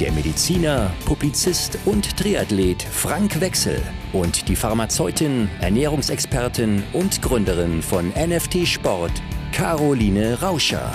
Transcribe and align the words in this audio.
der 0.00 0.12
Mediziner, 0.12 0.92
Publizist 1.04 1.78
und 1.84 2.16
Triathlet 2.16 2.82
Frank 2.82 3.40
Wechsel 3.40 3.82
und 4.12 4.48
die 4.48 4.54
Pharmazeutin, 4.54 5.48
Ernährungsexpertin 5.60 6.84
und 6.92 7.20
Gründerin 7.20 7.82
von 7.82 8.10
NFT 8.10 8.66
Sport, 8.66 9.10
Caroline 9.50 10.40
Rauscher. 10.40 10.92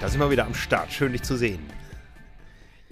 Da 0.00 0.08
sind 0.08 0.18
wir 0.18 0.30
wieder 0.30 0.46
am 0.46 0.54
Start. 0.54 0.92
Schön, 0.92 1.12
dich 1.12 1.22
zu 1.22 1.36
sehen. 1.36 1.60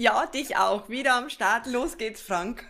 Ja, 0.01 0.25
dich 0.25 0.57
auch. 0.57 0.89
Wieder 0.89 1.15
am 1.15 1.29
Start. 1.29 1.67
Los 1.67 1.99
geht's, 1.99 2.23
Frank. 2.23 2.65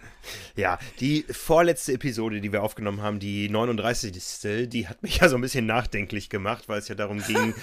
Ja, 0.57 0.81
die 0.99 1.25
vorletzte 1.31 1.93
Episode, 1.93 2.41
die 2.41 2.53
wir 2.53 2.61
aufgenommen 2.61 3.03
haben, 3.03 3.21
die 3.21 3.49
39. 3.49 4.69
Die 4.69 4.89
hat 4.89 5.01
mich 5.05 5.19
ja 5.19 5.29
so 5.29 5.37
ein 5.37 5.41
bisschen 5.41 5.65
nachdenklich 5.65 6.29
gemacht, 6.29 6.65
weil 6.69 6.81
es 6.81 6.89
ja 6.89 6.97
darum 6.97 7.23
ging, 7.23 7.55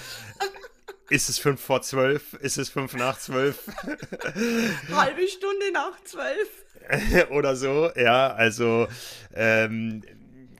ist 1.10 1.28
es 1.28 1.38
5 1.38 1.62
vor 1.62 1.82
12? 1.82 2.32
Ist 2.40 2.56
es 2.56 2.70
5 2.70 2.94
nach 2.94 3.18
12? 3.18 3.58
Halbe 4.90 5.28
Stunde 5.28 5.70
nach 5.74 6.02
12. 6.02 7.28
Oder 7.30 7.54
so, 7.54 7.90
ja, 7.94 8.32
also 8.32 8.88
ähm, 9.34 10.02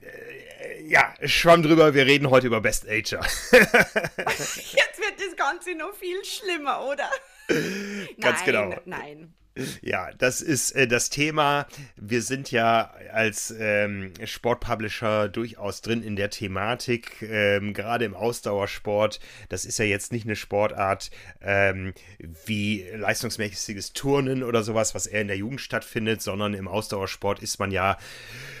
äh, 0.03 0.87
ja, 0.87 1.15
schwamm 1.23 1.63
drüber, 1.63 1.95
wir 1.95 2.05
reden 2.05 2.29
heute 2.29 2.45
über 2.45 2.61
Best 2.61 2.87
Ager. 2.87 3.21
Jetzt 3.21 4.99
wird 4.99 5.17
das 5.17 5.35
Ganze 5.35 5.73
noch 5.73 5.95
viel 5.95 6.23
schlimmer, 6.23 6.85
oder? 6.85 7.09
Ganz 8.19 8.39
nein, 8.39 8.45
genau. 8.45 8.75
Nein. 8.85 9.33
Ja, 9.81 10.11
das 10.17 10.41
ist 10.41 10.71
äh, 10.71 10.87
das 10.87 11.09
Thema. 11.09 11.67
Wir 11.95 12.21
sind 12.21 12.51
ja 12.51 12.93
als 13.11 13.53
ähm, 13.57 14.13
Sportpublisher 14.23 15.27
durchaus 15.27 15.81
drin 15.81 16.01
in 16.01 16.15
der 16.15 16.29
Thematik, 16.29 17.21
ähm, 17.21 17.73
gerade 17.73 18.05
im 18.05 18.15
Ausdauersport. 18.15 19.19
Das 19.49 19.65
ist 19.65 19.79
ja 19.79 19.85
jetzt 19.85 20.11
nicht 20.11 20.25
eine 20.25 20.35
Sportart 20.35 21.11
ähm, 21.41 21.93
wie 22.45 22.85
leistungsmäßiges 22.95 23.93
Turnen 23.93 24.43
oder 24.43 24.63
sowas, 24.63 24.95
was 24.95 25.07
eher 25.07 25.21
in 25.21 25.27
der 25.27 25.37
Jugend 25.37 25.61
stattfindet, 25.61 26.21
sondern 26.21 26.53
im 26.53 26.67
Ausdauersport 26.67 27.39
ist 27.41 27.59
man 27.59 27.71
ja 27.71 27.97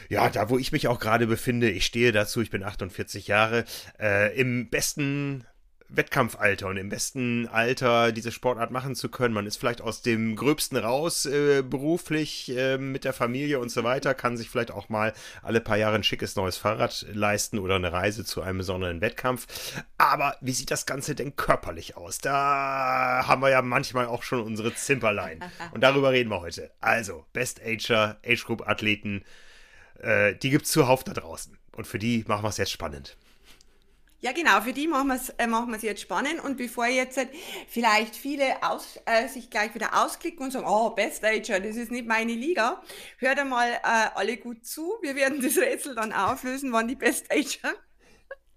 ja, 0.09 0.27
da 0.27 0.49
wo 0.49 0.57
ich 0.57 0.71
mich 0.71 0.87
auch 0.87 0.99
gerade 0.99 1.27
befinde, 1.27 1.69
ich 1.69 1.85
stehe 1.85 2.11
dazu, 2.11 2.41
ich 2.41 2.49
bin 2.49 2.63
48 2.63 3.27
Jahre, 3.27 3.63
äh, 3.99 4.35
im 4.35 4.67
besten 4.71 5.45
Wettkampfalter 5.89 6.67
und 6.67 6.77
im 6.77 6.89
besten 6.89 7.47
Alter 7.47 8.11
diese 8.11 8.31
Sportart 8.31 8.71
machen 8.71 8.95
zu 8.95 9.09
können. 9.09 9.33
Man 9.33 9.47
ist 9.47 9.57
vielleicht 9.57 9.81
aus 9.81 10.01
dem 10.01 10.35
Gröbsten 10.35 10.77
raus, 10.77 11.25
äh, 11.25 11.63
beruflich, 11.63 12.55
äh, 12.55 12.77
mit 12.77 13.03
der 13.03 13.13
Familie 13.13 13.59
und 13.59 13.69
so 13.69 13.83
weiter, 13.83 14.13
kann 14.13 14.37
sich 14.37 14.49
vielleicht 14.49 14.71
auch 14.71 14.89
mal 14.89 15.13
alle 15.41 15.61
paar 15.61 15.77
Jahre 15.77 15.95
ein 15.95 16.03
schickes 16.03 16.35
neues 16.35 16.57
Fahrrad 16.57 17.05
leisten 17.11 17.59
oder 17.59 17.75
eine 17.75 17.91
Reise 17.91 18.23
zu 18.23 18.41
einem 18.41 18.59
besonderen 18.59 19.01
Wettkampf. 19.01 19.47
Aber 19.97 20.37
wie 20.41 20.53
sieht 20.53 20.71
das 20.71 20.85
Ganze 20.85 21.15
denn 21.15 21.35
körperlich 21.35 21.97
aus? 21.97 22.19
Da 22.19 23.23
haben 23.25 23.41
wir 23.41 23.49
ja 23.49 23.61
manchmal 23.61 24.05
auch 24.05 24.23
schon 24.23 24.41
unsere 24.41 24.73
Zimperlein. 24.73 25.43
Und 25.71 25.81
darüber 25.81 26.11
reden 26.11 26.29
wir 26.29 26.41
heute. 26.41 26.71
Also, 26.79 27.25
Best 27.33 27.61
Ager, 27.63 28.17
Age 28.25 28.45
Group 28.45 28.67
Athleten, 28.67 29.23
äh, 29.99 30.35
die 30.35 30.49
gibt's 30.49 30.71
zuhauf 30.71 31.03
da 31.03 31.13
draußen. 31.13 31.57
Und 31.75 31.87
für 31.87 31.99
die 31.99 32.23
machen 32.27 32.43
wir 32.43 32.49
es 32.49 32.57
jetzt 32.57 32.71
spannend. 32.71 33.17
Ja, 34.21 34.33
genau, 34.33 34.59
für 34.59 34.73
die 34.73 34.87
machen 34.87 35.07
wir 35.07 35.15
es 35.15 35.29
äh, 35.29 35.47
machen 35.47 35.71
wir's 35.71 35.81
jetzt 35.81 36.01
spannend. 36.01 36.43
Und 36.43 36.57
bevor 36.57 36.87
jetzt 36.87 37.17
äh, 37.17 37.27
vielleicht 37.69 38.17
viele 38.17 38.61
aus, 38.63 38.99
äh, 39.05 39.29
sich 39.29 39.49
gleich 39.49 39.73
wieder 39.75 40.03
ausklicken 40.03 40.43
und 40.43 40.51
sagen, 40.51 40.65
oh, 40.67 40.89
Best 40.89 41.23
Ager, 41.23 41.61
das 41.61 41.77
ist 41.77 41.89
nicht 41.89 42.05
meine 42.05 42.33
Liga, 42.33 42.81
hört 43.17 43.39
einmal 43.39 43.69
äh, 43.71 44.09
alle 44.15 44.35
gut 44.35 44.65
zu. 44.65 44.97
Wir 45.01 45.15
werden 45.15 45.41
das 45.41 45.57
Rätsel 45.57 45.95
dann 45.95 46.11
auflösen, 46.11 46.73
wann 46.73 46.89
die 46.89 46.95
Best 46.95 47.31
Ager 47.31 47.73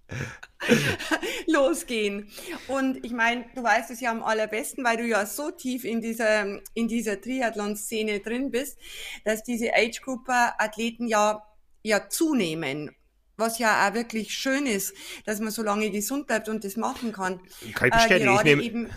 losgehen. 1.46 2.28
Und 2.66 3.04
ich 3.04 3.12
meine, 3.12 3.44
du 3.54 3.62
weißt 3.62 3.92
es 3.92 4.00
ja 4.00 4.10
am 4.10 4.24
allerbesten, 4.24 4.82
weil 4.82 4.96
du 4.96 5.06
ja 5.06 5.26
so 5.26 5.52
tief 5.52 5.84
in 5.84 6.00
dieser, 6.00 6.60
in 6.74 6.88
dieser 6.88 7.20
Triathlon-Szene 7.20 8.18
drin 8.18 8.50
bist, 8.50 8.78
dass 9.24 9.44
diese 9.44 9.72
Age-Grouper-Athleten 9.74 11.06
ja, 11.06 11.46
ja 11.84 12.08
zunehmen 12.08 12.90
was 13.36 13.58
ja 13.58 13.88
auch 13.88 13.94
wirklich 13.94 14.34
schön 14.34 14.66
ist, 14.66 14.94
dass 15.24 15.40
man 15.40 15.50
so 15.50 15.62
lange 15.62 15.90
gesund 15.90 16.26
bleibt 16.26 16.48
und 16.48 16.64
das 16.64 16.76
machen 16.76 17.12
kann. 17.12 17.40
Kann 17.74 17.88
ich 17.88 17.94
bestätigen, 17.94 18.30
äh, 18.30 18.36
ich, 18.36 18.44
nehme, 18.44 18.62
eben, 18.62 18.90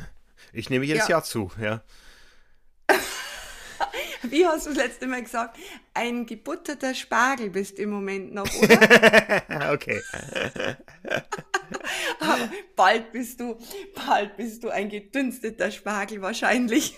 ich 0.54 0.70
nehme 0.70 0.86
jedes 0.86 1.08
ja. 1.08 1.16
Jahr 1.16 1.24
zu, 1.24 1.52
ja. 1.62 1.84
Wie 4.24 4.46
hast 4.46 4.66
du 4.66 4.72
das 4.72 4.80
letzte 4.80 5.08
Mal 5.08 5.24
gesagt? 5.24 5.58
Ein 5.94 6.26
gebutterter 6.26 6.96
Spargel 6.96 7.50
bist 7.50 7.80
im 7.80 7.90
Moment 7.90 8.34
noch, 8.34 8.48
oder? 8.62 9.72
okay. 9.74 10.02
bald 12.76 13.12
bist 13.12 13.40
du, 13.40 13.58
bald 13.94 14.36
bist 14.38 14.64
du 14.64 14.70
ein 14.70 14.90
gedünsteter 14.90 15.72
Spargel 15.72 16.22
wahrscheinlich. 16.22 16.96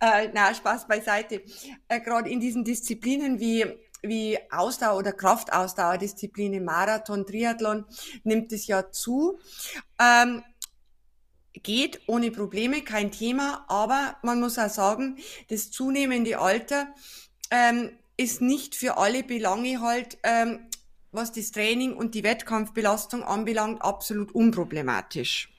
äh, 0.00 0.28
na, 0.32 0.54
Spaß 0.54 0.86
beiseite. 0.86 1.42
Äh, 1.88 2.00
Gerade 2.00 2.30
in 2.30 2.40
diesen 2.40 2.64
Disziplinen 2.64 3.38
wie 3.38 3.64
wie 4.06 4.38
Ausdauer- 4.50 4.98
oder 4.98 5.12
Kraftausdauerdisziplin 5.12 6.64
Marathon, 6.64 7.26
Triathlon 7.26 7.84
nimmt 8.22 8.52
es 8.52 8.66
ja 8.66 8.90
zu. 8.90 9.38
Ähm, 10.00 10.42
geht 11.62 12.00
ohne 12.06 12.30
Probleme, 12.30 12.82
kein 12.82 13.10
Thema, 13.10 13.64
aber 13.68 14.16
man 14.22 14.40
muss 14.40 14.58
auch 14.58 14.68
sagen, 14.68 15.18
das 15.48 15.70
zunehmende 15.70 16.38
Alter 16.38 16.88
ähm, 17.50 17.90
ist 18.16 18.40
nicht 18.40 18.74
für 18.74 18.96
alle 18.96 19.22
Belange 19.22 19.80
halt, 19.80 20.18
ähm, 20.22 20.68
was 21.12 21.32
das 21.32 21.52
Training 21.52 21.94
und 21.94 22.14
die 22.14 22.24
Wettkampfbelastung 22.24 23.22
anbelangt, 23.22 23.82
absolut 23.82 24.34
unproblematisch. 24.34 25.53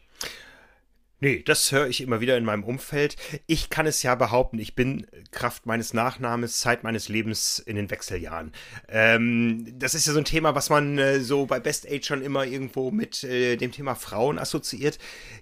Nee, 1.22 1.42
das 1.44 1.72
höre 1.72 1.88
ich 1.88 2.02
immer 2.02 2.20
wieder 2.20 2.38
in 2.38 2.44
meinem 2.44 2.66
Umfeld. 2.66 3.16
Ich 3.48 3.70
kann 3.70 3.88
es 3.88 4.04
ja 4.04 4.16
behaupten, 4.16 4.60
ich 4.60 4.76
bin 4.76 5.08
Kraft 5.32 5.66
meines 5.66 5.94
Nachnamens, 5.94 6.60
Zeit 6.60 6.84
meines 6.84 7.08
Lebens 7.08 7.58
in 7.60 7.78
den 7.78 7.90
Wechseljahren. 7.90 8.52
Ähm, 8.90 9.80
das 9.80 9.96
ist 9.96 10.08
ja 10.08 10.14
so 10.14 10.20
ein 10.20 10.26
Thema, 10.26 10.56
was 10.56 10.70
man 10.70 10.98
äh, 10.98 11.22
so 11.22 11.46
bei 11.46 11.62
Best 11.62 11.90
Age 11.90 12.06
schon 12.06 12.22
immer 12.22 12.46
irgendwo 12.46 12.92
mit 12.92 13.24
äh, 13.24 13.56
dem 13.56 13.72
Thema 13.72 13.96
Frauen 13.96 14.38
assoziiert. 14.38 15.00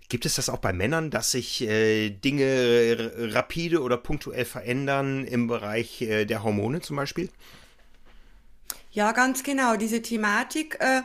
Gibt 0.10 0.28
es 0.28 0.36
das 0.36 0.48
auch 0.48 0.60
bei 0.60 0.74
Männern, 0.74 1.10
dass 1.10 1.32
sich 1.32 1.62
äh, 1.64 2.12
Dinge 2.12 3.12
rapide 3.34 3.82
oder 3.82 3.98
punktuell 3.98 4.46
verändern 4.46 5.26
im 5.26 5.48
Bereich 5.48 6.04
äh, 6.04 6.26
der 6.26 6.44
Hormone 6.44 6.82
zum 6.82 6.98
Beispiel? 6.98 7.30
Ja, 8.92 9.12
ganz 9.12 9.42
genau. 9.42 9.76
Diese 9.76 10.04
Thematik 10.04 10.78
äh, 10.80 11.02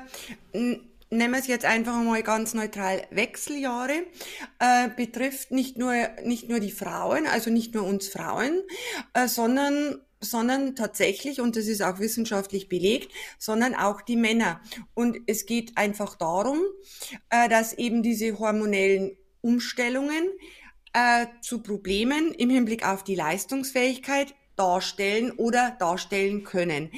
nehmen 1.11 1.35
wir 1.35 1.41
es 1.41 1.47
jetzt 1.47 1.65
einfach 1.65 1.95
mal 2.03 2.23
ganz 2.23 2.55
neutral, 2.55 3.07
Wechseljahre, 3.11 4.05
äh, 4.59 4.89
betrifft 4.97 5.51
nicht 5.51 5.79
nur, 5.79 5.93
nicht 6.25 6.49
nur 6.49 6.61
die 6.61 6.71
Frauen, 6.71 7.27
also 7.27 7.51
nicht 7.51 7.75
nur 7.75 7.85
uns 7.85 8.09
Frauen, 8.09 8.63
äh, 9.15 9.29
sondern 9.29 10.01
sondern 10.21 10.75
tatsächlich, 10.75 11.41
und 11.41 11.55
das 11.55 11.67
ist 11.67 11.81
auch 11.81 12.01
wissenschaftlich 12.01 12.69
belegt, 12.69 13.13
sondern 13.39 13.77
auch 13.77 14.03
die 14.03 14.17
Männer. 14.17 14.61
Und 14.93 15.17
es 15.29 15.47
geht 15.47 15.79
einfach 15.79 16.17
darum, 16.17 16.61
äh, 17.31 17.49
dass 17.49 17.73
eben 17.73 18.03
diese 18.03 18.37
hormonellen 18.37 19.17
Umstellungen 19.43 20.29
äh, 20.93 21.27
zu 21.41 21.63
Problemen 21.63 22.33
im 22.33 22.51
Hinblick 22.51 22.85
auf 22.85 23.05
die 23.05 23.15
Leistungsfähigkeit 23.15 24.35
darstellen 24.57 25.31
oder 25.31 25.77
darstellen 25.79 26.43
können 26.43 26.91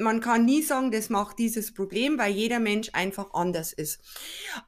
man 0.00 0.20
kann 0.20 0.44
nie 0.44 0.62
sagen, 0.62 0.90
das 0.90 1.10
macht 1.10 1.38
dieses 1.38 1.72
Problem, 1.72 2.18
weil 2.18 2.32
jeder 2.32 2.58
Mensch 2.58 2.90
einfach 2.92 3.32
anders 3.34 3.72
ist. 3.72 4.00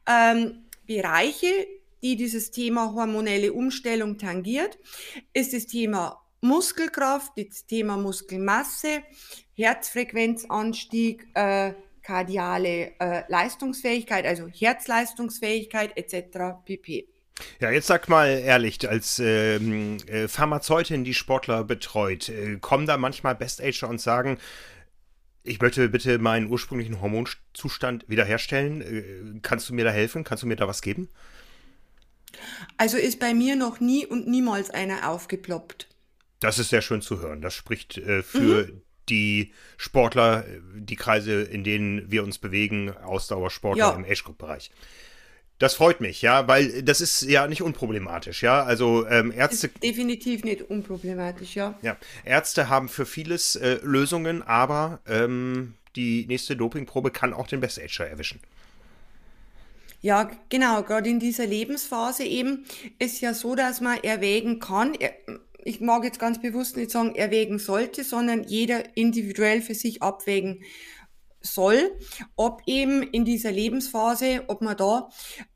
Ähm, 0.07 0.65
Bereiche, 0.87 1.53
die 2.03 2.17
dieses 2.17 2.51
Thema 2.51 2.93
hormonelle 2.95 3.53
Umstellung 3.53 4.19
tangiert, 4.19 4.79
ist 5.33 5.53
das 5.53 5.67
Thema 5.67 6.21
Muskelkraft, 6.41 7.33
das 7.37 7.67
Thema 7.67 7.97
Muskelmasse, 7.97 9.03
Herzfrequenzanstieg, 9.55 11.29
äh, 11.35 11.73
kardiale 12.03 12.93
äh, 12.99 13.23
Leistungsfähigkeit, 13.29 14.27
also 14.27 14.49
Herzleistungsfähigkeit 14.49 15.97
etc. 15.97 16.65
pp. 16.65 17.07
Ja, 17.61 17.71
jetzt 17.71 17.87
sag 17.87 18.09
mal 18.09 18.29
ehrlich, 18.29 18.89
als 18.89 19.19
ähm, 19.19 19.99
äh, 20.07 20.29
Pharmazeutin, 20.29 21.05
die 21.05 21.15
Sportler 21.15 21.65
betreut, 21.65 22.29
äh, 22.29 22.59
kommen 22.61 22.87
da 22.87 22.97
manchmal 22.97 23.35
Best 23.35 23.63
Ager 23.63 23.89
und 23.89 24.01
sagen, 24.01 24.39
ich 25.45 25.61
möchte 25.61 25.89
bitte 25.89 26.19
meinen 26.19 26.49
ursprünglichen 26.49 27.01
Hormonzustand 27.01 28.05
wiederherstellen. 28.09 28.81
Äh, 28.81 29.41
kannst 29.43 29.69
du 29.69 29.75
mir 29.75 29.85
da 29.85 29.91
helfen? 29.91 30.25
Kannst 30.25 30.43
du 30.43 30.47
mir 30.47 30.57
da 30.57 30.69
was 30.69 30.83
geben? 30.83 31.09
Also 32.77 32.97
ist 32.97 33.19
bei 33.19 33.35
mir 33.35 33.57
noch 33.57 33.81
nie 33.81 34.07
und 34.07 34.27
niemals 34.27 34.71
einer 34.71 35.09
aufgeploppt. 35.09 35.89
Das 36.41 36.59
ist 36.59 36.71
sehr 36.71 36.83
schön 36.83 37.03
zu 37.03 37.21
hören. 37.21 37.41
Das 37.41 37.55
spricht 37.55 37.99
äh, 37.99 38.23
für 38.23 38.67
mhm. 38.67 38.83
die 39.09 39.53
Sportler, 39.77 40.45
die 40.75 40.97
Kreise, 40.97 41.43
in 41.43 41.65
denen 41.65 42.11
wir 42.11 42.25
uns 42.25 42.39
bewegen, 42.39 42.91
Ausdauersportler 42.97 43.91
ja. 43.91 43.95
im 43.95 44.05
Age-Group-Bereich. 44.05 44.71
Das 45.63 45.75
freut 45.75 46.01
mich, 46.01 46.23
ja, 46.23 46.49
weil 46.49 46.83
das 46.83 47.01
ist 47.01 47.23
ja 47.23 47.47
nicht 47.47 47.63
unproblematisch, 47.63 48.43
ja. 48.43 48.65
Also 48.65 49.07
ähm, 49.07 49.31
Ärzte. 49.31 49.69
Definitiv 49.81 50.43
nicht 50.43 50.63
unproblematisch, 50.63 51.55
ja. 51.55 51.79
Ja, 51.83 51.97
Ärzte 52.25 52.69
haben 52.69 52.89
für 52.89 53.07
vieles 53.07 53.55
äh, 53.55 53.79
Lösungen, 53.85 54.43
aber 54.43 54.99
ähm, 55.07 55.75
die 55.95 56.27
nächste 56.27 56.57
Dopingprobe 56.57 57.13
kann 57.13 57.33
auch 57.33 57.47
den 57.47 57.61
Best-Ager 57.61 58.09
erwischen. 58.09 58.41
Ja, 60.01 60.33
genau. 60.49 60.83
Gerade 60.83 61.09
in 61.09 61.21
dieser 61.21 61.47
Lebensphase 61.47 62.25
eben 62.25 62.65
ist 62.99 63.21
ja 63.21 63.33
so, 63.33 63.55
dass 63.55 63.81
man 63.81 64.03
erwägen 64.03 64.59
kann, 64.59 64.95
ich 65.63 65.81
mag 65.81 66.03
jetzt 66.03 66.19
ganz 66.19 66.43
bewusst 66.43 66.77
nicht 66.77 66.91
sagen, 66.91 67.15
erwägen 67.15 67.61
sollte, 67.61 68.03
sondern 68.03 68.43
jeder 68.43 68.97
individuell 68.97 69.63
für 69.63 69.75
sich 69.75 70.03
abwägen 70.03 70.65
soll, 71.43 71.99
ob 72.37 72.63
eben 72.67 73.03
in 73.03 73.25
dieser 73.25 73.53
Lebensphase, 73.53 74.45
ob 74.49 74.63
man 74.63 74.77
da 74.77 75.09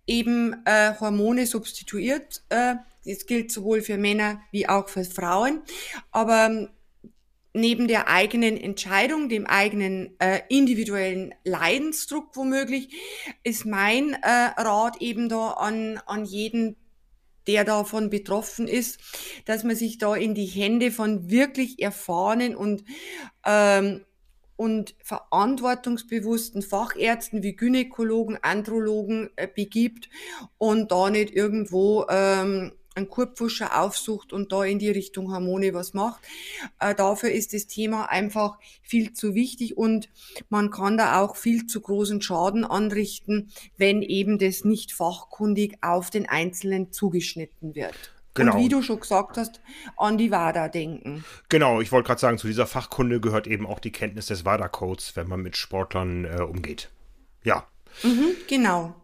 eben 0.06 0.54
äh, 0.64 0.94
Hormone 0.98 1.46
substituiert. 1.46 2.42
Äh, 2.48 2.76
das 3.04 3.26
gilt 3.26 3.52
sowohl 3.52 3.82
für 3.82 3.96
Männer 3.96 4.40
wie 4.50 4.68
auch 4.68 4.88
für 4.88 5.04
Frauen. 5.04 5.62
Aber 6.10 6.68
neben 7.56 7.88
der 7.88 8.08
eigenen 8.08 8.56
Entscheidung, 8.56 9.28
dem 9.28 9.46
eigenen 9.46 10.14
äh, 10.20 10.42
individuellen 10.48 11.34
Leidensdruck 11.44 12.36
womöglich, 12.36 12.90
ist 13.42 13.64
mein 13.64 14.12
äh, 14.12 14.50
Rat 14.56 15.00
eben 15.00 15.28
da 15.28 15.52
an, 15.52 15.98
an 16.06 16.24
jeden, 16.24 16.76
der 17.46 17.64
davon 17.64 18.10
betroffen 18.10 18.68
ist, 18.68 19.00
dass 19.46 19.64
man 19.64 19.76
sich 19.76 19.98
da 19.98 20.14
in 20.14 20.34
die 20.34 20.46
Hände 20.46 20.90
von 20.90 21.30
wirklich 21.30 21.80
erfahrenen 21.80 22.56
und 22.56 22.84
ähm, 23.44 24.04
und 24.56 24.94
verantwortungsbewussten 25.02 26.62
Fachärzten 26.62 27.42
wie 27.42 27.54
Gynäkologen, 27.54 28.38
Andrologen 28.42 29.30
äh, 29.36 29.46
begibt 29.46 30.08
und 30.58 30.90
da 30.90 31.10
nicht 31.10 31.34
irgendwo 31.34 32.06
ähm, 32.08 32.72
einen 32.96 33.08
Kurpfuscher 33.08 33.80
aufsucht 33.80 34.32
und 34.32 34.52
da 34.52 34.64
in 34.64 34.78
die 34.78 34.90
Richtung 34.90 35.32
Hormone 35.32 35.74
was 35.74 35.94
macht. 35.94 36.22
Äh, 36.80 36.94
dafür 36.94 37.30
ist 37.30 37.52
das 37.52 37.66
Thema 37.66 38.06
einfach 38.06 38.58
viel 38.82 39.12
zu 39.12 39.34
wichtig 39.34 39.76
und 39.76 40.08
man 40.48 40.70
kann 40.70 40.96
da 40.96 41.20
auch 41.20 41.36
viel 41.36 41.66
zu 41.66 41.80
großen 41.80 42.22
Schaden 42.22 42.64
anrichten, 42.64 43.50
wenn 43.76 44.02
eben 44.02 44.38
das 44.38 44.64
nicht 44.64 44.92
fachkundig 44.92 45.78
auf 45.82 46.10
den 46.10 46.26
Einzelnen 46.28 46.90
zugeschnitten 46.90 47.74
wird. 47.74 48.15
Genau. 48.36 48.54
Und 48.54 48.62
wie 48.62 48.68
du 48.68 48.82
schon 48.82 49.00
gesagt 49.00 49.36
hast, 49.36 49.60
an 49.96 50.18
die 50.18 50.30
WADA 50.30 50.68
denken. 50.68 51.24
Genau, 51.48 51.80
ich 51.80 51.90
wollte 51.90 52.06
gerade 52.06 52.20
sagen, 52.20 52.38
zu 52.38 52.46
dieser 52.46 52.66
Fachkunde 52.66 53.20
gehört 53.20 53.46
eben 53.46 53.66
auch 53.66 53.80
die 53.80 53.92
Kenntnis 53.92 54.26
des 54.26 54.44
WADA-Codes, 54.44 55.16
wenn 55.16 55.28
man 55.28 55.40
mit 55.40 55.56
Sportlern 55.56 56.24
äh, 56.24 56.42
umgeht. 56.42 56.90
Ja. 57.42 57.66
Mhm, 58.02 58.36
genau. 58.48 58.94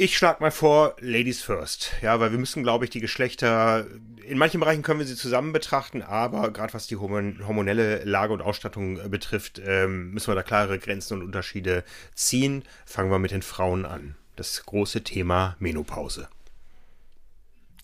Ich 0.00 0.16
schlage 0.16 0.40
mal 0.40 0.52
vor, 0.52 0.94
Ladies 1.00 1.42
first. 1.42 1.90
Ja, 2.02 2.20
weil 2.20 2.30
wir 2.30 2.38
müssen, 2.38 2.62
glaube 2.62 2.84
ich, 2.84 2.90
die 2.90 3.00
Geschlechter, 3.00 3.84
in 4.24 4.38
manchen 4.38 4.60
Bereichen 4.60 4.82
können 4.82 5.00
wir 5.00 5.06
sie 5.06 5.16
zusammen 5.16 5.52
betrachten, 5.52 6.02
aber 6.02 6.52
gerade 6.52 6.72
was 6.72 6.86
die 6.86 6.96
hormonelle 6.96 8.04
Lage 8.04 8.32
und 8.32 8.40
Ausstattung 8.40 9.00
äh, 9.00 9.08
betrifft, 9.08 9.60
ähm, 9.64 10.12
müssen 10.12 10.30
wir 10.30 10.36
da 10.36 10.44
klare 10.44 10.78
Grenzen 10.78 11.14
und 11.14 11.24
Unterschiede 11.24 11.82
ziehen. 12.14 12.62
Fangen 12.86 13.10
wir 13.10 13.18
mit 13.18 13.32
den 13.32 13.42
Frauen 13.42 13.84
an. 13.84 14.14
Das 14.36 14.64
große 14.64 15.02
Thema 15.02 15.56
Menopause. 15.58 16.28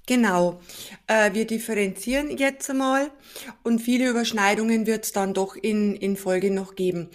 Genau. 0.06 0.60
Äh, 1.06 1.32
wir 1.32 1.46
differenzieren 1.46 2.36
jetzt 2.36 2.68
einmal 2.68 3.10
und 3.62 3.78
viele 3.78 4.10
Überschneidungen 4.10 4.86
wird 4.86 5.06
es 5.06 5.12
dann 5.12 5.32
doch 5.32 5.56
in, 5.56 5.96
in 5.96 6.16
Folge 6.16 6.50
noch 6.50 6.74
geben. 6.74 7.08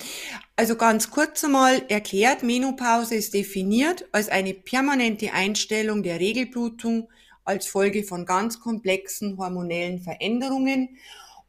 Also 0.56 0.76
ganz 0.76 1.12
kurz 1.12 1.44
einmal 1.44 1.84
erklärt, 1.88 2.42
Menopause 2.42 3.14
ist 3.14 3.36
definiert 3.36 4.06
als 4.12 4.30
eine 4.30 4.56
permanente 4.56 5.34
Einstellung 5.34 6.02
der 6.02 6.20
Regelblutung 6.20 7.10
als 7.46 7.68
Folge 7.68 8.04
von 8.04 8.26
ganz 8.26 8.60
komplexen 8.60 9.38
hormonellen 9.38 10.00
Veränderungen. 10.00 10.98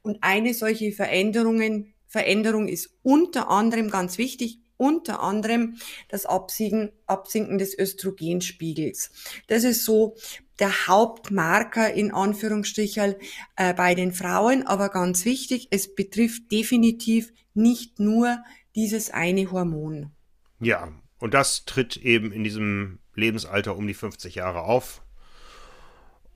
Und 0.03 0.19
eine 0.23 0.55
solche 0.55 0.93
Veränderungen, 0.93 1.95
Veränderung 2.07 2.69
ist 2.69 2.91
unter 3.03 3.51
anderem 3.51 3.91
ganz 3.91 4.19
wichtig, 4.19 4.61
unter 4.77 5.21
anderem 5.23 5.77
das 6.09 6.25
Absinken, 6.25 6.91
Absinken 7.07 7.59
des 7.59 7.79
Östrogenspiegels. 7.79 9.11
Das 9.47 9.63
ist 9.63 9.85
so 9.85 10.17
der 10.61 10.87
Hauptmarker 10.87 11.93
in 11.93 12.13
Anführungsstrichen 12.13 13.15
äh, 13.57 13.75
bei 13.75 13.95
den 13.95 14.13
Frauen, 14.13 14.67
aber 14.67 14.89
ganz 14.89 15.25
wichtig, 15.25 15.69
es 15.71 15.95
betrifft 15.95 16.53
definitiv 16.53 17.33
nicht 17.55 17.99
nur 17.99 18.39
dieses 18.75 19.11
eine 19.11 19.51
Hormon. 19.51 20.13
Ja, 20.61 20.93
und 21.19 21.35
das 21.35 21.65
tritt 21.65 21.97
eben 21.97 22.33
in 22.33 22.45
diesem 22.45 22.99
Lebensalter 23.15 23.77
um 23.77 23.87
die 23.87 23.95
50 23.95 24.37
Jahre 24.37 24.63
auf 24.63 25.03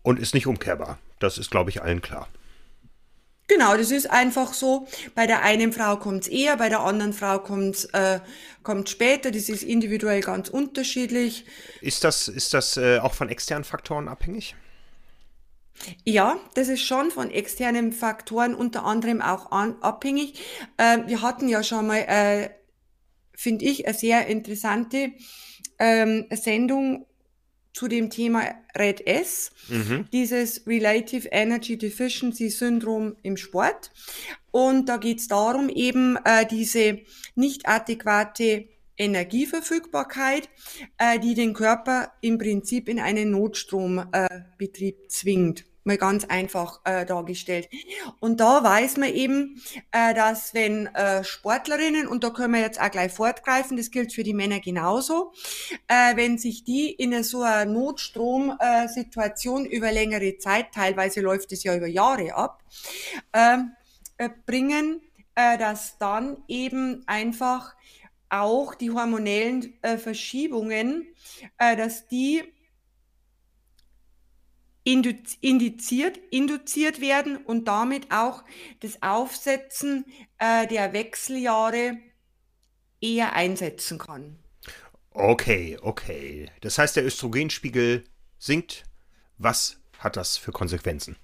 und 0.03 0.19
ist 0.19 0.35
nicht 0.35 0.47
umkehrbar. 0.47 0.99
Das 1.19 1.39
ist, 1.39 1.51
glaube 1.51 1.71
ich, 1.71 1.83
allen 1.83 2.03
klar. 2.03 2.29
Genau, 3.47 3.77
das 3.77 3.91
ist 3.91 4.11
einfach 4.11 4.55
so. 4.55 4.87
Bei 5.15 5.27
der 5.27 5.43
einen 5.43 5.73
Frau 5.73 5.97
kommt 5.97 6.23
es 6.23 6.29
eher, 6.29 6.57
bei 6.57 6.69
der 6.71 6.81
anderen 6.81 7.13
Frau 7.13 7.39
kommt 7.39 7.89
äh, 7.93 8.21
kommt 8.65 8.89
später. 8.89 9.31
Das 9.31 9.49
ist 9.49 9.63
individuell 9.63 10.23
ganz 10.23 10.49
unterschiedlich. 10.49 11.45
Ist 11.81 12.03
das, 12.03 12.27
ist 12.27 12.55
das 12.55 12.77
äh, 12.77 12.99
auch 12.99 13.15
von 13.15 13.29
externen 13.29 13.65
Faktoren 13.65 14.09
abhängig? 14.09 14.57
Ja, 16.05 16.39
das 16.55 16.69
ist 16.69 16.83
schon 16.83 17.11
von 17.11 17.31
externen 17.31 17.93
Faktoren 17.93 18.55
unter 18.55 18.85
anderem 18.85 19.21
auch 19.21 19.51
an, 19.53 19.77
abhängig. 19.83 20.41
Äh, 20.77 20.99
wir 21.07 21.23
hatten 21.23 21.49
ja 21.49 21.63
schon 21.63 21.87
mal, 21.87 21.99
äh, 21.99 22.51
finde 23.35 23.65
ich, 23.67 23.87
eine 23.87 23.95
sehr 23.95 24.27
interessante 24.27 25.13
ähm, 25.79 26.27
Sendung 26.31 27.07
zu 27.75 27.89
dem 27.89 28.09
Thema 28.09 28.55
Red 28.79 29.07
S, 29.07 29.51
mhm. 29.69 30.09
dieses 30.13 30.67
Relative 30.67 31.29
Energy 31.31 31.77
Deficiency 31.77 32.49
Syndrom 32.49 33.17
im 33.23 33.37
Sport. 33.37 33.91
Und 34.53 34.89
da 34.89 34.97
geht 34.97 35.19
es 35.19 35.29
darum, 35.29 35.69
eben 35.69 36.17
äh, 36.25 36.47
diese 36.47 37.01
nicht 37.35 37.69
adäquate 37.69 38.69
Energieverfügbarkeit, 38.97 40.49
äh, 40.99 41.19
die 41.19 41.35
den 41.35 41.53
Körper 41.53 42.13
im 42.21 42.39
Prinzip 42.39 42.89
in 42.89 43.01
einen 43.01 43.33
Notstrombetrieb 43.33 44.97
äh, 45.03 45.09
zwingt 45.09 45.65
mal 45.85 45.99
ganz 45.99 46.25
einfach 46.25 46.81
äh, 46.85 47.05
dargestellt. 47.07 47.69
Und 48.21 48.41
da 48.41 48.65
weiß 48.65 48.97
man 48.97 49.11
eben, 49.11 49.63
äh, 49.93 50.15
dass 50.15 50.55
wenn 50.55 50.87
äh, 50.87 51.23
Sportlerinnen, 51.23 52.09
und 52.09 52.25
da 52.25 52.31
können 52.31 52.55
wir 52.55 52.61
jetzt 52.61 52.81
auch 52.81 52.91
gleich 52.91 53.13
fortgreifen, 53.13 53.77
das 53.77 53.91
gilt 53.91 54.13
für 54.13 54.23
die 54.23 54.35
Männer 54.35 54.61
genauso, 54.61 55.33
äh, 55.89 56.17
wenn 56.17 56.39
sich 56.39 56.65
die 56.65 56.91
in 56.91 57.23
so 57.23 57.43
einer 57.43 57.71
Notstromsituation 57.71 59.67
über 59.67 59.93
längere 59.93 60.39
Zeit, 60.39 60.73
teilweise 60.75 61.21
läuft 61.21 61.53
es 61.53 61.63
ja 61.63 61.77
über 61.77 61.87
Jahre 61.87 62.35
ab, 62.35 62.63
ähm, 63.33 63.73
äh, 64.17 64.31
bringen, 64.47 65.01
äh, 65.35 65.59
dass 65.59 65.99
dann 65.99 66.39
eben 66.49 67.03
einfach 67.07 67.75
auch 68.31 68.75
die 68.75 68.91
hormonellen 68.91 69.75
äh, 69.83 69.99
Verschiebungen, 69.99 71.07
äh, 71.59 71.77
dass 71.77 72.09
die 72.09 72.43
indiziert, 74.85 76.19
induziert 76.31 77.01
werden 77.01 77.39
und 77.39 77.67
damit 77.67 78.11
auch 78.13 78.45
das 78.81 79.03
Aufsetzen 79.03 80.05
äh, 80.39 80.67
der 80.67 80.93
Wechseljahre 80.93 81.99
eher 83.01 83.35
einsetzen 83.35 83.99
kann. 83.99 84.39
Okay, 85.11 85.79
okay. 85.81 86.51
Das 86.61 86.79
heißt, 86.79 86.97
der 86.97 87.05
Östrogenspiegel 87.05 88.05
sinkt. 88.39 88.85
Was 89.39 89.81
hat 89.99 90.17
das 90.17 90.37
für 90.37 90.53
Konsequenzen? 90.53 91.17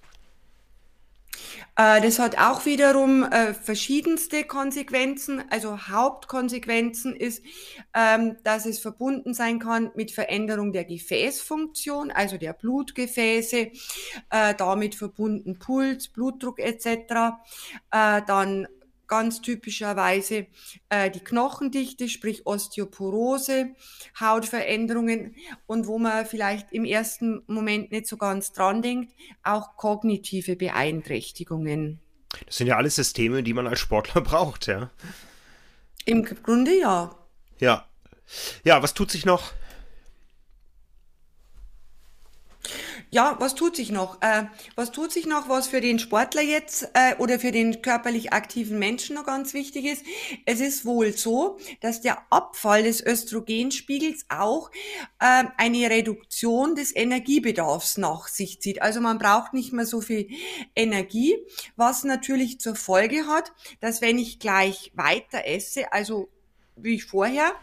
Äh, 1.75 2.01
das 2.01 2.19
hat 2.19 2.37
auch 2.37 2.65
wiederum 2.65 3.23
äh, 3.23 3.53
verschiedenste 3.53 4.43
Konsequenzen. 4.43 5.43
Also 5.49 5.87
Hauptkonsequenzen 5.87 7.15
ist, 7.15 7.43
ähm, 7.93 8.37
dass 8.43 8.65
es 8.65 8.79
verbunden 8.79 9.33
sein 9.33 9.59
kann 9.59 9.91
mit 9.95 10.11
Veränderung 10.11 10.73
der 10.73 10.85
Gefäßfunktion, 10.85 12.11
also 12.11 12.37
der 12.37 12.53
Blutgefäße, 12.53 13.71
äh, 14.29 14.55
damit 14.57 14.95
verbunden 14.95 15.59
Puls, 15.59 16.09
Blutdruck 16.09 16.59
etc. 16.59 17.37
Dann 17.89 18.67
ganz 19.11 19.41
typischerweise 19.41 20.47
äh, 20.87 21.11
die 21.11 21.19
Knochendichte, 21.19 22.07
sprich 22.07 22.47
Osteoporose, 22.47 23.71
Hautveränderungen 24.17 25.35
und 25.67 25.85
wo 25.85 25.99
man 25.99 26.25
vielleicht 26.25 26.71
im 26.71 26.85
ersten 26.85 27.43
Moment 27.47 27.91
nicht 27.91 28.07
so 28.07 28.15
ganz 28.15 28.53
dran 28.53 28.81
denkt, 28.81 29.13
auch 29.43 29.75
kognitive 29.75 30.55
Beeinträchtigungen. 30.55 31.99
Das 32.45 32.55
sind 32.55 32.67
ja 32.67 32.77
alles 32.77 32.95
Systeme, 32.95 33.43
die 33.43 33.53
man 33.53 33.67
als 33.67 33.79
Sportler 33.79 34.21
braucht, 34.21 34.67
ja. 34.67 34.91
Im 36.05 36.23
Grunde 36.23 36.79
ja. 36.79 37.13
Ja. 37.59 37.85
Ja, 38.63 38.81
was 38.81 38.93
tut 38.93 39.11
sich 39.11 39.25
noch? 39.25 39.51
Ja, 43.13 43.35
was 43.39 43.55
tut 43.55 43.75
sich 43.75 43.91
noch? 43.91 44.21
Äh, 44.21 44.45
was 44.75 44.93
tut 44.93 45.11
sich 45.11 45.25
noch, 45.25 45.49
was 45.49 45.67
für 45.67 45.81
den 45.81 45.99
Sportler 45.99 46.41
jetzt 46.41 46.89
äh, 46.93 47.13
oder 47.17 47.39
für 47.39 47.51
den 47.51 47.81
körperlich 47.81 48.31
aktiven 48.31 48.79
Menschen 48.79 49.17
noch 49.17 49.25
ganz 49.25 49.53
wichtig 49.53 49.83
ist? 49.83 50.05
Es 50.45 50.61
ist 50.61 50.85
wohl 50.85 51.11
so, 51.11 51.59
dass 51.81 51.99
der 51.99 52.19
Abfall 52.29 52.83
des 52.83 53.05
Östrogenspiegels 53.05 54.27
auch 54.29 54.71
äh, 55.19 55.43
eine 55.57 55.89
Reduktion 55.89 56.73
des 56.75 56.95
Energiebedarfs 56.95 57.97
nach 57.97 58.29
sich 58.29 58.61
zieht. 58.61 58.81
Also 58.81 59.01
man 59.01 59.17
braucht 59.17 59.53
nicht 59.53 59.73
mehr 59.73 59.85
so 59.85 59.99
viel 59.99 60.29
Energie, 60.73 61.35
was 61.75 62.05
natürlich 62.05 62.61
zur 62.61 62.75
Folge 62.75 63.27
hat, 63.27 63.51
dass 63.81 63.99
wenn 63.99 64.19
ich 64.19 64.39
gleich 64.39 64.93
weiter 64.95 65.45
esse, 65.45 65.91
also 65.91 66.29
wie 66.75 66.99
vorher, 66.99 67.53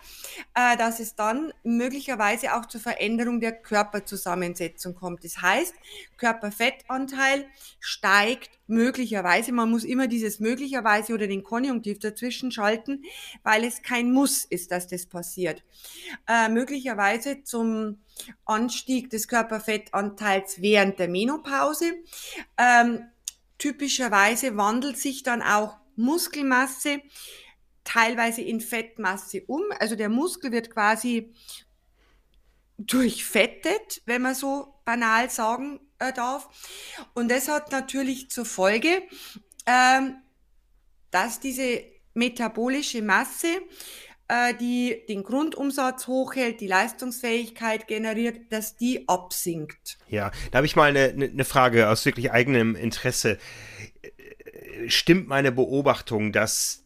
äh, 0.55 0.77
dass 0.77 1.01
es 1.01 1.15
dann 1.15 1.53
möglicherweise 1.65 2.55
auch 2.55 2.67
zur 2.67 2.81
Veränderung 2.81 3.41
der 3.41 3.53
Körperzusammensetzung 3.53 4.95
kommt. 4.95 5.25
Das 5.25 5.41
heißt, 5.41 5.75
Körperfettanteil 6.17 7.47
steigt 7.81 8.51
möglicherweise. 8.67 9.53
Man 9.53 9.71
muss 9.71 9.85
immer 9.85 10.09
dieses 10.09 10.41
möglicherweise 10.41 11.15
oder 11.15 11.27
den 11.27 11.43
Konjunktiv 11.43 11.99
dazwischen 11.99 12.53
schalten, 12.53 13.03
weil 13.43 13.65
es 13.65 13.83
kein 13.83 14.13
Muss 14.13 14.45
ist, 14.45 14.71
dass 14.71 14.87
das 14.87 15.07
passiert. 15.07 15.65
Äh, 16.27 16.49
möglicherweise 16.49 17.43
zum 17.45 17.99
Anstieg 18.45 19.11
des 19.11 19.29
Körperfettanteils 19.29 20.61
während 20.61 20.99
der 20.99 21.09
Menopause. 21.09 21.95
Ähm, 22.57 23.05
typischerweise 23.59 24.57
wandelt 24.57 24.99
sich 24.99 25.23
dann 25.23 25.43
auch 25.43 25.77
Muskelmasse 25.97 27.01
teilweise 27.89 28.43
in 28.43 28.61
Fettmasse 28.61 29.43
um. 29.47 29.63
Also 29.81 29.97
der 29.97 30.11
Muskel 30.11 30.53
wird 30.53 30.71
quasi 30.71 31.33
durchfettet, 32.77 34.03
wenn 34.05 34.23
man 34.23 34.35
so 34.35 34.75
banal 34.85 35.31
sagen 35.31 35.81
äh, 35.99 36.13
darf. 36.13 36.49
Und 37.15 37.31
das 37.31 37.49
hat 37.49 37.73
natürlich 37.73 38.31
zur 38.31 38.45
Folge, 38.45 39.03
ähm, 39.67 40.17
dass 41.11 41.41
diese 41.41 41.83
metabolische 42.13 43.01
Masse, 43.01 43.49
äh, 44.29 44.53
die 44.55 45.05
den 45.09 45.23
Grundumsatz 45.23 46.07
hochhält, 46.07 46.61
die 46.61 46.67
Leistungsfähigkeit 46.67 47.89
generiert, 47.89 48.53
dass 48.53 48.77
die 48.77 49.09
absinkt. 49.09 49.99
Ja, 50.09 50.31
da 50.51 50.59
habe 50.59 50.67
ich 50.67 50.77
mal 50.77 50.91
eine, 50.95 51.25
eine 51.25 51.45
Frage 51.45 51.89
aus 51.89 52.05
wirklich 52.05 52.33
eigenem 52.33 52.77
Interesse. 52.77 53.39
Stimmt 54.89 55.27
meine 55.27 55.53
Beobachtung, 55.53 56.33
dass 56.33 56.85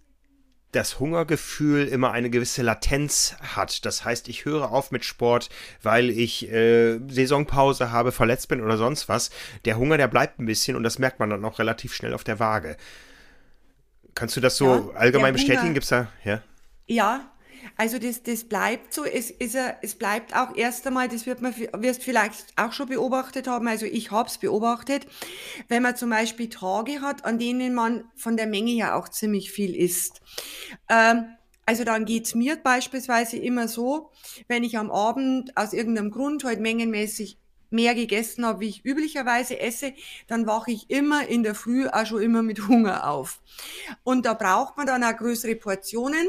das 0.72 0.98
Hungergefühl 0.98 1.86
immer 1.86 2.12
eine 2.12 2.30
gewisse 2.30 2.62
Latenz 2.62 3.36
hat. 3.40 3.84
Das 3.84 4.04
heißt, 4.04 4.28
ich 4.28 4.44
höre 4.44 4.72
auf 4.72 4.90
mit 4.90 5.04
Sport, 5.04 5.50
weil 5.82 6.10
ich 6.10 6.50
äh, 6.50 6.98
Saisonpause 7.08 7.92
habe, 7.92 8.10
verletzt 8.10 8.48
bin 8.48 8.62
oder 8.62 8.78
sonst 8.78 9.08
was. 9.08 9.30
Der 9.66 9.76
Hunger, 9.76 9.98
der 9.98 10.08
bleibt 10.08 10.40
ein 10.40 10.46
bisschen 10.46 10.76
und 10.76 10.82
das 10.82 10.98
merkt 10.98 11.20
man 11.20 11.30
dann 11.30 11.44
auch 11.44 11.58
relativ 11.58 11.94
schnell 11.94 12.14
auf 12.14 12.24
der 12.24 12.40
Waage. 12.40 12.76
Kannst 14.14 14.36
du 14.36 14.40
das 14.40 14.56
so 14.56 14.92
ja, 14.92 14.98
allgemein 14.98 15.34
bestätigen? 15.34 15.74
Gibt's 15.74 15.90
da, 15.90 16.08
ja? 16.24 16.42
Ja, 16.86 17.31
also 17.82 17.98
das, 17.98 18.22
das 18.22 18.44
bleibt 18.44 18.94
so. 18.94 19.04
Es, 19.04 19.32
ist, 19.32 19.56
es 19.80 19.96
bleibt 19.96 20.36
auch 20.36 20.54
erst 20.54 20.86
einmal, 20.86 21.08
das 21.08 21.26
wird 21.26 21.42
man 21.42 21.52
wirst 21.56 22.04
vielleicht 22.04 22.52
auch 22.54 22.70
schon 22.70 22.88
beobachtet 22.88 23.48
haben, 23.48 23.66
also 23.66 23.86
ich 23.86 24.12
habe 24.12 24.28
es 24.28 24.38
beobachtet, 24.38 25.08
wenn 25.66 25.82
man 25.82 25.96
zum 25.96 26.10
Beispiel 26.10 26.48
Tage 26.48 27.00
hat, 27.00 27.24
an 27.24 27.40
denen 27.40 27.74
man 27.74 28.04
von 28.14 28.36
der 28.36 28.46
Menge 28.46 28.70
ja 28.70 28.94
auch 28.94 29.08
ziemlich 29.08 29.50
viel 29.50 29.74
isst. 29.74 30.20
Ähm, 30.88 31.24
also 31.66 31.82
dann 31.82 32.04
geht's 32.04 32.36
mir 32.36 32.54
beispielsweise 32.54 33.36
immer 33.36 33.66
so, 33.66 34.12
wenn 34.46 34.62
ich 34.62 34.78
am 34.78 34.92
Abend 34.92 35.56
aus 35.56 35.72
irgendeinem 35.72 36.12
Grund 36.12 36.44
halt 36.44 36.60
mengenmäßig 36.60 37.38
mehr 37.72 37.94
gegessen 37.94 38.44
habe, 38.46 38.60
wie 38.60 38.68
ich 38.68 38.84
üblicherweise 38.84 39.58
esse, 39.58 39.94
dann 40.26 40.46
wache 40.46 40.70
ich 40.70 40.90
immer 40.90 41.26
in 41.26 41.42
der 41.42 41.54
Früh 41.54 41.86
auch 41.88 42.06
schon 42.06 42.22
immer 42.22 42.42
mit 42.42 42.68
Hunger 42.68 43.08
auf. 43.08 43.40
Und 44.04 44.26
da 44.26 44.34
braucht 44.34 44.76
man 44.76 44.86
dann 44.86 45.04
auch 45.04 45.16
größere 45.16 45.56
Portionen, 45.56 46.26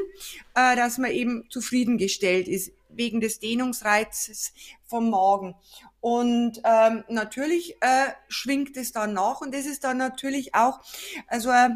äh, 0.55 0.75
dass 0.75 0.97
man 0.97 1.11
eben 1.11 1.45
zufriedengestellt 1.49 2.47
ist 2.47 2.71
wegen 2.95 3.21
des 3.21 3.39
Dehnungsreizes 3.39 4.53
vom 4.85 5.09
Magen. 5.09 5.55
Und 5.99 6.61
ähm, 6.63 7.03
natürlich 7.07 7.75
äh, 7.81 8.11
schwingt 8.27 8.75
es 8.77 8.91
dann 8.91 9.13
nach 9.13 9.41
und 9.41 9.53
das 9.53 9.65
ist 9.65 9.83
dann 9.83 9.97
natürlich 9.97 10.53
auch 10.53 10.81
also 11.27 11.49
äh, 11.49 11.69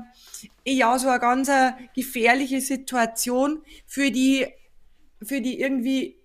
ja 0.66 1.00
so 1.00 1.08
eine 1.08 1.20
ganz 1.20 1.48
äh, 1.48 1.72
gefährliche 1.96 2.60
Situation 2.60 3.64
für 3.86 4.12
die 4.12 4.48
für 5.24 5.42
die 5.42 5.60
irgendwie 5.60 6.18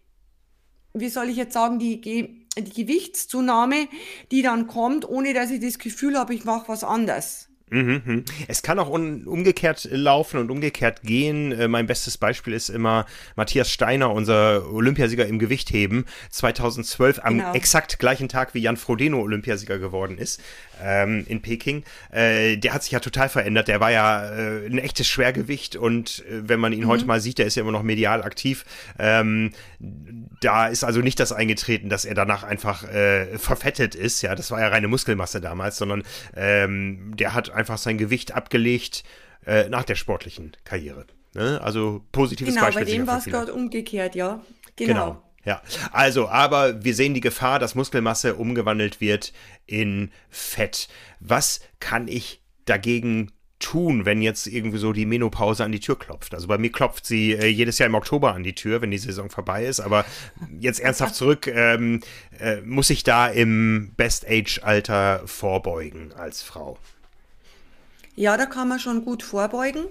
wie 0.94 1.08
soll 1.08 1.28
ich 1.28 1.37
jetzt 1.37 1.54
sagen 1.54 1.78
die 1.78 2.41
die 2.56 2.73
Gewichtszunahme, 2.73 3.88
die 4.30 4.42
dann 4.42 4.66
kommt, 4.66 5.09
ohne 5.09 5.35
dass 5.35 5.50
ich 5.50 5.61
das 5.61 5.78
Gefühl 5.78 6.18
habe, 6.18 6.35
ich 6.35 6.44
mache 6.44 6.68
was 6.68 6.85
anders. 6.85 7.49
Mhm, 7.73 8.02
mhm. 8.05 8.25
Es 8.49 8.62
kann 8.62 8.79
auch 8.79 8.91
umgekehrt 8.91 9.88
laufen 9.91 10.38
und 10.38 10.50
umgekehrt 10.50 11.02
gehen. 11.02 11.52
Äh, 11.52 11.69
mein 11.69 11.87
bestes 11.87 12.19
Beispiel 12.19 12.52
ist 12.52 12.69
immer 12.69 13.07
Matthias 13.35 13.71
Steiner, 13.71 14.11
unser 14.11 14.71
Olympiasieger 14.71 15.26
im 15.26 15.38
Gewichtheben, 15.38 16.05
2012 16.31 17.21
am 17.23 17.38
genau. 17.38 17.55
exakt 17.55 17.99
gleichen 17.99 18.29
Tag 18.29 18.52
wie 18.52 18.59
Jan 18.61 18.76
Frodeno 18.76 19.21
Olympiasieger 19.21 19.79
geworden 19.79 20.19
ist 20.19 20.43
ähm, 20.83 21.25
in 21.29 21.41
Peking. 21.41 21.85
Äh, 22.11 22.57
der 22.59 22.75
hat 22.75 22.83
sich 22.83 22.93
ja 22.93 23.00
total 23.00 23.29
verändert. 23.29 23.69
Der 23.69 23.81
war 23.81 23.91
ja 23.91 24.25
äh, 24.25 24.67
ein 24.67 24.79
echtes 24.79 25.09
Schwergewicht 25.09 25.76
und 25.76 26.25
äh, 26.29 26.49
wenn 26.49 26.61
man 26.61 26.73
ihn 26.73 26.81
mhm. 26.81 26.88
heute 26.88 27.07
mal 27.07 27.21
sieht, 27.21 27.38
der 27.38 27.47
ist 27.47 27.55
ja 27.55 27.62
immer 27.62 27.73
noch 27.73 27.83
medial 27.83 28.23
aktiv. 28.23 28.64
Ähm, 28.99 29.52
da 30.41 30.69
ist 30.69 30.85
also 30.85 31.00
nicht 31.00 31.19
das 31.21 31.33
eingetreten, 31.33 31.88
dass 31.88 32.05
er 32.05 32.14
danach 32.14 32.43
einfach 32.43 32.85
äh, 32.85 33.38
verfettet 33.38 33.95
ist. 33.95 34.23
Ja, 34.23 34.35
das 34.35 34.50
war 34.50 34.61
ja 34.61 34.69
reine 34.69 34.88
Muskelmasse 34.88 35.41
damals, 35.41 35.76
sondern 35.76 36.02
ähm, 36.37 37.17
der 37.17 37.35
hat 37.35 37.50
einfach 37.50 37.62
sein 37.66 37.99
Gewicht 37.99 38.33
abgelegt 38.33 39.04
äh, 39.47 39.69
nach 39.69 39.85
der 39.85 39.95
sportlichen 39.95 40.52
Karriere. 40.64 41.07
Ne? 41.35 41.61
Also 41.62 42.04
positives 42.12 42.54
genau, 42.54 42.66
Beispiel. 42.66 42.85
Genau, 42.85 42.92
bei 42.92 42.99
dem 42.99 43.07
war 43.07 43.19
es 43.19 43.25
gerade 43.25 43.54
umgekehrt, 43.54 44.14
ja. 44.14 44.40
Genau. 44.76 44.92
genau. 44.92 45.23
Ja, 45.45 45.61
also, 45.90 46.28
aber 46.28 46.85
wir 46.85 46.95
sehen 46.95 47.14
die 47.14 47.21
Gefahr, 47.21 47.59
dass 47.59 47.75
Muskelmasse 47.75 48.37
umgewandelt 48.37 49.00
wird 49.00 49.33
in 49.66 50.12
Fett. 50.31 50.88
Was 51.19 51.61
kann 51.81 52.07
ich 52.07 52.42
dagegen 52.64 53.33
tun, 53.59 54.04
wenn 54.04 54.23
jetzt 54.23 54.47
irgendwie 54.47 54.78
so 54.78 54.92
die 54.92 55.07
Menopause 55.07 55.64
an 55.64 55.73
die 55.73 55.81
Tür 55.81 55.99
klopft? 55.99 56.35
Also 56.35 56.47
bei 56.47 56.59
mir 56.59 56.71
klopft 56.71 57.07
sie 57.07 57.33
äh, 57.33 57.47
jedes 57.47 57.78
Jahr 57.78 57.88
im 57.88 57.95
Oktober 57.97 58.35
an 58.35 58.45
die 58.45 58.54
Tür, 58.54 58.83
wenn 58.83 58.92
die 58.92 58.99
Saison 58.99 59.31
vorbei 59.31 59.64
ist. 59.64 59.81
Aber 59.81 60.04
jetzt 60.61 60.78
ernsthaft 60.78 61.16
zurück, 61.16 61.49
ähm, 61.49 62.02
äh, 62.38 62.61
muss 62.61 62.90
ich 62.90 63.02
da 63.02 63.26
im 63.26 63.95
Best-Age-Alter 63.97 65.23
vorbeugen 65.26 66.12
als 66.12 66.42
Frau? 66.42 66.78
Ja, 68.14 68.37
da 68.37 68.45
kann 68.45 68.69
man 68.69 68.78
schon 68.78 69.04
gut 69.04 69.23
vorbeugen. 69.23 69.87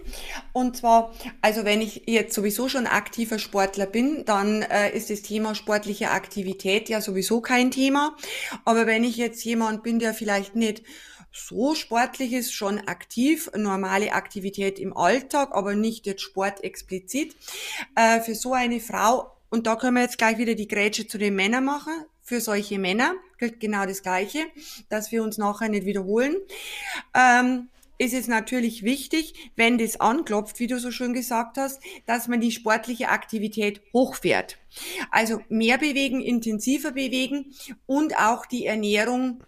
Und 0.53 0.77
zwar, 0.77 1.13
also 1.41 1.65
wenn 1.65 1.81
ich 1.81 2.03
jetzt 2.05 2.35
sowieso 2.35 2.69
schon 2.69 2.85
aktiver 2.85 3.39
Sportler 3.39 3.87
bin, 3.87 4.25
dann 4.25 4.61
äh, 4.61 4.95
ist 4.95 5.09
das 5.09 5.23
Thema 5.23 5.55
sportliche 5.55 6.11
Aktivität 6.11 6.87
ja 6.87 7.01
sowieso 7.01 7.41
kein 7.41 7.71
Thema. 7.71 8.15
Aber 8.63 8.85
wenn 8.85 9.03
ich 9.03 9.17
jetzt 9.17 9.43
jemand 9.43 9.81
bin, 9.81 9.97
der 9.97 10.13
vielleicht 10.13 10.55
nicht 10.55 10.83
so 11.31 11.73
sportlich 11.75 12.33
ist, 12.33 12.53
schon 12.53 12.79
aktiv, 12.87 13.49
normale 13.55 14.13
Aktivität 14.13 14.79
im 14.79 14.95
Alltag, 14.95 15.49
aber 15.53 15.75
nicht 15.75 16.05
jetzt 16.05 16.21
Sport 16.21 16.63
explizit, 16.63 17.35
äh, 17.95 18.19
für 18.21 18.35
so 18.35 18.53
eine 18.53 18.79
Frau, 18.79 19.31
und 19.49 19.65
da 19.65 19.75
können 19.75 19.95
wir 19.95 20.03
jetzt 20.03 20.17
gleich 20.17 20.37
wieder 20.37 20.55
die 20.55 20.67
Grätsche 20.67 21.07
zu 21.07 21.17
den 21.17 21.35
Männern 21.35 21.65
machen, 21.65 22.05
für 22.21 22.39
solche 22.39 22.79
Männer 22.79 23.15
gilt 23.39 23.59
genau 23.59 23.85
das 23.85 24.03
Gleiche, 24.03 24.45
dass 24.89 25.11
wir 25.11 25.23
uns 25.23 25.37
nachher 25.37 25.69
nicht 25.69 25.85
wiederholen. 25.85 26.37
Ähm, 27.13 27.69
ist 28.01 28.15
es 28.15 28.27
natürlich 28.27 28.81
wichtig, 28.81 29.51
wenn 29.55 29.77
das 29.77 29.99
anklopft, 29.99 30.59
wie 30.59 30.65
du 30.65 30.79
so 30.79 30.89
schön 30.89 31.13
gesagt 31.13 31.57
hast, 31.57 31.79
dass 32.07 32.27
man 32.27 32.41
die 32.41 32.51
sportliche 32.51 33.09
Aktivität 33.09 33.79
hochfährt. 33.93 34.57
Also 35.11 35.41
mehr 35.49 35.77
bewegen, 35.77 36.19
intensiver 36.19 36.93
bewegen 36.93 37.53
und 37.85 38.17
auch 38.17 38.47
die 38.47 38.65
Ernährung 38.65 39.43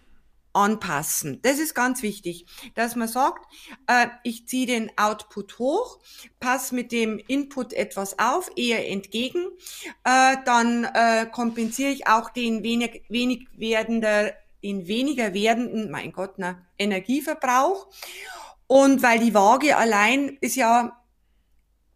anpassen. 0.52 1.40
Das 1.42 1.58
ist 1.58 1.74
ganz 1.74 2.04
wichtig, 2.04 2.46
dass 2.76 2.94
man 2.94 3.08
sagt, 3.08 3.44
äh, 3.88 4.06
ich 4.22 4.46
ziehe 4.46 4.66
den 4.66 4.96
Output 4.96 5.58
hoch, 5.58 5.98
passe 6.38 6.76
mit 6.76 6.92
dem 6.92 7.18
Input 7.26 7.72
etwas 7.72 8.20
auf, 8.20 8.52
eher 8.54 8.88
entgegen, 8.88 9.48
äh, 10.04 10.36
dann 10.44 10.84
äh, 10.84 11.26
kompensiere 11.26 11.90
ich 11.90 12.06
auch 12.06 12.30
den 12.30 12.62
wenig, 12.62 13.02
wenig 13.08 13.48
werdender, 13.56 14.32
den 14.64 14.88
weniger 14.88 15.34
werdenden, 15.34 15.90
mein 15.90 16.10
Gott, 16.10 16.34
na, 16.38 16.66
Energieverbrauch. 16.78 17.86
Und 18.66 19.02
weil 19.02 19.20
die 19.20 19.34
Waage 19.34 19.76
allein 19.76 20.38
ist 20.40 20.56
ja 20.56 20.98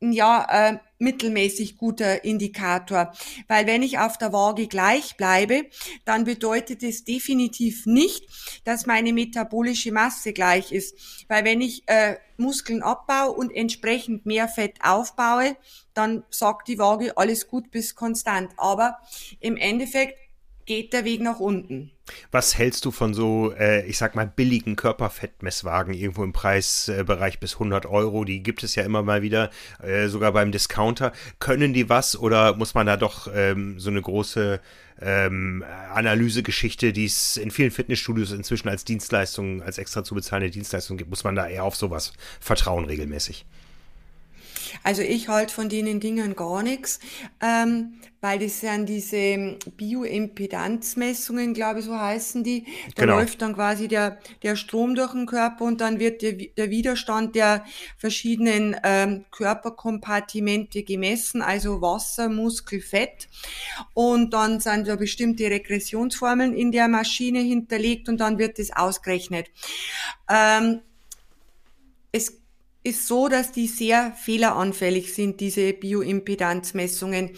ja 0.01 0.47
äh, 0.51 0.79
mittelmäßig 0.99 1.77
guter 1.77 2.25
Indikator, 2.25 3.13
weil 3.47 3.67
wenn 3.67 3.83
ich 3.83 3.99
auf 3.99 4.19
der 4.19 4.33
Waage 4.33 4.67
gleich 4.67 5.17
bleibe, 5.17 5.67
dann 6.05 6.25
bedeutet 6.25 6.83
es 6.83 7.05
definitiv 7.05 7.87
nicht, 7.87 8.29
dass 8.65 8.87
meine 8.87 9.13
metabolische 9.13 9.93
Masse 9.93 10.33
gleich 10.33 10.73
ist, 10.73 11.25
weil 11.29 11.45
wenn 11.45 11.61
ich 11.61 11.83
äh, 11.87 12.17
Muskeln 12.37 12.83
abbaue 12.83 13.33
und 13.33 13.55
entsprechend 13.55 14.27
mehr 14.27 14.49
Fett 14.49 14.79
aufbaue, 14.83 15.57
dann 15.95 16.25
sagt 16.31 16.69
die 16.69 16.79
Waage 16.79 17.17
alles 17.17 17.49
gut 17.49 17.71
bis 17.71 17.95
konstant, 17.95 18.53
aber 18.57 18.99
im 19.41 19.57
Endeffekt 19.57 20.17
geht 20.69 20.93
der 20.93 21.05
Weg 21.05 21.21
nach 21.23 21.41
unten. 21.41 21.91
Was 22.31 22.57
hältst 22.57 22.85
du 22.85 22.91
von 22.91 23.15
so, 23.15 23.53
äh, 23.59 23.87
ich 23.87 23.99
sag 23.99 24.15
mal, 24.15 24.27
billigen 24.27 24.77
Körperfettmesswagen 24.77 25.95
irgendwo 25.95 26.23
im 26.23 26.33
Preisbereich 26.33 27.41
bis 27.41 27.55
100 27.55 27.87
Euro? 27.87 28.25
Die 28.25 28.43
gibt 28.43 28.63
es 28.63 28.75
ja 28.75 28.85
immer 28.85 29.03
mal 29.03 29.23
wieder, 29.23 29.51
äh, 29.83 30.09
sogar 30.09 30.33
beim 30.33 30.53
Discounter. 30.53 31.13
Können 31.41 31.73
die 31.73 31.89
was 31.89 32.17
oder 32.17 32.55
muss 32.55 32.75
man 32.75 32.87
da 32.87 32.97
doch 32.97 33.29
ähm, 33.35 33.81
so 33.81 33.91
eine 33.91 34.03
große 34.03 34.61
ähm, 35.01 35.65
Analysegeschichte, 35.93 36.93
die 36.93 37.07
es 37.07 37.37
in 37.37 37.51
vielen 37.51 37.71
Fitnessstudios 37.71 38.33
inzwischen 38.33 38.69
als 38.69 38.85
Dienstleistung, 38.85 39.63
als 39.63 39.79
extra 39.79 40.05
zu 40.05 40.15
bezahlende 40.15 40.51
Dienstleistung 40.51 40.99
gibt, 40.99 41.11
muss 41.11 41.25
man 41.25 41.35
da 41.35 41.49
eher 41.49 41.65
auf 41.65 41.77
sowas 41.77 42.13
vertrauen 42.41 42.85
regelmäßig? 42.85 43.47
Also 44.83 45.03
ich 45.03 45.29
halte 45.29 45.53
von 45.53 45.69
denen 45.69 46.01
Dingen 46.01 46.37
gar 46.37 46.63
nichts, 46.63 47.01
ähm, 47.41 48.01
weil 48.21 48.39
das 48.39 48.61
sind 48.61 48.89
diese 48.89 49.59
Bioimpedanzmessungen, 49.77 51.55
glaube 51.55 51.81
ich, 51.81 51.85
so 51.85 51.99
heißen 51.99 52.43
die. 52.43 52.65
Da 52.97 53.05
genau. 53.05 53.17
läuft 53.17 53.43
dann 53.43 53.55
quasi 53.55 53.87
der, 53.87 54.19
der 54.43 54.57
Strom 54.57 54.95
durch 54.95 55.13
den 55.13 55.27
Körper 55.27 55.65
und 55.65 55.81
dann 55.81 56.01
wird 56.01 56.23
der, 56.23 56.33
der 56.33 56.71
Widerstand 56.71 57.37
der 57.37 57.65
verschiedenen 57.97 58.77
ähm, 58.83 59.25
Körperkompartimente 59.31 60.83
gemessen, 60.83 61.43
also 61.43 61.81
Wasser, 61.81 62.29
Muskel, 62.29 62.81
Fett. 62.81 63.29
Und 63.95 64.35
dann 64.35 64.59
sind 64.61 64.89
da 64.89 64.97
bestimmte 64.97 65.45
Regressionsformeln 65.45 66.55
in 66.55 66.73
der 66.73 66.89
Maschine 66.89 67.41
hinterlegt 67.41 68.09
und 68.09 68.19
dann 68.19 68.39
wird 68.39 68.59
das 68.59 68.75
ausgerechnet. 68.75 69.47
Ähm, 70.29 70.81
es 72.11 72.41
ist 72.83 73.07
so, 73.07 73.29
dass 73.29 73.53
die 73.53 73.67
sehr 73.67 74.13
fehleranfällig 74.13 75.15
sind, 75.15 75.41
diese 75.41 75.73
Bioimpedanzmessungen. 75.73 77.31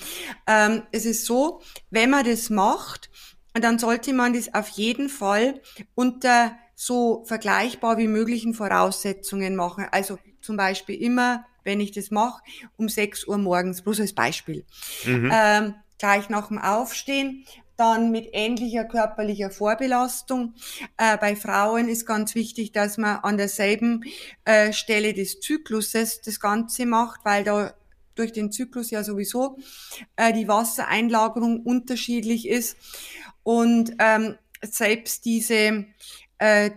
Ähm, 0.47 0.82
es 0.92 1.06
ist 1.06 1.26
so, 1.26 1.62
wenn 1.90 2.11
man 2.11 2.25
das 2.25 2.50
macht, 2.50 3.11
dann 3.54 3.78
sollte 3.78 4.12
man 4.12 4.32
das 4.32 4.54
auf 4.54 4.68
jeden 4.68 5.09
Fall 5.09 5.61
unter 5.94 6.56
so 6.75 7.25
vergleichbar 7.26 7.99
wie 7.99 8.06
möglichen 8.06 8.54
Voraussetzungen 8.54 9.56
machen. 9.56 9.87
Also 9.90 10.18
zum 10.40 10.56
Beispiel 10.56 10.97
immer, 11.02 11.44
wenn 11.64 11.80
ich 11.80 11.92
das 11.92 12.11
mache, 12.11 12.42
um 12.76 12.88
6 12.88 13.26
Uhr 13.26 13.38
morgens, 13.38 13.82
bloß 13.82 14.00
als 14.00 14.14
Beispiel. 14.14 14.64
Mhm. 15.04 15.30
Ähm, 15.32 15.75
gleich 15.99 16.28
nach 16.30 16.49
dem 16.49 16.59
Aufstehen 16.59 17.44
dann 17.80 18.10
mit 18.10 18.28
ähnlicher 18.32 18.84
körperlicher 18.84 19.50
Vorbelastung. 19.50 20.54
Äh, 20.99 21.16
bei 21.16 21.34
Frauen 21.34 21.88
ist 21.88 22.04
ganz 22.04 22.34
wichtig, 22.34 22.72
dass 22.72 22.99
man 22.99 23.20
an 23.20 23.38
derselben 23.38 24.04
äh, 24.44 24.72
Stelle 24.72 25.14
des 25.14 25.40
Zykluses 25.40 26.20
das 26.20 26.38
Ganze 26.40 26.84
macht, 26.84 27.25
weil 27.25 27.42
da 27.42 27.75
durch 28.14 28.32
den 28.32 28.52
Zyklus 28.52 28.90
ja 28.90 29.02
sowieso 29.02 29.56
äh, 30.16 30.32
die 30.34 30.46
Wassereinlagerung 30.46 31.62
unterschiedlich 31.62 32.46
ist. 32.46 32.76
Und 33.42 33.92
ähm, 33.99 34.37
selbst 34.62 35.25
diese 35.25 35.87
äh, 36.37 36.70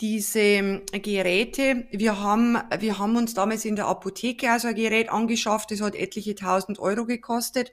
diese 0.00 0.40
ähm, 0.40 0.82
Geräte. 0.92 1.84
Wir 1.90 2.20
haben, 2.20 2.58
wir 2.78 2.98
haben 2.98 3.16
uns 3.16 3.34
damals 3.34 3.64
in 3.64 3.76
der 3.76 3.86
Apotheke 3.86 4.50
also 4.50 4.68
ein 4.68 4.74
Gerät 4.74 5.10
angeschafft, 5.10 5.70
das 5.70 5.80
hat 5.80 5.94
etliche 5.94 6.34
tausend 6.34 6.78
Euro 6.78 7.04
gekostet, 7.04 7.72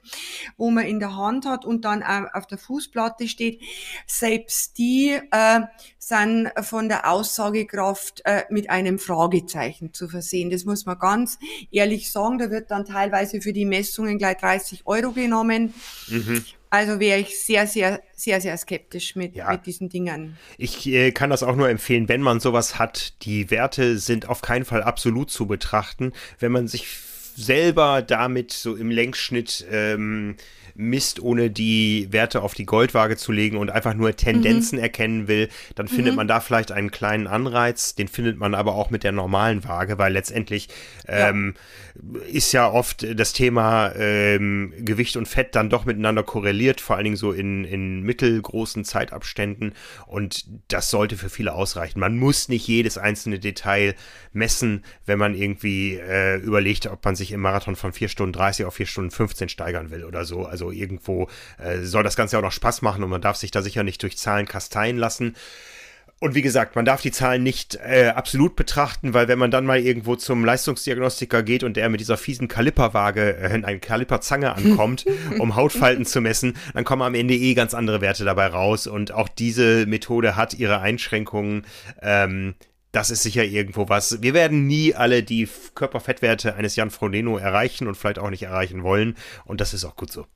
wo 0.56 0.70
man 0.70 0.84
in 0.84 1.00
der 1.00 1.16
Hand 1.16 1.46
hat 1.46 1.64
und 1.64 1.84
dann 1.84 2.02
auf 2.02 2.46
der 2.46 2.58
Fußplatte 2.58 3.28
steht. 3.28 3.62
Selbst 4.06 4.78
die 4.78 5.18
äh, 5.30 5.60
sind 5.98 6.50
von 6.62 6.88
der 6.88 7.10
Aussagekraft 7.10 8.22
äh, 8.24 8.44
mit 8.50 8.70
einem 8.70 8.98
Fragezeichen 8.98 9.92
zu 9.94 10.08
versehen. 10.08 10.50
Das 10.50 10.64
muss 10.64 10.86
man 10.86 10.98
ganz 10.98 11.38
ehrlich 11.70 12.10
sagen. 12.12 12.38
Da 12.38 12.50
wird 12.50 12.70
dann 12.70 12.84
teilweise 12.84 13.40
für 13.40 13.52
die 13.52 13.64
Messungen 13.64 14.18
gleich 14.18 14.36
30 14.38 14.86
Euro 14.86 15.12
genommen. 15.12 15.74
Mhm. 16.08 16.44
Also 16.70 17.00
wäre 17.00 17.18
ich 17.20 17.40
sehr, 17.40 17.66
sehr, 17.66 18.02
sehr, 18.14 18.40
sehr 18.40 18.56
skeptisch 18.56 19.16
mit, 19.16 19.34
ja. 19.34 19.50
mit 19.52 19.66
diesen 19.66 19.88
Dingen. 19.88 20.36
Ich 20.58 20.86
äh, 20.86 21.12
kann 21.12 21.30
das 21.30 21.42
auch 21.42 21.56
nur 21.56 21.68
empfehlen, 21.68 22.08
wenn 22.08 22.20
man 22.20 22.40
sowas 22.40 22.78
hat. 22.78 23.22
Die 23.22 23.50
Werte 23.50 23.98
sind 23.98 24.28
auf 24.28 24.42
keinen 24.42 24.64
Fall 24.64 24.82
absolut 24.82 25.30
zu 25.30 25.46
betrachten. 25.46 26.12
Wenn 26.38 26.52
man 26.52 26.68
sich 26.68 26.86
selber 27.36 28.02
damit 28.02 28.52
so 28.52 28.74
im 28.74 28.90
Längsschnitt 28.90 29.66
ähm, 29.70 30.36
misst, 30.78 31.20
ohne 31.20 31.50
die 31.50 32.06
Werte 32.12 32.40
auf 32.40 32.54
die 32.54 32.64
Goldwaage 32.64 33.16
zu 33.16 33.32
legen 33.32 33.56
und 33.56 33.68
einfach 33.68 33.94
nur 33.94 34.14
Tendenzen 34.14 34.78
mhm. 34.78 34.84
erkennen 34.84 35.28
will, 35.28 35.48
dann 35.74 35.88
findet 35.88 36.12
mhm. 36.12 36.18
man 36.18 36.28
da 36.28 36.38
vielleicht 36.38 36.70
einen 36.70 36.92
kleinen 36.92 37.26
Anreiz. 37.26 37.96
Den 37.96 38.06
findet 38.06 38.38
man 38.38 38.54
aber 38.54 38.76
auch 38.76 38.88
mit 38.88 39.02
der 39.02 39.10
normalen 39.10 39.64
Waage, 39.64 39.98
weil 39.98 40.12
letztendlich 40.12 40.68
ähm, 41.08 41.54
ja. 41.96 42.20
ist 42.30 42.52
ja 42.52 42.70
oft 42.70 43.04
das 43.18 43.32
Thema 43.32 43.92
ähm, 43.96 44.72
Gewicht 44.78 45.16
und 45.16 45.26
Fett 45.26 45.56
dann 45.56 45.68
doch 45.68 45.84
miteinander 45.84 46.22
korreliert, 46.22 46.80
vor 46.80 46.94
allen 46.94 47.04
Dingen 47.04 47.16
so 47.16 47.32
in, 47.32 47.64
in 47.64 48.02
mittelgroßen 48.02 48.84
Zeitabständen. 48.84 49.74
Und 50.06 50.46
das 50.68 50.90
sollte 50.90 51.16
für 51.16 51.28
viele 51.28 51.54
ausreichen. 51.54 51.98
Man 51.98 52.18
muss 52.18 52.48
nicht 52.48 52.68
jedes 52.68 52.98
einzelne 52.98 53.40
Detail 53.40 53.96
messen, 54.32 54.84
wenn 55.06 55.18
man 55.18 55.34
irgendwie 55.34 55.96
äh, 55.96 56.36
überlegt, 56.36 56.86
ob 56.86 57.04
man 57.04 57.16
sich 57.16 57.32
im 57.32 57.40
Marathon 57.40 57.74
von 57.74 57.92
4 57.92 58.08
Stunden 58.08 58.32
30 58.32 58.64
auf 58.64 58.74
4 58.74 58.86
Stunden 58.86 59.10
15 59.10 59.48
steigern 59.48 59.90
will 59.90 60.04
oder 60.04 60.24
so. 60.24 60.46
Also 60.46 60.67
irgendwo 60.70 61.28
äh, 61.58 61.80
soll 61.80 62.02
das 62.02 62.16
Ganze 62.16 62.38
auch 62.38 62.42
noch 62.42 62.52
Spaß 62.52 62.82
machen 62.82 63.02
und 63.02 63.10
man 63.10 63.20
darf 63.20 63.36
sich 63.36 63.50
da 63.50 63.62
sicher 63.62 63.82
nicht 63.82 64.02
durch 64.02 64.16
Zahlen 64.18 64.46
kasteien 64.46 64.96
lassen. 64.96 65.34
Und 66.20 66.34
wie 66.34 66.42
gesagt, 66.42 66.74
man 66.74 66.84
darf 66.84 67.00
die 67.00 67.12
Zahlen 67.12 67.44
nicht 67.44 67.76
äh, 67.76 68.08
absolut 68.08 68.56
betrachten, 68.56 69.14
weil 69.14 69.28
wenn 69.28 69.38
man 69.38 69.52
dann 69.52 69.64
mal 69.64 69.78
irgendwo 69.78 70.16
zum 70.16 70.44
Leistungsdiagnostiker 70.44 71.44
geht 71.44 71.62
und 71.62 71.76
der 71.76 71.88
mit 71.88 72.00
dieser 72.00 72.16
fiesen 72.16 72.48
Kaliperwaage, 72.48 73.36
äh, 73.36 73.62
eine 73.62 73.78
Kaliperzange 73.78 74.52
ankommt, 74.52 75.04
um 75.38 75.54
Hautfalten 75.54 76.04
zu 76.04 76.20
messen, 76.20 76.56
dann 76.74 76.82
kommen 76.82 77.02
am 77.02 77.14
Ende 77.14 77.34
eh 77.34 77.54
ganz 77.54 77.72
andere 77.72 78.00
Werte 78.00 78.24
dabei 78.24 78.48
raus. 78.48 78.88
Und 78.88 79.12
auch 79.12 79.28
diese 79.28 79.86
Methode 79.86 80.34
hat 80.34 80.54
ihre 80.54 80.80
Einschränkungen. 80.80 81.64
Ähm, 82.02 82.54
das 82.92 83.10
ist 83.10 83.22
sicher 83.22 83.44
irgendwo 83.44 83.88
was. 83.88 84.22
Wir 84.22 84.34
werden 84.34 84.66
nie 84.66 84.94
alle 84.94 85.22
die 85.22 85.48
Körperfettwerte 85.74 86.54
eines 86.54 86.76
Jan 86.76 86.90
Frodeno 86.90 87.36
erreichen 87.36 87.86
und 87.86 87.96
vielleicht 87.96 88.18
auch 88.18 88.30
nicht 88.30 88.42
erreichen 88.42 88.82
wollen. 88.82 89.16
Und 89.44 89.60
das 89.60 89.74
ist 89.74 89.84
auch 89.84 89.96
gut 89.96 90.12
so. 90.12 90.26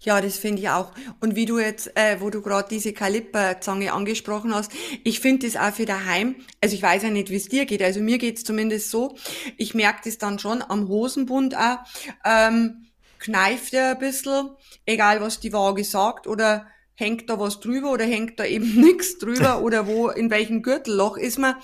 Ja, 0.00 0.20
das 0.20 0.38
finde 0.38 0.62
ich 0.62 0.68
auch. 0.68 0.92
Und 1.20 1.34
wie 1.34 1.44
du 1.44 1.58
jetzt, 1.58 1.96
äh, 1.96 2.20
wo 2.20 2.30
du 2.30 2.40
gerade 2.40 2.68
diese 2.68 2.92
Kaliperzange 2.92 3.92
angesprochen 3.92 4.54
hast, 4.54 4.70
ich 5.02 5.20
finde 5.20 5.46
das 5.46 5.56
auch 5.56 5.74
für 5.74 5.86
daheim, 5.86 6.36
also 6.60 6.74
ich 6.74 6.82
weiß 6.82 7.02
ja 7.02 7.10
nicht, 7.10 7.30
wie 7.30 7.36
es 7.36 7.48
dir 7.48 7.66
geht, 7.66 7.82
also 7.82 8.00
mir 8.00 8.18
geht's 8.18 8.44
zumindest 8.44 8.90
so, 8.90 9.16
ich 9.56 9.74
merke 9.74 10.02
das 10.04 10.18
dann 10.18 10.38
schon 10.38 10.62
am 10.62 10.86
Hosenbund 10.86 11.56
auch, 11.56 11.78
ähm, 12.24 12.86
kneift 13.18 13.74
er 13.74 13.90
ein 13.90 13.98
bisschen, 13.98 14.50
egal 14.86 15.20
was 15.20 15.40
die 15.40 15.52
Waage 15.52 15.82
sagt, 15.82 16.28
oder 16.28 16.68
hängt 16.98 17.30
da 17.30 17.38
was 17.38 17.60
drüber 17.60 17.92
oder 17.92 18.04
hängt 18.04 18.40
da 18.40 18.44
eben 18.44 18.74
nichts 18.80 19.18
drüber 19.18 19.62
oder 19.62 19.86
wo, 19.86 20.08
in 20.08 20.30
welchem 20.30 20.62
Gürtelloch 20.62 21.16
ist 21.16 21.38
man. 21.38 21.54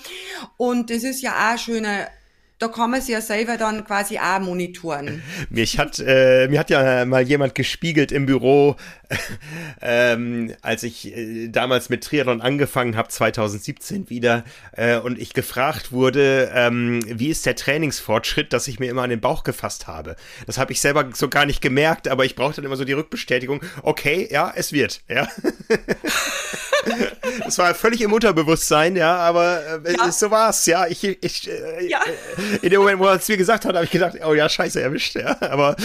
Und 0.55 0.89
das 0.89 1.03
ist 1.03 1.21
ja 1.21 1.53
auch 1.53 1.57
schöner 1.57 2.07
da 2.57 2.69
kann 2.69 2.91
man 2.91 3.01
sich 3.01 3.09
ja 3.09 3.21
selber 3.21 3.57
dann 3.57 3.85
quasi 3.85 4.17
auch 4.17 4.39
monitoren. 4.39 5.21
Mich 5.49 5.77
hat, 5.77 5.99
äh, 5.99 6.47
mir 6.47 6.59
hat 6.59 6.69
ja 6.69 7.03
mal 7.05 7.21
jemand 7.21 7.53
gespiegelt 7.53 8.13
im 8.13 8.25
Büro, 8.25 8.77
ähm, 9.81 10.53
als 10.61 10.83
ich 10.83 11.15
äh, 11.15 11.49
damals 11.49 11.89
mit 11.89 12.03
Triathlon 12.03 12.41
angefangen 12.41 12.95
habe, 12.95 13.09
2017 13.09 14.09
wieder, 14.09 14.45
äh, 14.71 14.97
und 14.97 15.19
ich 15.19 15.33
gefragt 15.33 15.91
wurde, 15.91 16.51
ähm, 16.53 17.03
wie 17.07 17.29
ist 17.29 17.45
der 17.45 17.55
Trainingsfortschritt, 17.55 18.53
dass 18.53 18.67
ich 18.67 18.79
mir 18.79 18.89
immer 18.89 19.03
an 19.03 19.09
den 19.09 19.21
Bauch 19.21 19.43
gefasst 19.43 19.87
habe. 19.87 20.15
Das 20.45 20.57
habe 20.57 20.71
ich 20.71 20.79
selber 20.79 21.09
so 21.13 21.27
gar 21.27 21.45
nicht 21.45 21.61
gemerkt, 21.61 22.07
aber 22.07 22.23
ich 22.23 22.35
brauchte 22.35 22.61
dann 22.61 22.65
immer 22.65 22.77
so 22.77 22.85
die 22.85 22.93
Rückbestätigung, 22.93 23.61
okay, 23.81 24.27
ja, 24.31 24.53
es 24.55 24.71
wird, 24.71 25.01
ja. 25.09 25.27
das 27.43 27.57
war 27.57 27.75
völlig 27.75 28.01
im 28.01 28.13
Unterbewusstsein, 28.13 28.95
ja, 28.95 29.17
aber 29.17 29.81
äh, 29.85 29.95
ja. 29.97 30.11
so 30.11 30.31
war's, 30.31 30.65
ja. 30.65 30.87
Ich, 30.87 31.03
ich, 31.03 31.49
äh, 31.49 31.87
ja. 31.87 31.99
In 32.61 32.69
dem 32.69 32.79
Moment, 32.79 32.99
wo 32.99 33.05
er 33.05 33.15
es 33.15 33.27
mir 33.27 33.37
gesagt 33.37 33.65
hat, 33.65 33.75
habe 33.75 33.85
ich 33.85 33.91
gedacht, 33.91 34.15
oh 34.25 34.33
ja, 34.33 34.47
scheiße, 34.49 34.81
erwischt, 34.81 35.15
ja. 35.15 35.37
Aber 35.41 35.75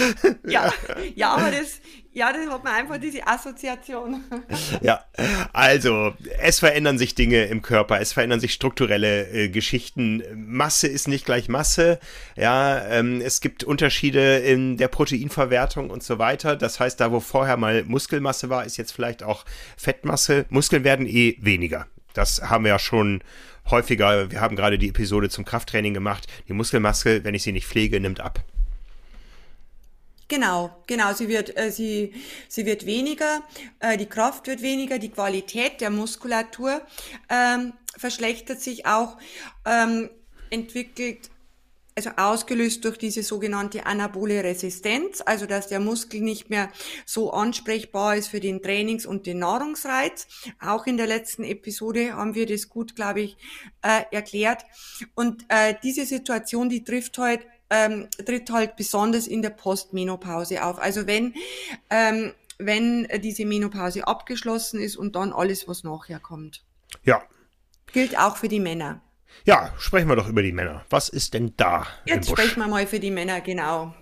ja, 0.47 0.71
ja, 1.15 1.29
aber 1.33 1.51
das, 1.51 1.79
ja, 2.13 2.33
das 2.33 2.49
hat 2.49 2.63
man 2.63 2.73
einfach 2.73 2.97
diese 2.97 3.25
Assoziation. 3.25 4.23
ja, 4.81 5.05
also 5.53 6.13
es 6.39 6.59
verändern 6.59 6.97
sich 6.97 7.15
Dinge 7.15 7.45
im 7.45 7.61
Körper, 7.61 8.01
es 8.01 8.11
verändern 8.11 8.41
sich 8.41 8.53
strukturelle 8.53 9.29
äh, 9.29 9.49
Geschichten. 9.49 10.21
Masse 10.35 10.87
ist 10.87 11.07
nicht 11.07 11.25
gleich 11.25 11.47
Masse. 11.47 11.99
Ja, 12.35 12.85
ähm, 12.87 13.21
es 13.21 13.39
gibt 13.39 13.63
Unterschiede 13.63 14.39
in 14.39 14.75
der 14.75 14.89
Proteinverwertung 14.89 15.89
und 15.89 16.03
so 16.03 16.19
weiter. 16.19 16.57
Das 16.57 16.79
heißt, 16.81 16.99
da 16.99 17.11
wo 17.11 17.21
vorher 17.21 17.55
mal 17.55 17.83
Muskelmasse 17.85 18.49
war, 18.49 18.65
ist 18.65 18.77
jetzt 18.77 18.91
vielleicht 18.91 19.23
auch 19.23 19.45
Fettmasse. 19.77 20.45
Muskeln 20.49 20.83
werden 20.83 21.07
eh 21.07 21.37
weniger. 21.39 21.87
Das 22.13 22.41
haben 22.41 22.65
wir 22.65 22.69
ja 22.69 22.79
schon 22.79 23.23
häufiger. 23.71 24.31
Wir 24.31 24.41
haben 24.41 24.55
gerade 24.55 24.77
die 24.77 24.89
Episode 24.89 25.29
zum 25.29 25.45
Krafttraining 25.45 25.93
gemacht. 25.93 26.27
Die 26.47 26.53
Muskelmasse, 26.53 27.23
wenn 27.23 27.33
ich 27.33 27.43
sie 27.43 27.51
nicht 27.51 27.67
pflege, 27.67 27.99
nimmt 27.99 28.19
ab. 28.19 28.43
Genau, 30.27 30.73
genau. 30.87 31.13
Sie 31.13 31.27
wird, 31.27 31.57
äh, 31.57 31.71
sie, 31.71 32.13
sie 32.47 32.65
wird 32.65 32.85
weniger, 32.85 33.41
äh, 33.79 33.97
die 33.97 34.05
Kraft 34.05 34.47
wird 34.47 34.61
weniger, 34.61 34.97
die 34.97 35.09
Qualität 35.09 35.81
der 35.81 35.89
Muskulatur 35.89 36.81
ähm, 37.29 37.73
verschlechtert 37.97 38.61
sich 38.61 38.85
auch, 38.85 39.17
ähm, 39.65 40.09
entwickelt 40.49 41.29
also 41.95 42.11
ausgelöst 42.17 42.85
durch 42.85 42.97
diese 42.97 43.23
sogenannte 43.23 43.85
anabole 43.85 44.43
Resistenz, 44.43 45.21
also 45.25 45.45
dass 45.45 45.67
der 45.67 45.79
Muskel 45.79 46.21
nicht 46.21 46.49
mehr 46.49 46.69
so 47.05 47.31
ansprechbar 47.31 48.15
ist 48.15 48.29
für 48.29 48.39
den 48.39 48.61
Trainings- 48.61 49.05
und 49.05 49.25
den 49.25 49.39
Nahrungsreiz. 49.39 50.27
Auch 50.59 50.87
in 50.87 50.97
der 50.97 51.07
letzten 51.07 51.43
Episode 51.43 52.13
haben 52.13 52.35
wir 52.35 52.45
das 52.45 52.69
gut, 52.69 52.95
glaube 52.95 53.21
ich, 53.21 53.37
äh, 53.81 54.03
erklärt. 54.11 54.63
Und 55.15 55.45
äh, 55.49 55.75
diese 55.83 56.05
Situation, 56.05 56.69
die 56.69 56.83
trifft 56.83 57.17
halt 57.17 57.41
ähm, 57.73 58.09
tritt 58.25 58.51
halt 58.51 58.75
besonders 58.75 59.27
in 59.27 59.41
der 59.41 59.49
Postmenopause 59.49 60.65
auf. 60.65 60.77
Also 60.77 61.07
wenn 61.07 61.33
ähm, 61.89 62.33
wenn 62.57 63.07
diese 63.21 63.45
Menopause 63.45 64.07
abgeschlossen 64.07 64.79
ist 64.79 64.95
und 64.95 65.15
dann 65.15 65.33
alles, 65.33 65.67
was 65.67 65.83
nachher 65.83 66.19
kommt. 66.19 66.63
Ja. 67.03 67.23
Gilt 67.91 68.17
auch 68.17 68.37
für 68.37 68.47
die 68.47 68.59
Männer. 68.59 69.01
Ja, 69.43 69.73
sprechen 69.77 70.07
wir 70.07 70.15
doch 70.15 70.27
über 70.27 70.43
die 70.43 70.51
Männer. 70.51 70.85
Was 70.89 71.09
ist 71.09 71.33
denn 71.33 71.53
da? 71.57 71.87
Jetzt 72.05 72.29
sprechen 72.29 72.59
wir 72.59 72.67
mal 72.67 72.85
für 72.85 72.99
die 72.99 73.11
Männer, 73.11 73.41
genau. 73.41 73.93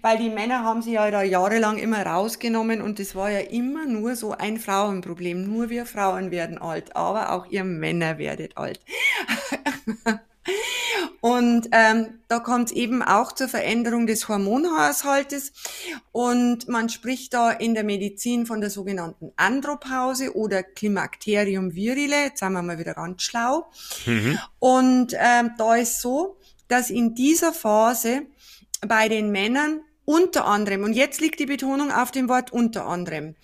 Weil 0.00 0.18
die 0.18 0.30
Männer 0.30 0.64
haben 0.64 0.82
sie 0.82 0.92
ja 0.92 1.10
da 1.10 1.22
jahrelang 1.22 1.78
immer 1.78 2.04
rausgenommen 2.06 2.80
und 2.80 2.98
das 2.98 3.14
war 3.14 3.30
ja 3.30 3.40
immer 3.40 3.86
nur 3.86 4.16
so 4.16 4.32
ein 4.32 4.58
Frauenproblem. 4.58 5.44
Nur 5.44 5.68
wir 5.68 5.84
Frauen 5.84 6.30
werden 6.30 6.58
alt, 6.58 6.96
aber 6.96 7.32
auch 7.32 7.46
ihr 7.46 7.64
Männer 7.64 8.18
werdet 8.18 8.56
alt. 8.56 8.80
Und 11.20 11.68
ähm, 11.72 12.20
da 12.28 12.38
kommt 12.38 12.70
es 12.70 12.76
eben 12.76 13.02
auch 13.02 13.32
zur 13.32 13.48
Veränderung 13.48 14.06
des 14.06 14.28
Hormonhaushaltes. 14.28 15.52
Und 16.12 16.68
man 16.68 16.88
spricht 16.88 17.34
da 17.34 17.50
in 17.50 17.74
der 17.74 17.84
Medizin 17.84 18.46
von 18.46 18.60
der 18.60 18.70
sogenannten 18.70 19.32
Andropause 19.36 20.36
oder 20.36 20.62
Klimakterium 20.62 21.74
virile. 21.74 22.24
Jetzt 22.24 22.40
sind 22.40 22.52
wir 22.52 22.62
mal 22.62 22.78
wieder 22.78 22.94
ganz 22.94 23.22
schlau. 23.22 23.70
Mhm. 24.06 24.38
Und 24.58 25.14
ähm, 25.18 25.50
da 25.58 25.76
ist 25.76 26.00
so, 26.00 26.38
dass 26.68 26.90
in 26.90 27.14
dieser 27.14 27.52
Phase 27.52 28.22
bei 28.86 29.08
den 29.08 29.32
Männern 29.32 29.80
unter 30.04 30.46
anderem, 30.46 30.84
und 30.84 30.94
jetzt 30.94 31.20
liegt 31.20 31.38
die 31.38 31.44
Betonung 31.44 31.92
auf 31.92 32.10
dem 32.10 32.30
Wort 32.30 32.50
unter 32.50 32.86
anderem, 32.86 33.34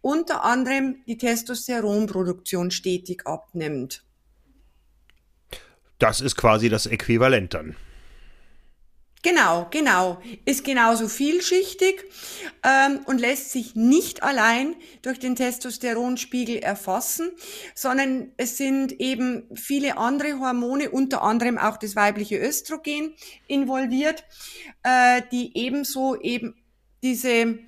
unter 0.00 0.42
anderem 0.42 0.96
die 1.06 1.16
Testosteronproduktion 1.16 2.72
stetig 2.72 3.24
abnimmt. 3.24 4.02
Das 5.98 6.20
ist 6.20 6.36
quasi 6.36 6.68
das 6.68 6.86
Äquivalent 6.86 7.54
dann. 7.54 7.76
Genau, 9.22 9.66
genau. 9.70 10.22
Ist 10.44 10.64
genauso 10.64 11.08
vielschichtig 11.08 12.04
ähm, 12.62 13.00
und 13.06 13.20
lässt 13.20 13.50
sich 13.50 13.74
nicht 13.74 14.22
allein 14.22 14.76
durch 15.02 15.18
den 15.18 15.34
Testosteronspiegel 15.34 16.58
erfassen, 16.58 17.32
sondern 17.74 18.30
es 18.36 18.56
sind 18.56 18.92
eben 19.00 19.48
viele 19.54 19.98
andere 19.98 20.38
Hormone, 20.38 20.90
unter 20.90 21.22
anderem 21.22 21.58
auch 21.58 21.78
das 21.78 21.96
weibliche 21.96 22.38
Östrogen 22.38 23.14
involviert, 23.48 24.24
äh, 24.84 25.22
die 25.32 25.50
ebenso 25.58 26.20
eben 26.20 26.54
diese 27.02 27.58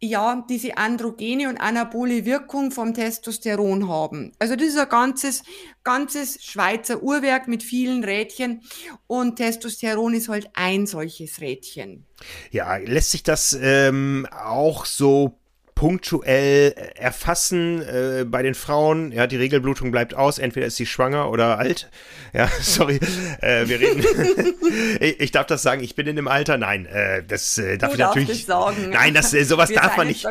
ja, 0.00 0.44
diese 0.48 0.76
androgene 0.76 1.48
und 1.48 1.56
anabole 1.56 2.24
Wirkung 2.24 2.70
vom 2.70 2.92
Testosteron 2.92 3.88
haben. 3.88 4.32
Also 4.38 4.54
das 4.54 4.68
ist 4.68 4.78
ein 4.78 4.88
ganzes, 4.88 5.42
ganzes 5.84 6.44
Schweizer 6.44 7.02
Uhrwerk 7.02 7.48
mit 7.48 7.62
vielen 7.62 8.04
Rädchen 8.04 8.62
und 9.06 9.36
Testosteron 9.36 10.14
ist 10.14 10.28
halt 10.28 10.50
ein 10.52 10.86
solches 10.86 11.40
Rädchen. 11.40 12.04
Ja, 12.50 12.76
lässt 12.76 13.12
sich 13.12 13.22
das 13.22 13.56
ähm, 13.60 14.26
auch 14.30 14.84
so 14.84 15.38
punktuell 15.76 16.74
erfassen 16.94 17.82
äh, 17.82 18.24
bei 18.24 18.42
den 18.42 18.54
Frauen. 18.54 19.12
Ja, 19.12 19.26
die 19.26 19.36
Regelblutung 19.36 19.92
bleibt 19.92 20.14
aus. 20.14 20.38
Entweder 20.38 20.66
ist 20.66 20.76
sie 20.76 20.86
schwanger 20.86 21.30
oder 21.30 21.58
alt. 21.58 21.90
Ja, 22.32 22.48
sorry. 22.60 22.98
Äh, 23.40 23.68
wir 23.68 23.78
reden. 23.78 24.02
ich, 25.00 25.20
ich, 25.20 25.30
darf 25.30 25.46
das 25.46 25.62
sagen. 25.62 25.84
Ich 25.84 25.94
bin 25.94 26.06
in 26.06 26.16
dem 26.16 26.28
Alter. 26.28 26.56
Nein, 26.56 26.86
äh, 26.86 27.22
das 27.22 27.58
äh, 27.58 27.76
darf 27.76 27.90
du 27.90 27.96
ich 27.96 28.00
natürlich. 28.00 28.46
Sagen. 28.46 28.88
Nein, 28.90 29.14
das 29.14 29.32
äh, 29.34 29.44
sowas 29.44 29.70
darf 29.74 29.96
man 29.98 30.08
nicht. 30.08 30.26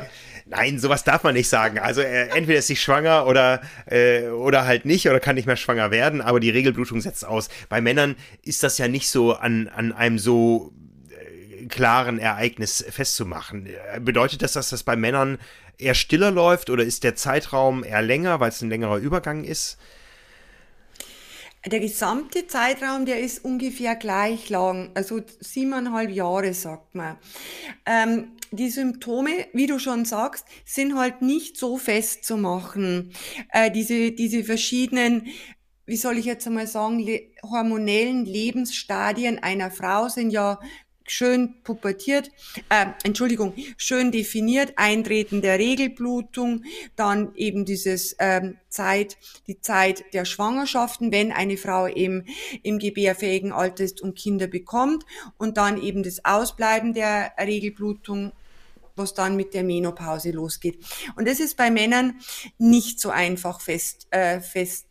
Nein, 0.47 0.79
sowas 0.79 1.03
darf 1.03 1.23
man 1.23 1.35
nicht 1.35 1.47
sagen. 1.47 1.77
Also 1.77 2.01
äh, 2.01 2.29
entweder 2.29 2.59
ist 2.59 2.67
sie 2.67 2.75
schwanger 2.75 3.27
oder 3.27 3.61
äh, 3.85 4.27
oder 4.27 4.65
halt 4.65 4.85
nicht 4.85 5.07
oder 5.07 5.19
kann 5.19 5.35
nicht 5.35 5.45
mehr 5.45 5.57
schwanger 5.57 5.91
werden, 5.91 6.21
aber 6.21 6.39
die 6.39 6.49
Regelblutung 6.49 7.01
setzt 7.01 7.23
aus. 7.23 7.49
Bei 7.69 7.81
Männern 7.81 8.15
ist 8.43 8.63
das 8.63 8.79
ja 8.79 8.87
nicht 8.87 9.09
so 9.09 9.33
an 9.33 9.67
an 9.67 9.93
einem 9.93 10.17
so 10.17 10.73
klaren 11.69 12.19
Ereignis 12.19 12.83
festzumachen. 12.89 13.69
Bedeutet 13.99 14.41
das, 14.41 14.53
dass 14.53 14.69
das 14.69 14.83
bei 14.83 14.95
Männern 14.95 15.37
eher 15.77 15.95
stiller 15.95 16.31
läuft 16.31 16.69
oder 16.69 16.83
ist 16.83 17.03
der 17.03 17.15
Zeitraum 17.15 17.83
eher 17.83 18.01
länger, 18.01 18.39
weil 18.39 18.49
es 18.49 18.61
ein 18.61 18.69
längerer 18.69 18.97
Übergang 18.97 19.43
ist? 19.43 19.77
Der 21.65 21.79
gesamte 21.79 22.45
Zeitraum, 22.45 23.05
der 23.05 23.19
ist 23.19 23.43
ungefähr 23.43 23.95
gleich 23.95 24.49
lang, 24.49 24.91
also 24.93 25.21
siebeneinhalb 25.39 26.11
Jahre, 26.11 26.53
sagt 26.53 26.93
man. 26.93 27.17
Ähm, 27.87 28.33
die 28.51 28.69
Symptome, 28.69 29.47
wie 29.51 29.65
du 29.65 29.79
schon 29.79 30.05
sagst, 30.05 30.45
sind 30.63 30.95
halt 30.95 31.23
nicht 31.23 31.57
so 31.57 31.77
festzumachen. 31.77 33.13
Äh, 33.51 33.71
diese, 33.71 34.11
diese 34.11 34.43
verschiedenen, 34.43 35.27
wie 35.87 35.97
soll 35.97 36.19
ich 36.19 36.25
jetzt 36.25 36.45
einmal 36.45 36.67
sagen, 36.67 36.99
le 36.99 37.31
hormonellen 37.41 38.25
Lebensstadien 38.25 39.39
einer 39.39 39.71
Frau 39.71 40.07
sind 40.07 40.29
ja 40.29 40.59
schön 41.07 41.61
pubertiert, 41.63 42.31
äh, 42.69 42.87
Entschuldigung, 43.03 43.53
schön 43.77 44.11
definiert, 44.11 44.73
Eintreten 44.75 45.41
der 45.41 45.59
Regelblutung, 45.59 46.63
dann 46.95 47.33
eben 47.35 47.65
dieses 47.65 48.15
ähm, 48.19 48.57
Zeit, 48.69 49.17
die 49.47 49.59
Zeit 49.61 50.03
der 50.13 50.25
Schwangerschaften, 50.25 51.11
wenn 51.11 51.31
eine 51.31 51.57
Frau 51.57 51.87
eben 51.87 52.25
im 52.63 52.79
gebärfähigen 52.79 53.51
Alter 53.51 53.83
ist 53.83 54.01
und 54.01 54.17
Kinder 54.17 54.47
bekommt 54.47 55.05
und 55.37 55.57
dann 55.57 55.81
eben 55.81 56.03
das 56.03 56.25
Ausbleiben 56.25 56.93
der 56.93 57.31
Regelblutung 57.39 58.31
was 58.97 59.13
dann 59.13 59.35
mit 59.35 59.53
der 59.53 59.63
Menopause 59.63 60.31
losgeht. 60.31 60.79
Und 61.17 61.27
das 61.27 61.41
ist 61.41 61.57
bei 61.57 61.69
Männern 61.69 62.19
nicht 62.57 63.01
so 63.01 63.09
einfach 63.09 63.59
fest, 63.59 64.07
äh, 64.11 64.39
fest 64.39 64.85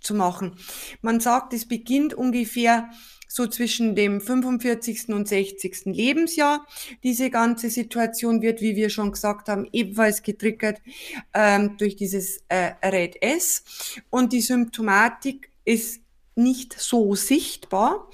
zu 0.00 0.14
machen. 0.14 0.56
Man 1.00 1.20
sagt, 1.20 1.52
es 1.52 1.66
beginnt 1.66 2.14
ungefähr 2.14 2.90
so 3.34 3.48
zwischen 3.48 3.96
dem 3.96 4.20
45. 4.20 5.08
und 5.08 5.26
60. 5.26 5.86
Lebensjahr. 5.86 6.64
Diese 7.02 7.30
ganze 7.30 7.68
Situation 7.68 8.42
wird, 8.42 8.60
wie 8.60 8.76
wir 8.76 8.90
schon 8.90 9.10
gesagt 9.10 9.48
haben, 9.48 9.66
ebenfalls 9.72 10.22
getriggert 10.22 10.80
ähm, 11.34 11.76
durch 11.76 11.96
dieses 11.96 12.44
äh, 12.48 12.74
Red 12.84 13.20
S. 13.20 13.64
Und 14.08 14.32
die 14.32 14.40
Symptomatik 14.40 15.50
ist 15.64 16.00
nicht 16.36 16.78
so 16.78 17.16
sichtbar, 17.16 18.08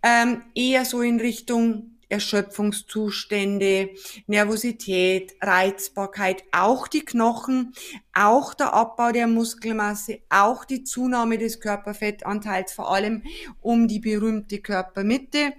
ähm, 0.00 0.42
eher 0.54 0.84
so 0.84 1.02
in 1.02 1.18
Richtung 1.18 1.91
Erschöpfungszustände, 2.12 3.90
Nervosität, 4.26 5.34
Reizbarkeit, 5.40 6.44
auch 6.52 6.86
die 6.86 7.04
Knochen, 7.04 7.72
auch 8.14 8.52
der 8.52 8.74
Abbau 8.74 9.10
der 9.10 9.26
Muskelmasse, 9.26 10.20
auch 10.28 10.64
die 10.66 10.84
Zunahme 10.84 11.38
des 11.38 11.60
Körperfettanteils, 11.60 12.72
vor 12.72 12.92
allem 12.92 13.22
um 13.60 13.88
die 13.88 13.98
berühmte 13.98 14.58
Körpermitte. 14.58 15.54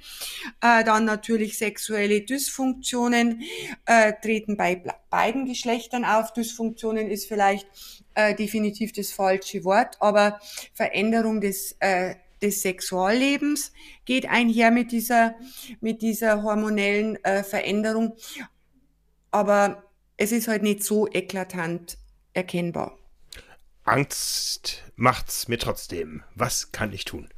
Äh, 0.62 0.84
dann 0.84 1.06
natürlich 1.06 1.58
sexuelle 1.58 2.22
Dysfunktionen 2.22 3.42
äh, 3.86 4.14
treten 4.22 4.56
bei 4.56 4.84
beiden 5.10 5.46
Geschlechtern 5.46 6.06
auf. 6.06 6.34
Dysfunktionen 6.34 7.10
ist 7.10 7.28
vielleicht 7.28 7.68
äh, 8.14 8.36
definitiv 8.36 8.94
das 8.94 9.12
falsche 9.12 9.64
Wort, 9.64 9.98
aber 10.00 10.40
Veränderung 10.74 11.42
des 11.42 11.76
äh, 11.80 12.16
des 12.44 12.62
Sexuallebens 12.62 13.72
geht 14.06 14.30
einher 14.30 14.70
mit 14.70 14.92
dieser, 14.92 15.36
mit 15.82 16.02
dieser 16.02 16.44
hormonellen 16.44 17.24
äh, 17.24 17.44
Veränderung. 17.44 18.16
Aber 19.32 19.84
es 20.18 20.32
ist 20.32 20.48
halt 20.48 20.62
nicht 20.62 20.84
so 20.84 21.08
eklatant 21.08 21.98
erkennbar. 22.34 22.98
Angst 23.84 24.84
macht's 24.96 25.48
mir 25.48 25.58
trotzdem. 25.58 26.24
Was 26.36 26.72
kann 26.72 26.94
ich 26.94 27.06
tun? 27.06 27.30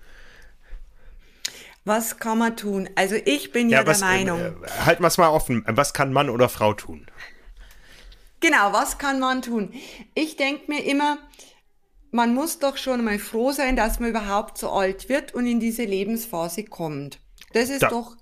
Was 1.86 2.18
kann 2.18 2.40
man 2.40 2.58
tun? 2.58 2.90
Also 2.96 3.16
ich 3.16 3.52
bin 3.52 3.70
ja, 3.70 3.82
ja 3.82 3.88
was, 3.88 4.00
der 4.00 4.08
Meinung. 4.08 4.40
Äh, 4.40 4.70
halten 4.86 5.04
wir 5.04 5.08
es 5.08 5.18
mal 5.18 5.30
offen. 5.30 5.64
Was 5.68 5.94
kann 5.94 6.12
Mann 6.12 6.30
oder 6.30 6.50
Frau 6.50 6.74
tun? 6.74 7.06
Genau, 8.42 8.74
was 8.74 8.98
kann 8.98 9.20
man 9.20 9.42
tun? 9.42 9.74
Ich 10.14 10.36
denke 10.36 10.72
mir 10.72 10.84
immer, 10.84 11.18
man 12.16 12.34
muss 12.34 12.60
doch 12.60 12.78
schon 12.78 13.04
mal 13.04 13.20
froh 13.20 13.52
sein, 13.52 13.76
dass 13.76 14.00
man 14.00 14.10
überhaupt 14.10 14.58
so 14.58 14.70
alt 14.70 15.10
wird 15.10 15.34
und 15.34 15.46
in 15.46 15.60
diese 15.60 15.84
Lebensphase 15.84 16.64
kommt. 16.64 17.20
Das 17.52 17.70
ist 17.70 17.84
da. 17.84 17.90
doch, 17.90 18.16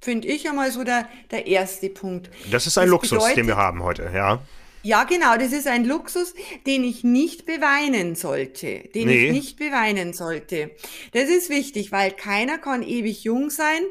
finde 0.00 0.28
ich 0.28 0.48
einmal 0.48 0.72
so 0.72 0.82
der, 0.82 1.06
der 1.30 1.46
erste 1.46 1.90
Punkt. 1.90 2.30
Das 2.50 2.66
ist 2.66 2.78
ein 2.78 2.86
das 2.86 2.90
Luxus, 2.90 3.10
bedeutet, 3.10 3.36
den 3.36 3.46
wir 3.48 3.56
haben 3.56 3.82
heute, 3.82 4.10
ja. 4.14 4.40
Ja, 4.82 5.04
genau, 5.04 5.36
das 5.36 5.52
ist 5.52 5.66
ein 5.66 5.84
Luxus, 5.84 6.34
den 6.66 6.84
ich 6.84 7.04
nicht 7.04 7.44
beweinen 7.44 8.14
sollte, 8.14 8.88
den 8.94 9.08
nee. 9.08 9.26
ich 9.26 9.32
nicht 9.32 9.58
beweinen 9.58 10.14
sollte. 10.14 10.70
Das 11.12 11.28
ist 11.28 11.50
wichtig, 11.50 11.92
weil 11.92 12.12
keiner 12.12 12.58
kann 12.58 12.82
ewig 12.82 13.24
jung 13.24 13.50
sein 13.50 13.82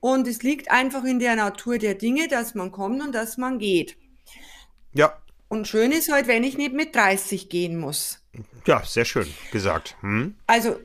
und 0.00 0.26
es 0.26 0.42
liegt 0.42 0.70
einfach 0.70 1.04
in 1.04 1.20
der 1.20 1.36
Natur 1.36 1.78
der 1.78 1.94
Dinge, 1.94 2.28
dass 2.28 2.54
man 2.54 2.70
kommt 2.70 3.02
und 3.02 3.14
dass 3.14 3.38
man 3.38 3.58
geht. 3.58 3.96
Ja, 4.92 5.14
und 5.50 5.68
schön 5.68 5.92
ist 5.92 6.10
halt, 6.10 6.26
wenn 6.28 6.44
ich 6.44 6.56
nicht 6.56 6.72
mit 6.72 6.94
30 6.94 7.50
gehen 7.50 7.78
muss. 7.78 8.20
Ja, 8.66 8.82
sehr 8.84 9.04
schön 9.04 9.26
gesagt. 9.52 9.96
Hm? 10.00 10.36
Also 10.46 10.78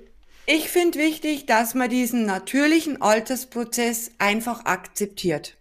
Ich 0.47 0.69
finde 0.69 0.99
wichtig, 0.99 1.47
dass 1.47 1.73
man 1.73 1.89
diesen 1.89 2.25
natürlichen 2.25 3.01
Altersprozess 3.01 4.11
einfach 4.19 4.65
akzeptiert. 4.65 5.57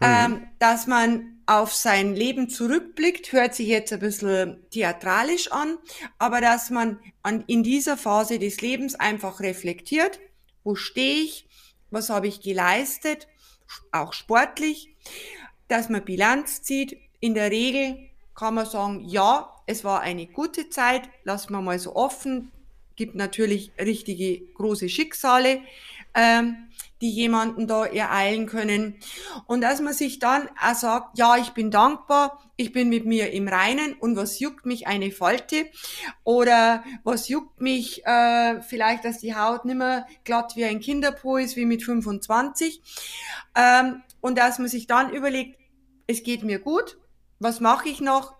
Mhm. 0.00 0.06
Ähm, 0.06 0.46
dass 0.58 0.86
man 0.86 1.40
auf 1.46 1.74
sein 1.74 2.14
Leben 2.14 2.48
zurückblickt, 2.48 3.32
hört 3.32 3.54
sich 3.54 3.68
jetzt 3.68 3.92
ein 3.92 4.00
bisschen 4.00 4.58
theatralisch 4.70 5.50
an, 5.50 5.78
aber 6.18 6.40
dass 6.40 6.70
man 6.70 7.00
an, 7.22 7.44
in 7.46 7.62
dieser 7.62 7.96
Phase 7.96 8.38
des 8.38 8.60
Lebens 8.60 8.94
einfach 8.94 9.40
reflektiert, 9.40 10.20
wo 10.62 10.74
stehe 10.74 11.22
ich, 11.24 11.48
was 11.90 12.10
habe 12.10 12.28
ich 12.28 12.40
geleistet, 12.40 13.28
auch 13.92 14.12
sportlich, 14.12 14.94
dass 15.68 15.88
man 15.88 16.04
Bilanz 16.04 16.62
zieht. 16.62 16.98
In 17.20 17.34
der 17.34 17.50
Regel 17.50 17.98
kann 18.34 18.54
man 18.54 18.66
sagen, 18.66 19.04
ja, 19.06 19.52
es 19.66 19.84
war 19.84 20.00
eine 20.00 20.26
gute 20.26 20.70
Zeit, 20.70 21.08
lassen 21.24 21.52
wir 21.52 21.60
mal 21.60 21.78
so 21.78 21.96
offen, 21.96 22.52
gibt 22.96 23.14
natürlich 23.14 23.72
richtige 23.78 24.40
große 24.54 24.88
Schicksale. 24.88 25.60
Ähm, 26.14 26.68
die 27.00 27.10
jemanden 27.10 27.66
da 27.66 27.86
ereilen 27.86 28.46
können. 28.46 28.96
Und 29.46 29.60
dass 29.60 29.80
man 29.80 29.92
sich 29.92 30.18
dann 30.18 30.48
auch 30.60 30.74
sagt, 30.74 31.18
ja, 31.18 31.36
ich 31.36 31.50
bin 31.50 31.70
dankbar, 31.70 32.42
ich 32.56 32.72
bin 32.72 32.88
mit 32.88 33.06
mir 33.06 33.32
im 33.32 33.46
Reinen 33.46 33.94
und 33.94 34.16
was 34.16 34.40
juckt 34.40 34.66
mich 34.66 34.86
eine 34.86 35.12
Falte 35.12 35.66
oder 36.24 36.82
was 37.04 37.28
juckt 37.28 37.60
mich 37.60 38.04
äh, 38.04 38.60
vielleicht, 38.62 39.04
dass 39.04 39.18
die 39.18 39.36
Haut 39.36 39.64
nicht 39.64 39.76
mehr 39.76 40.06
glatt 40.24 40.56
wie 40.56 40.64
ein 40.64 40.80
Kinderpo 40.80 41.36
ist, 41.36 41.56
wie 41.56 41.66
mit 41.66 41.84
25. 41.84 42.82
Ähm, 43.54 44.02
und 44.20 44.36
dass 44.36 44.58
man 44.58 44.68
sich 44.68 44.86
dann 44.88 45.12
überlegt, 45.12 45.56
es 46.08 46.22
geht 46.24 46.42
mir 46.42 46.58
gut, 46.58 46.98
was 47.38 47.60
mache 47.60 47.88
ich 47.88 48.00
noch, 48.00 48.34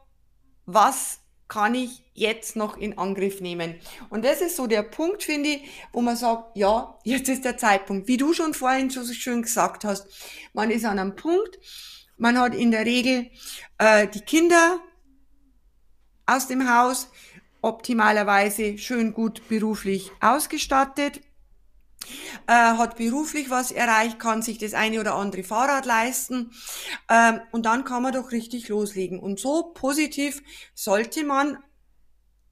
was 0.66 1.20
kann 1.48 1.74
ich 1.74 2.04
jetzt 2.12 2.56
noch 2.56 2.76
in 2.76 2.98
Angriff 2.98 3.40
nehmen? 3.40 3.76
Und 4.10 4.24
das 4.24 4.40
ist 4.40 4.56
so 4.56 4.66
der 4.66 4.82
Punkt, 4.82 5.22
finde 5.22 5.48
ich, 5.48 5.68
wo 5.92 6.02
man 6.02 6.16
sagt, 6.16 6.56
ja, 6.56 6.98
jetzt 7.04 7.28
ist 7.28 7.44
der 7.44 7.56
Zeitpunkt. 7.56 8.06
Wie 8.06 8.18
du 8.18 8.34
schon 8.34 8.54
vorhin 8.54 8.90
so 8.90 9.02
schön 9.12 9.42
gesagt 9.42 9.84
hast, 9.84 10.06
man 10.52 10.70
ist 10.70 10.84
an 10.84 10.98
einem 10.98 11.16
Punkt, 11.16 11.58
man 12.18 12.38
hat 12.38 12.54
in 12.54 12.70
der 12.70 12.84
Regel 12.84 13.30
äh, 13.78 14.06
die 14.08 14.20
Kinder 14.20 14.80
aus 16.26 16.48
dem 16.48 16.68
Haus, 16.68 17.08
optimalerweise 17.62 18.76
schön 18.78 19.14
gut 19.14 19.48
beruflich 19.48 20.12
ausgestattet 20.20 21.20
äh, 22.46 22.52
hat 22.52 22.96
beruflich 22.96 23.50
was 23.50 23.70
erreicht, 23.70 24.18
kann 24.18 24.42
sich 24.42 24.58
das 24.58 24.74
eine 24.74 25.00
oder 25.00 25.14
andere 25.14 25.42
Fahrrad 25.42 25.86
leisten 25.86 26.52
ähm, 27.10 27.40
und 27.52 27.66
dann 27.66 27.84
kann 27.84 28.02
man 28.02 28.12
doch 28.12 28.32
richtig 28.32 28.68
loslegen. 28.68 29.18
Und 29.18 29.38
so 29.40 29.72
positiv 29.74 30.42
sollte 30.74 31.24
man 31.24 31.58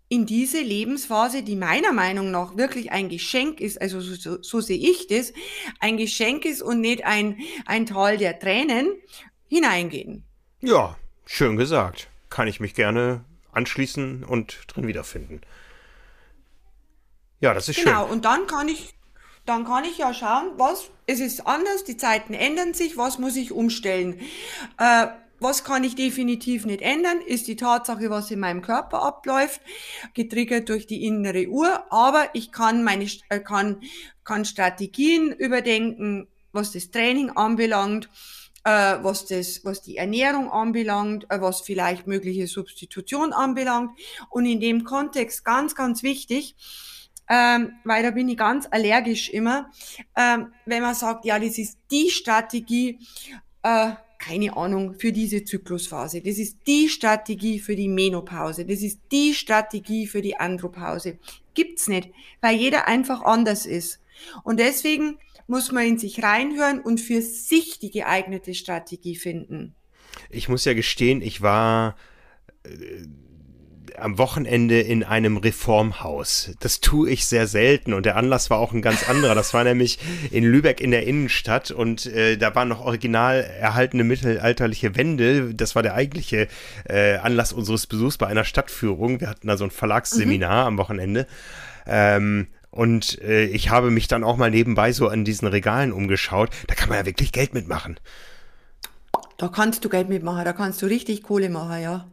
in 0.09 0.27
diese 0.27 0.61
Lebensphase, 0.61 1.43
die 1.43 1.57
meiner 1.57 1.93
Meinung 1.93 2.31
nach 2.31 2.57
wirklich 2.57 2.93
ein 2.93 3.09
Geschenk 3.09 3.61
ist, 3.61 3.81
also 3.81 4.01
so, 4.01 4.15
so, 4.15 4.43
so 4.43 4.61
sehe 4.61 4.79
ich 4.79 5.09
das, 5.09 5.33
ein 5.81 5.97
Geschenk 5.97 6.45
ist 6.45 6.63
und 6.63 6.81
nicht 6.81 7.05
ein, 7.05 7.39
ein 7.67 7.87
Tal 7.87 8.17
der 8.17 8.39
Tränen, 8.39 8.89
hineingehen. 9.49 10.25
Ja, 10.61 10.97
schön 11.25 11.57
gesagt. 11.57 12.09
Kann 12.31 12.49
ich 12.49 12.61
mich 12.61 12.75
gerne 12.75 13.25
anschließen 13.53 14.25
und 14.25 14.59
drin 14.69 14.87
wiederfinden. 14.87 15.41
Ja, 17.41 17.55
das 17.55 17.69
ist 17.69 17.77
genau, 17.77 17.91
schön. 17.91 17.99
Genau, 17.99 18.13
und 18.13 18.25
dann 18.25 18.47
kann 18.47 18.69
ich 18.69 18.96
dann 19.47 19.65
kann 19.65 19.85
ich 19.85 19.99
ja 19.99 20.13
schauen, 20.13 20.53
was, 20.57 20.91
es 21.07 21.21
ist 21.21 21.47
anders, 21.47 21.85
die 21.85 21.97
Zeiten 21.97 22.35
ändern 22.35 22.75
sich, 22.75 22.97
was 22.97 23.19
muss 23.19 23.37
ich 23.37 23.53
umstellen. 23.53 24.21
Äh, 24.79 25.07
was 25.39 25.65
kann 25.65 25.85
ich 25.85 25.95
definitiv 25.95 26.65
nicht 26.65 26.81
ändern, 26.81 27.21
ist 27.21 27.47
die 27.47 27.57
Tatsache, 27.57 28.09
was 28.09 28.31
in 28.31 28.41
meinem 28.41 28.63
Körper 28.63 29.03
abläuft, 29.03 29.61
getriggert 30.15 30.69
durch 30.69 30.87
die 30.87 31.05
innere 31.05 31.49
Uhr, 31.49 31.93
aber 31.93 32.31
ich 32.33 32.53
kann 32.53 32.83
meine, 32.83 33.07
äh, 33.29 33.41
kann, 33.41 33.83
kann 34.25 34.45
Strategien 34.45 35.33
überdenken, 35.33 36.27
was 36.53 36.73
das 36.73 36.91
Training 36.91 37.31
anbelangt, 37.31 38.09
äh, 38.65 38.97
was 39.03 39.27
das, 39.27 39.65
was 39.65 39.83
die 39.83 39.99
Ernährung 39.99 40.51
anbelangt, 40.51 41.27
äh, 41.31 41.41
was 41.41 41.61
vielleicht 41.61 42.07
mögliche 42.07 42.47
Substitution 42.47 43.33
anbelangt. 43.33 43.91
Und 44.31 44.47
in 44.47 44.59
dem 44.59 44.85
Kontext 44.85 45.45
ganz, 45.45 45.75
ganz 45.75 46.03
wichtig, 46.03 46.57
ähm, 47.29 47.73
weil 47.85 48.03
da 48.03 48.11
bin 48.11 48.29
ich 48.29 48.37
ganz 48.37 48.67
allergisch 48.71 49.31
immer, 49.31 49.71
ähm, 50.17 50.53
wenn 50.65 50.83
man 50.83 50.95
sagt, 50.95 51.25
ja, 51.25 51.39
das 51.39 51.59
ist 51.59 51.79
die 51.91 52.11
Strategie, 52.11 52.99
äh, 53.63 53.93
keine 54.19 54.57
Ahnung, 54.57 54.95
für 54.95 55.13
diese 55.13 55.45
Zyklusphase. 55.45 56.21
Das 56.23 56.39
ist 56.39 56.59
die 56.67 56.89
Strategie 56.89 57.59
für 57.59 57.77
die 57.77 57.89
Menopause. 57.89 58.65
Das 58.65 58.81
ist 58.81 59.01
die 59.13 59.35
Strategie 59.35 60.07
für 60.07 60.23
die 60.23 60.37
Andropause. 60.37 61.19
Gibt's 61.55 61.89
nicht, 61.89 62.11
weil 62.41 62.57
jeder 62.57 62.89
einfach 62.89 63.23
anders 63.23 63.67
ist. 63.67 64.01
Und 64.43 64.59
deswegen 64.59 65.19
muss 65.47 65.71
man 65.71 65.87
in 65.87 65.99
sich 65.99 66.23
reinhören 66.23 66.81
und 66.81 67.01
für 67.01 67.23
sich 67.23 67.79
die 67.79 67.91
geeignete 67.91 68.55
Strategie 68.55 69.17
finden. 69.17 69.75
Ich 70.31 70.49
muss 70.49 70.65
ja 70.65 70.75
gestehen, 70.75 71.23
ich 71.23 71.43
war 71.43 71.97
äh, 72.65 73.05
am 73.99 74.19
Wochenende 74.19 74.81
in 74.81 75.05
einem 75.05 75.37
Reformhaus. 75.37 76.53
Das 76.61 76.81
tue 76.81 77.11
ich 77.11 77.27
sehr 77.27 77.47
selten 77.47 77.93
und 77.93 78.07
der 78.07 78.17
Anlass 78.17 78.51
war 78.51 78.59
auch 78.59 78.73
ein 78.73 78.83
ganz 78.83 79.09
anderer. 79.09 79.35
Das 79.35 79.55
war 79.55 79.65
nämlich 79.65 79.99
in 80.31 80.45
Lübeck 80.45 80.81
in 80.81 80.91
der 80.91 81.07
Innenstadt 81.07 81.71
und 81.71 82.07
äh, 82.07 82.37
da 82.37 82.55
waren 82.55 82.69
noch 82.69 82.85
original 82.85 83.41
erhaltene 83.43 84.05
mittelalterliche 84.05 84.97
Wände. 84.97 85.55
Das 85.55 85.75
war 85.75 85.83
der 85.83 85.95
eigentliche 85.95 86.49
äh, 86.89 87.17
Anlass 87.17 87.53
unseres 87.53 87.87
Besuchs 87.87 88.19
bei 88.19 88.27
einer 88.27 88.45
Stadtführung. 88.45 89.21
Wir 89.21 89.29
hatten 89.29 89.49
da 89.49 89.57
so 89.57 89.65
ein 89.65 89.71
Verlagsseminar 89.71 90.63
mhm. 90.63 90.69
am 90.69 90.79
Wochenende. 90.79 91.27
Ähm, 91.87 92.49
und 92.71 93.21
äh, 93.23 93.45
ich 93.45 93.71
habe 93.71 93.91
mich 93.91 94.07
dann 94.07 94.23
auch 94.23 94.37
mal 94.37 94.51
nebenbei 94.51 94.93
so 94.93 95.09
an 95.09 95.25
diesen 95.25 95.49
Regalen 95.49 95.93
umgeschaut. 95.93 96.51
Da 96.67 96.75
kann 96.75 96.89
man 96.89 96.99
ja 96.99 97.07
wirklich 97.07 97.33
Geld 97.33 97.55
mitmachen. 97.55 97.99
Da 99.39 99.49
kannst 99.49 99.85
du 99.85 99.89
Geld 99.89 100.09
mitmachen, 100.09 100.45
da 100.45 100.53
kannst 100.53 100.81
du 100.81 100.87
richtig 100.87 101.23
Kohle 101.23 101.51
machen, 101.51 101.83
ja. 101.83 102.07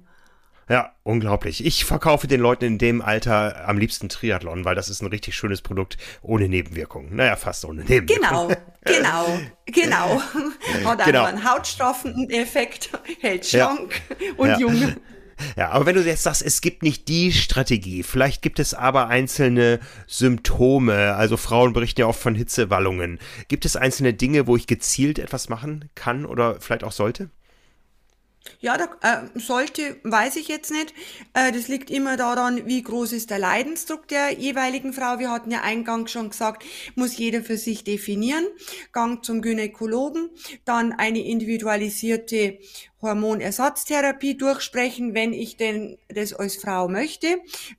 Ja, 0.69 0.93
unglaublich. 1.03 1.65
Ich 1.65 1.83
verkaufe 1.83 2.27
den 2.27 2.39
Leuten 2.39 2.65
in 2.65 2.77
dem 2.77 3.01
Alter 3.01 3.67
am 3.67 3.77
liebsten 3.77 4.09
Triathlon, 4.09 4.63
weil 4.63 4.75
das 4.75 4.89
ist 4.89 5.01
ein 5.01 5.07
richtig 5.07 5.35
schönes 5.35 5.61
Produkt 5.61 5.97
ohne 6.21 6.47
Nebenwirkungen. 6.47 7.15
Naja, 7.15 7.35
fast 7.35 7.65
ohne 7.65 7.83
Nebenwirkungen. 7.83 8.55
Genau, 8.85 9.27
genau, 9.65 10.21
genau. 10.21 10.21
Hat 10.85 11.05
genau. 11.05 11.25
einen 11.25 11.49
hautstraffenden 11.49 12.29
Effekt, 12.29 12.89
hält 13.19 13.45
schlank 13.45 14.01
ja. 14.19 14.27
und 14.37 14.49
ja. 14.49 14.59
jung. 14.59 14.95
Ja, 15.57 15.71
aber 15.71 15.87
wenn 15.87 15.95
du 15.95 16.03
jetzt 16.03 16.23
sagst, 16.23 16.43
es 16.43 16.61
gibt 16.61 16.83
nicht 16.83 17.07
die 17.07 17.33
Strategie, 17.33 18.03
vielleicht 18.03 18.41
gibt 18.43 18.59
es 18.59 18.73
aber 18.75 19.07
einzelne 19.07 19.79
Symptome, 20.07 21.15
also 21.15 21.37
Frauen 21.37 21.73
berichten 21.73 22.01
ja 22.01 22.07
oft 22.07 22.21
von 22.21 22.35
Hitzewallungen. 22.35 23.19
Gibt 23.47 23.65
es 23.65 23.75
einzelne 23.75 24.13
Dinge, 24.13 24.47
wo 24.47 24.55
ich 24.55 24.67
gezielt 24.67 25.19
etwas 25.19 25.49
machen 25.49 25.89
kann 25.95 26.25
oder 26.25 26.61
vielleicht 26.61 26.83
auch 26.83 26.91
sollte? 26.91 27.29
Ja, 28.59 28.77
da, 28.77 28.85
äh, 29.01 29.39
sollte, 29.39 29.97
weiß 30.03 30.35
ich 30.35 30.47
jetzt 30.47 30.71
nicht. 30.71 30.93
Äh, 31.33 31.51
das 31.51 31.67
liegt 31.67 31.89
immer 31.89 32.17
daran, 32.17 32.65
wie 32.65 32.81
groß 32.81 33.13
ist 33.13 33.29
der 33.29 33.39
Leidensdruck 33.39 34.07
der 34.07 34.33
jeweiligen 34.33 34.93
Frau. 34.93 35.19
Wir 35.19 35.31
hatten 35.31 35.51
ja 35.51 35.61
eingangs 35.61 36.11
schon 36.11 36.29
gesagt, 36.29 36.63
muss 36.95 37.17
jeder 37.17 37.41
für 37.41 37.57
sich 37.57 37.83
definieren. 37.83 38.45
Gang 38.91 39.23
zum 39.23 39.41
Gynäkologen, 39.41 40.29
dann 40.65 40.91
eine 40.93 41.25
individualisierte 41.25 42.59
Hormonersatztherapie 43.03 44.35
durchsprechen, 44.35 45.13
wenn 45.13 45.33
ich 45.33 45.57
denn 45.57 45.97
das 46.07 46.33
als 46.33 46.55
Frau 46.55 46.87
möchte, 46.87 47.27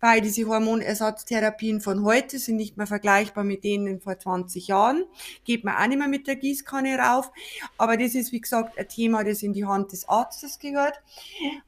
weil 0.01 0.21
diese 0.21 0.47
Hormonersatztherapien 0.47 1.81
von 1.81 2.05
heute 2.05 2.39
sind 2.39 2.57
nicht 2.57 2.77
mehr 2.77 2.87
vergleichbar 2.87 3.43
mit 3.43 3.65
denen 3.65 4.01
vor 4.01 4.19
20 4.19 4.69
Jahren. 4.69 5.05
Geht 5.45 5.65
man 5.65 5.75
auch 5.75 5.87
nicht 5.89 5.99
mehr 5.99 6.09
mit 6.09 6.27
der 6.27 6.37
Gießkanne 6.37 6.97
rauf. 6.99 7.33
Aber 7.79 7.97
das 7.97 8.15
ist, 8.15 8.31
wie 8.31 8.41
gesagt, 8.41 8.79
ein 8.79 8.89
Thema, 8.89 9.25
das 9.25 9.43
in 9.43 9.53
die 9.53 9.67
Hand 9.67 9.93
des 9.93 10.09
Arztes 10.09 10.59
gehört. 10.59 11.01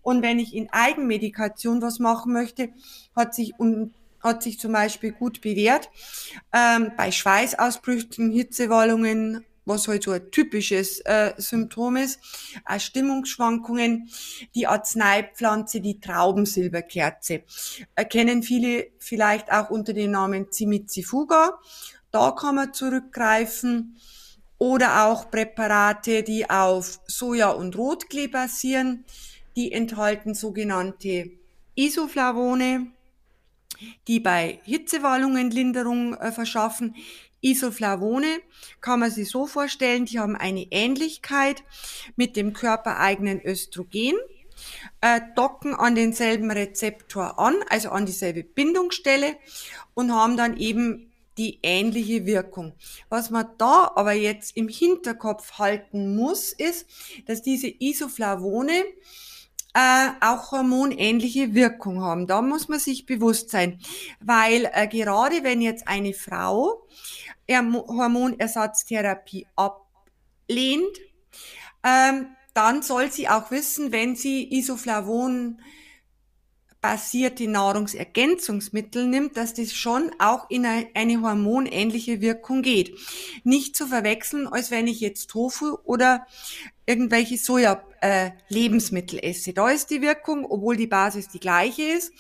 Und 0.03 0.23
wenn 0.23 0.39
ich 0.39 0.55
in 0.55 0.71
Eigenmedikation 0.71 1.83
was 1.83 1.99
machen 1.99 2.33
möchte, 2.33 2.69
hat 3.17 3.35
sich 3.35 3.55
hat 4.21 4.43
sich 4.43 4.59
zum 4.59 4.73
Beispiel 4.73 5.13
gut 5.13 5.41
bewährt. 5.41 5.89
Ähm, 6.53 6.93
bei 6.97 7.11
Schweißausbrüchen, 7.13 8.31
Hitzewallungen, 8.33 9.45
was 9.67 9.89
halt 9.89 10.05
so 10.05 10.13
ein 10.13 10.31
typisches 10.31 11.01
äh, 11.01 11.35
Symptom 11.37 11.97
ist, 11.97 12.21
auch 12.65 12.81
Stimmungsschwankungen, 12.81 14.09
die 14.55 14.67
Arzneipflanze, 14.67 15.81
die 15.81 16.01
Traubensilberkerze. 16.01 17.43
Erkennen 17.95 18.43
viele 18.43 18.87
vielleicht 18.99 19.53
auch 19.53 19.69
unter 19.69 19.93
dem 19.93 20.13
Namen 20.13 20.47
Cimizifuga. 20.51 21.59
Da 22.13 22.31
kann 22.31 22.55
man 22.55 22.73
zurückgreifen. 22.73 23.97
Oder 24.59 25.05
auch 25.05 25.31
Präparate, 25.31 26.23
die 26.23 26.49
auf 26.49 27.01
Soja 27.07 27.51
und 27.51 27.77
Rotklee 27.77 28.29
basieren. 28.29 29.05
Die 29.55 29.71
enthalten 29.73 30.33
sogenannte 30.33 31.31
Isoflavone, 31.75 32.87
die 34.09 34.21
bei 34.21 34.61
Hitzewallungen 34.65 35.51
Linderung 35.51 36.15
äh, 36.15 36.33
verschaffen. 36.33 36.95
Isoflavone 37.41 38.41
kann 38.81 39.01
man 39.01 39.11
sich 39.11 39.31
so 39.31 39.47
vorstellen, 39.47 40.07
die 40.07 40.19
haben 40.19 40.37
eine 40.37 40.67
Ähnlichkeit 40.71 41.63
mit 42.17 42.37
dem 42.37 42.53
körpereigenen 42.53 43.41
Östrogen. 43.45 44.15
äh, 45.01 45.21
docken 45.35 45.75
an 45.75 45.95
denselben 45.95 46.51
Rezeptor 46.51 47.39
an, 47.39 47.55
also 47.69 47.91
an 47.91 48.07
dieselbe 48.07 48.43
Bindungsstelle 48.43 49.37
und 49.95 50.13
haben 50.13 50.37
dann 50.37 50.57
eben 50.57 51.13
die 51.39 51.59
ähnliche 51.63 52.25
Wirkung. 52.27 52.73
Was 53.09 53.31
man 53.31 53.47
da 53.59 53.93
aber 53.95 54.13
jetzt 54.13 54.57
im 54.57 54.69
Hinterkopf 54.69 55.59
halten 55.59 56.17
muss, 56.17 56.53
ist, 56.53 56.87
dass 57.27 57.43
diese 57.43 57.69
Isoflavone 57.69 58.85
äh, 59.75 60.09
auch 60.23 60.53
hormonähnliche 60.53 61.55
Wirkung 61.55 62.01
haben. 62.01 62.27
Da 62.27 62.41
muss 62.41 62.69
man 62.69 62.79
sich 62.79 63.05
bewusst 63.05 63.51
sein, 63.51 63.79
weil 64.21 64.71
äh, 64.73 64.89
gerade 64.89 65.45
wenn 65.45 65.61
jetzt 65.61 65.87
eine 65.87 66.15
Frau 66.15 66.87
Hormonersatztherapie 67.49 69.47
ablehnt, 69.57 70.99
ähm, 71.85 72.29
dann 72.55 72.83
soll 72.83 73.11
sie 73.11 73.29
auch 73.29 73.51
wissen, 73.51 73.93
wenn 73.93 74.17
sie 74.17 74.53
Isoflavon 74.53 75.61
basierte 76.81 77.49
Nahrungsergänzungsmittel 77.49 79.07
nimmt, 79.07 79.37
dass 79.37 79.55
das 79.55 79.73
schon 79.73 80.11
auch 80.21 80.49
in 80.51 80.65
eine 80.65 81.21
hormonähnliche 81.21 82.21
Wirkung 82.21 82.63
geht. 82.63 82.97
Nicht 83.43 83.75
zu 83.75 83.89
verwechseln, 83.89 84.47
als 84.47 84.71
wenn 84.71 84.87
ich 84.87 85.01
jetzt 85.01 85.29
Tofu 85.31 85.79
oder 85.85 86.27
irgendwelche 86.87 87.39
Soja-Lebensmittel 87.39 89.19
äh, 89.19 89.31
esse. 89.31 89.53
Da 89.53 89.69
ist 89.69 89.91
die 89.91 90.01
Wirkung, 90.01 90.45
obwohl 90.45 90.77
die 90.77 90.87
Basis 90.87 91.29
die 91.29 91.41
gleiche 91.41 91.83
ist, 91.83 92.13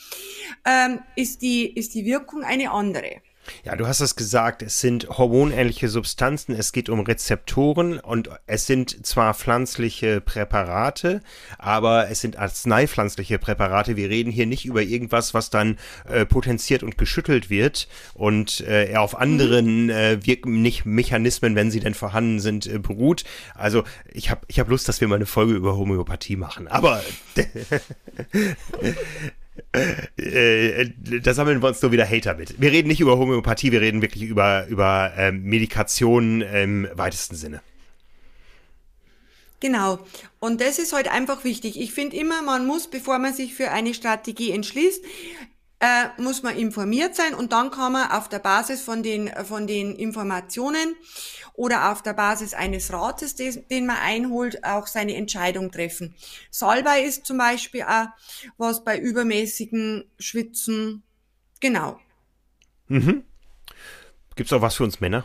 ähm, 0.65 0.99
ist, 1.15 1.43
die, 1.43 1.73
ist 1.73 1.95
die 1.95 2.05
Wirkung 2.05 2.43
eine 2.43 2.73
andere. 2.73 3.23
Ja, 3.65 3.77
du 3.77 3.87
hast 3.87 4.01
es 4.01 4.17
gesagt, 4.17 4.63
es 4.63 4.81
sind 4.81 5.09
hormonähnliche 5.09 5.89
Substanzen, 5.89 6.55
es 6.55 6.73
geht 6.73 6.89
um 6.89 7.01
Rezeptoren 7.01 7.99
und 7.99 8.31
es 8.47 8.67
sind 8.67 9.07
zwar 9.07 9.35
pflanzliche 9.35 10.21
Präparate, 10.21 11.21
aber 11.59 12.11
es 12.11 12.21
sind 12.21 12.37
arzneipflanzliche 12.37 13.39
Präparate. 13.39 13.97
Wir 13.97 14.09
reden 14.09 14.31
hier 14.31 14.47
nicht 14.47 14.65
über 14.65 14.83
irgendwas, 14.83 15.35
was 15.35 15.51
dann 15.51 15.79
äh, 16.09 16.25
potenziert 16.25 16.83
und 16.83 16.99
geschüttelt 16.99 17.51
wird 17.51 17.89
und 18.15 18.61
äh, 18.61 18.95
auf 18.97 19.19
anderen 19.19 19.91
äh, 19.91 20.19
Wirken, 20.25 20.63
nicht 20.63 20.85
Mechanismen, 20.85 21.55
wenn 21.55 21.71
sie 21.71 21.81
denn 21.81 21.95
vorhanden 21.95 22.41
sind, 22.41 22.67
äh, 22.67 22.79
beruht. 22.79 23.25
Also 23.55 23.85
ich 24.13 24.31
habe 24.31 24.41
ich 24.49 24.61
hab 24.61 24.69
Lust, 24.69 24.89
dass 24.89 25.01
wir 25.01 25.09
mal 25.09 25.17
eine 25.17 25.27
Folge 25.27 25.55
über 25.55 25.77
Homöopathie 25.77 26.37
machen, 26.37 26.69
aber 26.69 27.03
äh, 29.73 30.91
da 31.23 31.35
sammeln 31.35 31.63
wir 31.63 31.69
uns 31.69 31.83
nur 31.83 31.93
wieder 31.93 32.09
Hater 32.09 32.35
mit. 32.35 32.61
Wir 32.61 32.73
reden 32.73 32.89
nicht 32.89 33.01
über 33.01 33.19
Homöopathie, 33.19 33.73
wir 33.73 33.81
reden 33.81 34.03
wirklich 34.03 34.25
über, 34.25 34.67
über 34.69 35.13
ähm, 35.17 35.43
Medikation 35.43 36.41
im 36.41 36.89
weitesten 36.95 37.37
Sinne. 37.37 37.61
Genau. 39.61 39.99
Und 40.39 40.61
das 40.61 40.79
ist 40.79 40.93
halt 40.93 41.11
einfach 41.11 41.45
wichtig. 41.45 41.81
Ich 41.81 41.93
finde 41.93 42.17
immer, 42.17 42.43
man 42.43 42.67
muss, 42.67 42.89
bevor 42.89 43.19
man 43.19 43.33
sich 43.33 43.55
für 43.55 43.71
eine 43.71 43.95
Strategie 43.95 44.51
entschließt, 44.53 45.03
äh, 45.81 46.21
muss 46.21 46.43
man 46.43 46.57
informiert 46.57 47.15
sein 47.15 47.35
und 47.35 47.53
dann 47.53 47.71
kann 47.71 47.93
man 47.93 48.11
auf 48.11 48.29
der 48.29 48.39
Basis 48.39 48.83
von 48.83 49.03
den, 49.03 49.31
von 49.45 49.67
den 49.67 49.95
Informationen 49.95 50.97
oder 51.53 51.93
auf 51.93 52.03
der 52.03 52.15
Basis 52.15 52.55
eines 52.55 52.93
Rates, 52.93 53.35
des, 53.35 53.67
den 53.69 53.87
man 53.87 53.97
einholt, 53.97 54.65
auch 54.65 54.87
seine 54.87 55.15
Entscheidung 55.17 55.71
treffen. 55.71 56.15
Salbei 56.51 57.03
ist 57.03 57.27
zum 57.27 57.39
Beispiel 57.39 57.83
auch 57.83 58.07
was 58.57 58.85
bei 58.85 58.99
übermäßigen 58.99 60.05
Schwitzen. 60.19 61.03
Genau. 61.61 61.99
Mhm. 62.89 63.25
Gibt 64.35 64.51
es 64.51 64.53
auch 64.53 64.63
was 64.63 64.77
für 64.77 64.85
uns 64.85 65.01
Männer? 65.01 65.25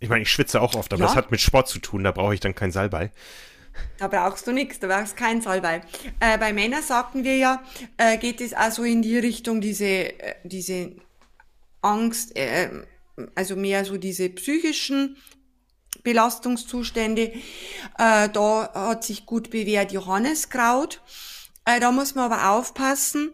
Ich 0.00 0.08
meine, 0.08 0.22
ich 0.22 0.32
schwitze 0.32 0.60
auch 0.60 0.74
oft, 0.74 0.92
aber 0.92 1.00
ja. 1.02 1.06
das 1.06 1.16
hat 1.16 1.30
mit 1.30 1.40
Sport 1.40 1.68
zu 1.68 1.78
tun, 1.78 2.02
da 2.02 2.10
brauche 2.10 2.34
ich 2.34 2.40
dann 2.40 2.54
kein 2.54 2.72
Salbei. 2.72 3.12
Da 3.98 4.08
brauchst 4.08 4.46
du 4.46 4.52
nichts, 4.52 4.80
da 4.80 4.88
brauchst 4.88 5.16
kein 5.16 5.40
Salbei. 5.40 5.82
Äh, 6.20 6.38
bei 6.38 6.52
Männern 6.52 6.82
sagten 6.82 7.24
wir 7.24 7.36
ja, 7.36 7.62
äh, 7.96 8.18
geht 8.18 8.40
es 8.40 8.52
also 8.52 8.82
in 8.82 9.02
die 9.02 9.18
Richtung 9.18 9.60
diese, 9.60 9.84
äh, 9.84 10.34
diese 10.44 10.96
Angst, 11.80 12.36
äh, 12.36 12.70
also 13.34 13.56
mehr 13.56 13.84
so 13.84 13.96
diese 13.96 14.28
psychischen 14.30 15.16
Belastungszustände. 16.02 17.32
Äh, 17.98 18.28
da 18.28 18.72
hat 18.74 19.04
sich 19.04 19.26
gut 19.26 19.50
bewährt 19.50 19.92
Johanneskraut. 19.92 21.00
Da 21.64 21.92
muss 21.92 22.16
man 22.16 22.32
aber 22.32 22.50
aufpassen. 22.50 23.32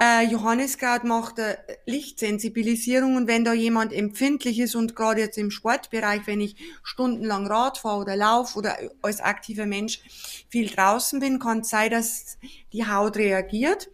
Äh, 0.00 0.26
Johanneskraut 0.26 1.02
macht 1.02 1.40
äh, 1.40 1.56
Lichtsensibilisierung 1.84 3.16
und 3.16 3.26
wenn 3.26 3.44
da 3.44 3.52
jemand 3.52 3.92
empfindlich 3.92 4.60
ist 4.60 4.76
und 4.76 4.94
gerade 4.94 5.20
jetzt 5.20 5.38
im 5.38 5.50
Sportbereich, 5.50 6.20
wenn 6.26 6.40
ich 6.40 6.54
stundenlang 6.84 7.48
Rad 7.48 7.78
fahre 7.78 8.02
oder 8.02 8.14
laufe 8.14 8.58
oder 8.58 8.76
als 9.02 9.20
aktiver 9.20 9.66
Mensch 9.66 10.00
viel 10.48 10.68
draußen 10.68 11.18
bin, 11.18 11.40
kann 11.40 11.60
es 11.60 11.70
sein, 11.70 11.90
dass 11.90 12.38
die 12.72 12.86
Haut 12.86 13.16
reagiert. 13.16 13.90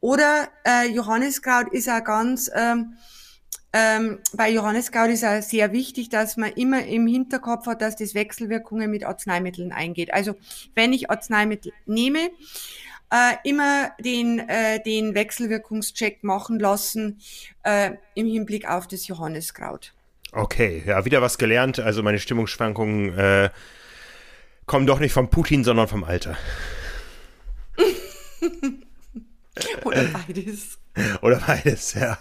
Oder 0.00 0.48
äh, 0.66 0.88
Johanneskraut 0.88 1.72
ist 1.72 1.88
auch 1.88 2.04
ganz 2.04 2.50
ähm, 2.54 2.98
ähm, 3.72 4.18
bei 4.32 4.50
Johanneskraut 4.50 5.10
ist 5.10 5.24
auch 5.24 5.42
sehr 5.42 5.72
wichtig, 5.72 6.08
dass 6.08 6.38
man 6.38 6.52
immer 6.52 6.84
im 6.86 7.06
Hinterkopf 7.06 7.66
hat, 7.66 7.82
dass 7.82 7.96
das 7.96 8.14
Wechselwirkungen 8.14 8.90
mit 8.90 9.04
Arzneimitteln 9.04 9.72
eingeht. 9.72 10.12
Also 10.14 10.36
wenn 10.74 10.94
ich 10.94 11.10
Arzneimittel 11.10 11.72
nehme, 11.84 12.30
äh, 13.10 13.34
immer 13.44 13.92
den, 14.00 14.40
äh, 14.48 14.82
den 14.82 15.14
Wechselwirkungscheck 15.14 16.24
machen 16.24 16.58
lassen 16.58 17.20
äh, 17.62 17.92
im 18.14 18.26
Hinblick 18.26 18.68
auf 18.68 18.86
das 18.86 19.06
Johanneskraut. 19.06 19.94
Okay, 20.32 20.82
ja, 20.86 21.04
wieder 21.04 21.22
was 21.22 21.38
gelernt. 21.38 21.80
Also 21.80 22.02
meine 22.02 22.18
Stimmungsschwankungen 22.18 23.16
äh, 23.16 23.50
kommen 24.66 24.86
doch 24.86 25.00
nicht 25.00 25.12
vom 25.12 25.30
Putin, 25.30 25.64
sondern 25.64 25.88
vom 25.88 26.04
Alter. 26.04 26.36
Oder 29.84 30.04
beides. 30.04 30.78
Oder 31.22 31.40
beides, 31.46 31.94
ja. 31.94 32.18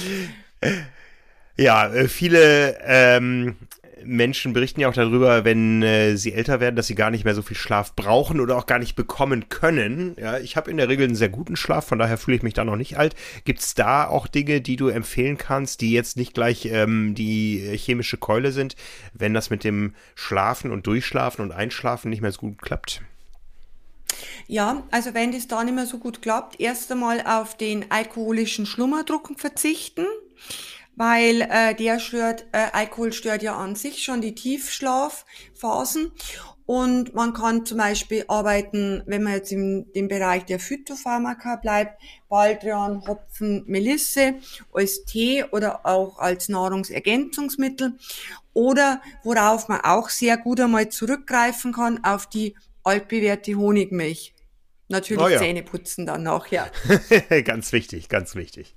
ja, 1.56 1.92
äh, 1.92 2.08
viele 2.08 2.78
ähm, 2.82 3.56
Menschen 4.04 4.52
berichten 4.52 4.80
ja 4.80 4.88
auch 4.88 4.94
darüber, 4.94 5.44
wenn 5.44 5.82
äh, 5.82 6.16
sie 6.16 6.32
älter 6.32 6.60
werden, 6.60 6.76
dass 6.76 6.86
sie 6.86 6.94
gar 6.94 7.10
nicht 7.10 7.24
mehr 7.24 7.34
so 7.34 7.42
viel 7.42 7.56
Schlaf 7.56 7.94
brauchen 7.94 8.40
oder 8.40 8.56
auch 8.56 8.66
gar 8.66 8.78
nicht 8.78 8.96
bekommen 8.96 9.48
können. 9.48 10.16
Ja, 10.18 10.38
ich 10.38 10.56
habe 10.56 10.70
in 10.70 10.76
der 10.76 10.88
Regel 10.88 11.06
einen 11.06 11.14
sehr 11.14 11.28
guten 11.28 11.56
Schlaf, 11.56 11.86
von 11.86 11.98
daher 11.98 12.18
fühle 12.18 12.36
ich 12.36 12.42
mich 12.42 12.54
da 12.54 12.64
noch 12.64 12.76
nicht 12.76 12.98
alt. 12.98 13.14
Gibt 13.44 13.60
es 13.60 13.74
da 13.74 14.06
auch 14.06 14.26
Dinge, 14.26 14.60
die 14.60 14.76
du 14.76 14.88
empfehlen 14.88 15.38
kannst, 15.38 15.80
die 15.80 15.92
jetzt 15.92 16.16
nicht 16.16 16.34
gleich 16.34 16.66
ähm, 16.66 17.14
die 17.14 17.76
chemische 17.76 18.16
Keule 18.16 18.52
sind, 18.52 18.76
wenn 19.12 19.34
das 19.34 19.50
mit 19.50 19.64
dem 19.64 19.94
Schlafen 20.14 20.70
und 20.70 20.86
Durchschlafen 20.86 21.42
und 21.42 21.52
Einschlafen 21.52 22.10
nicht 22.10 22.22
mehr 22.22 22.32
so 22.32 22.40
gut 22.40 22.62
klappt? 22.62 23.02
Ja, 24.46 24.82
also 24.90 25.14
wenn 25.14 25.32
das 25.32 25.48
da 25.48 25.64
nicht 25.64 25.74
mehr 25.74 25.86
so 25.86 25.98
gut 25.98 26.22
klappt, 26.22 26.60
erst 26.60 26.90
einmal 26.92 27.22
auf 27.26 27.56
den 27.56 27.90
alkoholischen 27.90 28.66
Schlummerdruck 28.66 29.32
verzichten 29.36 30.06
weil 30.96 31.42
äh, 31.42 31.74
der 31.74 31.98
stört, 31.98 32.46
äh, 32.52 32.66
Alkohol 32.72 33.12
stört 33.12 33.42
ja 33.42 33.57
an 33.57 33.74
sich 33.74 34.02
schon 34.02 34.20
die 34.20 34.35
Tiefschlafphasen. 34.35 36.12
Und 36.64 37.14
man 37.14 37.35
kann 37.35 37.66
zum 37.66 37.78
Beispiel 37.78 38.24
arbeiten, 38.28 39.02
wenn 39.07 39.24
man 39.24 39.35
jetzt 39.35 39.52
im 39.52 39.92
dem 39.92 40.09
Bereich 40.09 40.44
der 40.44 40.61
Phytopharmaka 40.61 41.57
bleibt, 41.57 42.00
Baldrian, 42.28 43.07
Hopfen, 43.07 43.64
Melisse 43.66 44.37
als 44.72 45.05
Tee 45.05 45.44
oder 45.44 45.85
auch 45.85 46.18
als 46.18 46.48
Nahrungsergänzungsmittel. 46.48 47.98
Oder 48.55 49.02
worauf 49.24 49.68
man 49.68 49.81
auch 49.81 50.09
sehr 50.09 50.37
gut 50.37 50.61
einmal 50.61 50.88
zurückgreifen 50.88 51.72
kann, 51.72 52.05
auf 52.05 52.26
die 52.26 52.55
altbewährte 52.85 53.55
Honigmilch. 53.55 54.33
Natürlich 54.92 55.22
oh 55.22 55.28
ja. 55.28 55.38
Zähne 55.38 55.62
putzen 55.62 56.05
dann 56.05 56.22
noch, 56.22 56.48
ja. 56.48 56.70
ganz 57.44 57.72
wichtig, 57.72 58.11
ganz 58.11 58.35
wichtig. 58.35 58.74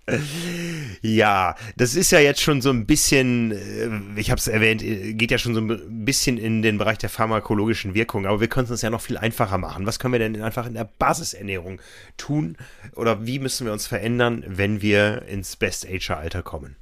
Ja, 1.02 1.56
das 1.76 1.96
ist 1.96 2.12
ja 2.12 2.20
jetzt 2.20 2.42
schon 2.42 2.62
so 2.62 2.70
ein 2.70 2.86
bisschen, 2.86 3.52
äh, 3.52 4.20
ich 4.20 4.32
habe 4.32 4.40
es 4.40 4.48
erwähnt, 4.48 4.82
äh, 4.82 5.14
geht 5.14 5.30
ja 5.30 5.38
schon 5.38 5.54
so 5.54 5.60
ein 5.60 6.06
bisschen 6.06 6.38
in 6.38 6.62
den 6.62 6.78
Bereich 6.78 6.98
der 7.00 7.10
pharmakologischen 7.10 7.94
Wirkung, 7.94 8.26
aber 8.26 8.40
wir 8.40 8.48
können 8.48 8.64
es 8.64 8.72
uns 8.72 8.82
ja 8.82 8.90
noch 8.90 9.02
viel 9.02 9.18
einfacher 9.18 9.58
machen. 9.58 9.86
Was 9.86 10.00
können 10.00 10.14
wir 10.14 10.20
denn 10.20 10.42
einfach 10.42 10.66
in 10.66 10.74
der 10.74 10.90
Basisernährung 10.98 11.82
tun 12.16 12.58
oder 12.96 13.26
wie 13.26 13.40
müssen 13.40 13.66
wir 13.66 13.74
uns 13.74 13.86
verändern, 13.86 14.46
wenn 14.48 14.82
wir 14.82 15.24
ins 15.24 15.58
Best-Ager-Alter 15.58 16.44
kommen? 16.44 16.78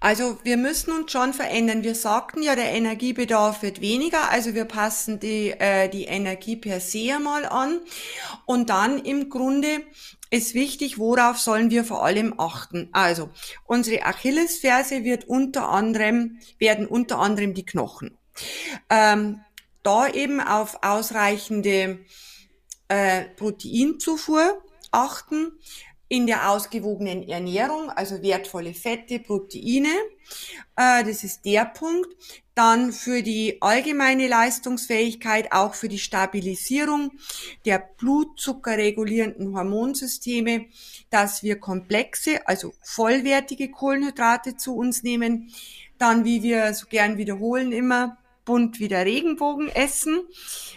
Also 0.00 0.38
wir 0.42 0.56
müssen 0.56 0.92
uns 0.92 1.10
schon 1.10 1.32
verändern. 1.32 1.82
Wir 1.82 1.94
sagten 1.94 2.42
ja, 2.42 2.54
der 2.54 2.72
Energiebedarf 2.72 3.62
wird 3.62 3.80
weniger, 3.80 4.30
also 4.30 4.54
wir 4.54 4.66
passen 4.66 5.18
die, 5.20 5.50
äh, 5.50 5.88
die 5.88 6.04
Energie 6.04 6.56
per 6.56 6.80
se 6.80 7.18
mal 7.18 7.46
an. 7.46 7.80
Und 8.44 8.70
dann 8.70 8.98
im 8.98 9.30
Grunde 9.30 9.82
ist 10.30 10.54
wichtig, 10.54 10.98
worauf 10.98 11.38
sollen 11.38 11.70
wir 11.70 11.84
vor 11.84 12.04
allem 12.04 12.38
achten. 12.38 12.88
Also 12.92 13.30
unsere 13.64 14.04
Achillesferse 14.04 15.04
wird 15.04 15.24
unter 15.28 15.68
anderem, 15.68 16.40
werden 16.58 16.86
unter 16.86 17.18
anderem 17.18 17.54
die 17.54 17.64
Knochen. 17.64 18.18
Ähm, 18.90 19.40
da 19.82 20.08
eben 20.08 20.40
auf 20.40 20.82
ausreichende 20.82 22.00
äh, 22.88 23.24
Proteinzufuhr 23.36 24.62
achten 24.90 25.52
in 26.08 26.26
der 26.26 26.50
ausgewogenen 26.50 27.28
Ernährung, 27.28 27.90
also 27.90 28.22
wertvolle 28.22 28.74
Fette, 28.74 29.18
Proteine. 29.18 29.88
Äh, 30.76 31.04
das 31.04 31.24
ist 31.24 31.44
der 31.44 31.64
Punkt. 31.64 32.08
dann 32.54 32.90
für 32.90 33.22
die 33.22 33.60
allgemeine 33.60 34.28
Leistungsfähigkeit, 34.28 35.52
auch 35.52 35.74
für 35.74 35.88
die 35.88 35.98
Stabilisierung 35.98 37.12
der 37.66 37.78
blutzuckerregulierenden 37.98 39.54
Hormonsysteme, 39.54 40.64
dass 41.10 41.42
wir 41.42 41.60
komplexe, 41.60 42.48
also 42.48 42.72
vollwertige 42.82 43.70
Kohlenhydrate 43.70 44.56
zu 44.56 44.74
uns 44.74 45.02
nehmen. 45.02 45.52
Dann, 45.98 46.24
wie 46.24 46.42
wir 46.42 46.72
so 46.72 46.86
gern 46.86 47.18
wiederholen 47.18 47.72
immer, 47.72 48.16
bunt 48.46 48.80
wie 48.80 48.88
der 48.88 49.04
Regenbogen 49.04 49.68
essen 49.68 50.22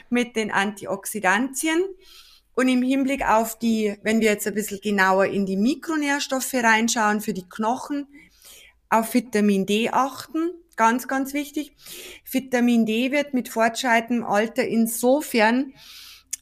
mit 0.09 0.36
den 0.36 0.51
Antioxidantien. 0.51 1.82
Und 2.60 2.68
im 2.68 2.82
Hinblick 2.82 3.26
auf 3.26 3.57
die, 3.57 3.95
wenn 4.03 4.20
wir 4.20 4.32
jetzt 4.32 4.45
ein 4.45 4.53
bisschen 4.53 4.82
genauer 4.82 5.28
in 5.28 5.45
die 5.45 5.55
Mikronährstoffe 5.55 6.55
reinschauen, 6.55 7.22
für 7.22 7.32
die 7.32 7.47
Knochen, 7.47 8.05
auf 8.89 9.14
Vitamin 9.14 9.66
D 9.66 9.89
achten. 9.91 10.51
Ganz, 10.76 11.07
ganz 11.07 11.34
wichtig. 11.34 11.72
Vitamin 12.30 12.86
D 12.86 13.14
wird 13.14 13.34
mit 13.34 13.47
fortschreitendem 13.47 14.26
Alter 14.26 14.68
insofern 14.68 15.72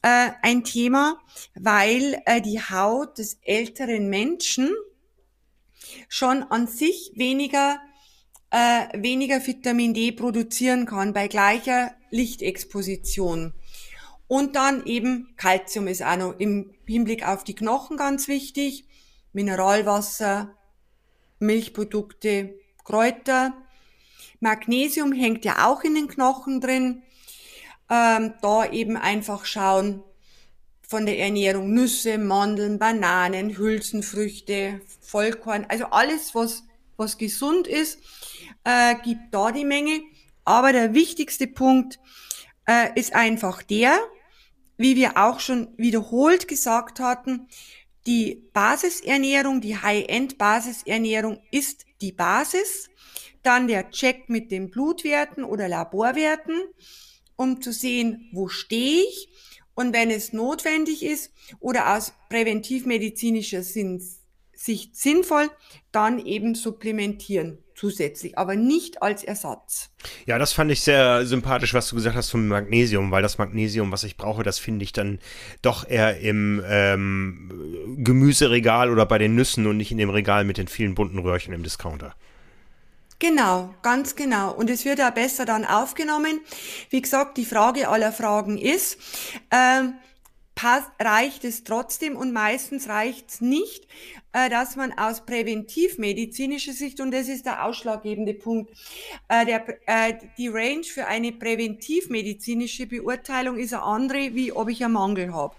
äh, 0.02 0.30
ein 0.42 0.64
Thema, 0.64 1.20
weil 1.54 2.20
äh, 2.26 2.40
die 2.40 2.58
Haut 2.58 3.18
des 3.18 3.38
älteren 3.42 4.10
Menschen 4.10 4.70
schon 6.08 6.42
an 6.42 6.66
sich 6.66 7.12
weniger 7.14 7.78
äh, 8.50 8.88
weniger 9.00 9.46
Vitamin 9.46 9.94
D 9.94 10.10
produzieren 10.10 10.84
kann 10.84 11.12
bei 11.12 11.28
gleicher 11.28 11.92
Lichtexposition. 12.10 13.52
Und 14.28 14.56
dann 14.56 14.84
eben 14.84 15.34
Calcium 15.36 15.88
ist 15.88 16.02
auch 16.02 16.16
noch 16.16 16.38
im 16.38 16.74
Hinblick 16.86 17.26
auf 17.26 17.44
die 17.44 17.54
Knochen 17.54 17.96
ganz 17.96 18.28
wichtig. 18.28 18.84
Mineralwasser, 19.32 20.54
Milchprodukte, 21.38 22.54
Kräuter. 22.84 23.54
Magnesium 24.40 25.12
hängt 25.12 25.44
ja 25.44 25.66
auch 25.66 25.82
in 25.82 25.94
den 25.94 26.08
Knochen 26.08 26.60
drin. 26.60 27.02
Ähm, 27.90 28.34
da 28.42 28.70
eben 28.70 28.98
einfach 28.98 29.46
schauen 29.46 30.04
von 30.86 31.06
der 31.06 31.18
Ernährung 31.18 31.72
Nüsse, 31.72 32.18
Mandeln, 32.18 32.78
Bananen, 32.78 33.56
Hülsenfrüchte, 33.56 34.80
Vollkorn, 35.00 35.66
also 35.68 35.86
alles, 35.86 36.34
was, 36.34 36.64
was 36.96 37.18
gesund 37.18 37.66
ist, 37.66 37.98
äh, 38.64 38.94
gibt 39.02 39.32
da 39.32 39.52
die 39.52 39.64
Menge. 39.64 40.00
Aber 40.44 40.72
der 40.72 40.94
wichtigste 40.94 41.46
Punkt 41.46 41.98
äh, 42.66 42.88
ist 42.98 43.14
einfach 43.14 43.62
der, 43.62 43.98
wie 44.78 44.96
wir 44.96 45.16
auch 45.18 45.40
schon 45.40 45.68
wiederholt 45.76 46.48
gesagt 46.48 47.00
hatten, 47.00 47.48
die 48.06 48.48
Basisernährung, 48.54 49.60
die 49.60 49.76
High-End-Basisernährung 49.76 51.40
ist 51.50 51.84
die 52.00 52.12
Basis. 52.12 52.88
Dann 53.42 53.68
der 53.68 53.90
Check 53.90 54.30
mit 54.30 54.50
den 54.50 54.70
Blutwerten 54.70 55.44
oder 55.44 55.68
Laborwerten, 55.68 56.54
um 57.36 57.60
zu 57.60 57.72
sehen, 57.72 58.30
wo 58.32 58.48
stehe 58.48 59.02
ich. 59.02 59.28
Und 59.74 59.92
wenn 59.92 60.10
es 60.10 60.32
notwendig 60.32 61.04
ist 61.04 61.32
oder 61.60 61.94
aus 61.96 62.14
präventivmedizinischer 62.30 63.62
Sicht 64.58 64.96
sinnvoll, 64.96 65.48
dann 65.92 66.18
eben 66.18 66.56
supplementieren 66.56 67.58
zusätzlich, 67.76 68.36
aber 68.36 68.56
nicht 68.56 69.02
als 69.02 69.22
Ersatz. 69.22 69.90
Ja, 70.26 70.36
das 70.36 70.52
fand 70.52 70.72
ich 70.72 70.80
sehr 70.80 71.24
sympathisch, 71.26 71.74
was 71.74 71.88
du 71.88 71.94
gesagt 71.94 72.16
hast 72.16 72.30
vom 72.30 72.48
Magnesium, 72.48 73.12
weil 73.12 73.22
das 73.22 73.38
Magnesium, 73.38 73.92
was 73.92 74.02
ich 74.02 74.16
brauche, 74.16 74.42
das 74.42 74.58
finde 74.58 74.82
ich 74.82 74.92
dann 74.92 75.20
doch 75.62 75.88
eher 75.88 76.18
im 76.18 76.60
ähm, 76.66 77.98
Gemüseregal 77.98 78.90
oder 78.90 79.06
bei 79.06 79.18
den 79.18 79.36
Nüssen 79.36 79.68
und 79.68 79.76
nicht 79.76 79.92
in 79.92 79.98
dem 79.98 80.10
Regal 80.10 80.42
mit 80.42 80.58
den 80.58 80.66
vielen 80.66 80.96
bunten 80.96 81.20
Röhrchen 81.20 81.54
im 81.54 81.62
Discounter. 81.62 82.16
Genau, 83.20 83.72
ganz 83.82 84.16
genau. 84.16 84.52
Und 84.52 84.70
es 84.70 84.84
wird 84.84 85.00
auch 85.00 85.10
besser 85.10 85.44
dann 85.44 85.64
aufgenommen. 85.64 86.40
Wie 86.90 87.02
gesagt, 87.02 87.36
die 87.36 87.44
Frage 87.44 87.88
aller 87.88 88.12
Fragen 88.12 88.58
ist, 88.58 88.98
ähm, 89.52 89.94
passt, 90.58 90.90
reicht 91.00 91.44
es 91.44 91.62
trotzdem 91.62 92.16
und 92.16 92.32
meistens 92.32 92.88
reicht 92.88 93.30
es 93.30 93.40
nicht, 93.40 93.86
äh, 94.32 94.50
dass 94.50 94.74
man 94.74 94.92
aus 94.98 95.24
präventivmedizinischer 95.24 96.72
Sicht, 96.72 97.00
und 97.00 97.12
das 97.12 97.28
ist 97.28 97.46
der 97.46 97.64
ausschlaggebende 97.64 98.34
Punkt, 98.34 98.72
äh, 99.28 99.46
der, 99.46 99.64
äh, 99.86 100.14
die 100.36 100.48
Range 100.48 100.82
für 100.82 101.06
eine 101.06 101.30
präventivmedizinische 101.30 102.88
Beurteilung 102.88 103.56
ist 103.56 103.72
eine 103.72 103.84
andere, 103.84 104.34
wie 104.34 104.50
ob 104.50 104.68
ich 104.68 104.84
einen 104.84 104.94
Mangel 104.94 105.32
habe. 105.32 105.54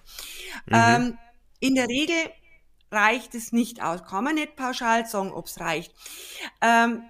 Mhm. 0.66 0.74
Ähm, 0.76 1.18
in 1.62 1.76
der 1.76 1.88
Regel 1.88 2.18
reicht 2.92 3.36
es 3.36 3.54
nicht 3.54 3.82
aus. 3.82 4.04
Kann 4.04 4.26
man 4.26 4.36
nicht 4.36 4.58
pauschal 4.58 5.06
sagen, 5.06 5.32
ob 5.32 5.46
es 5.46 5.62
reicht. 5.62 5.94
Ähm, 6.60 7.04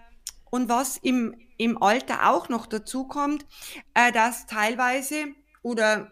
und 0.51 0.69
was 0.69 0.97
im, 0.97 1.35
im 1.57 1.81
Alter 1.81 2.29
auch 2.29 2.49
noch 2.49 2.67
dazu 2.67 3.07
kommt, 3.07 3.47
äh, 3.95 4.11
dass 4.11 4.45
teilweise 4.45 5.29
oder 5.63 6.11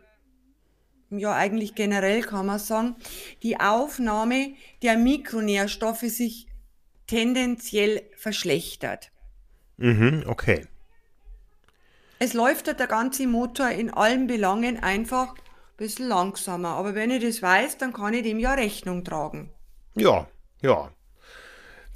ja 1.09 1.33
eigentlich 1.33 1.75
generell 1.75 2.21
kann 2.21 2.45
man 2.45 2.59
sagen, 2.59 2.95
die 3.43 3.59
Aufnahme 3.59 4.53
der 4.81 4.97
Mikronährstoffe 4.97 6.01
sich 6.01 6.47
tendenziell 7.07 8.03
verschlechtert. 8.15 9.11
Mhm, 9.77 10.23
okay. 10.27 10.67
Es 12.19 12.33
läuft 12.33 12.67
halt 12.67 12.79
der 12.79 12.87
ganze 12.87 13.27
Motor 13.27 13.69
in 13.69 13.91
allen 13.91 14.27
Belangen 14.27 14.81
einfach 14.81 15.33
ein 15.33 15.77
bisschen 15.77 16.07
langsamer. 16.07 16.69
Aber 16.69 16.95
wenn 16.95 17.11
ich 17.11 17.23
das 17.23 17.41
weiß, 17.41 17.77
dann 17.77 17.93
kann 17.93 18.13
ich 18.13 18.23
dem 18.23 18.39
ja 18.39 18.53
Rechnung 18.53 19.03
tragen. 19.03 19.51
Ja, 19.95 20.27
ja. 20.61 20.91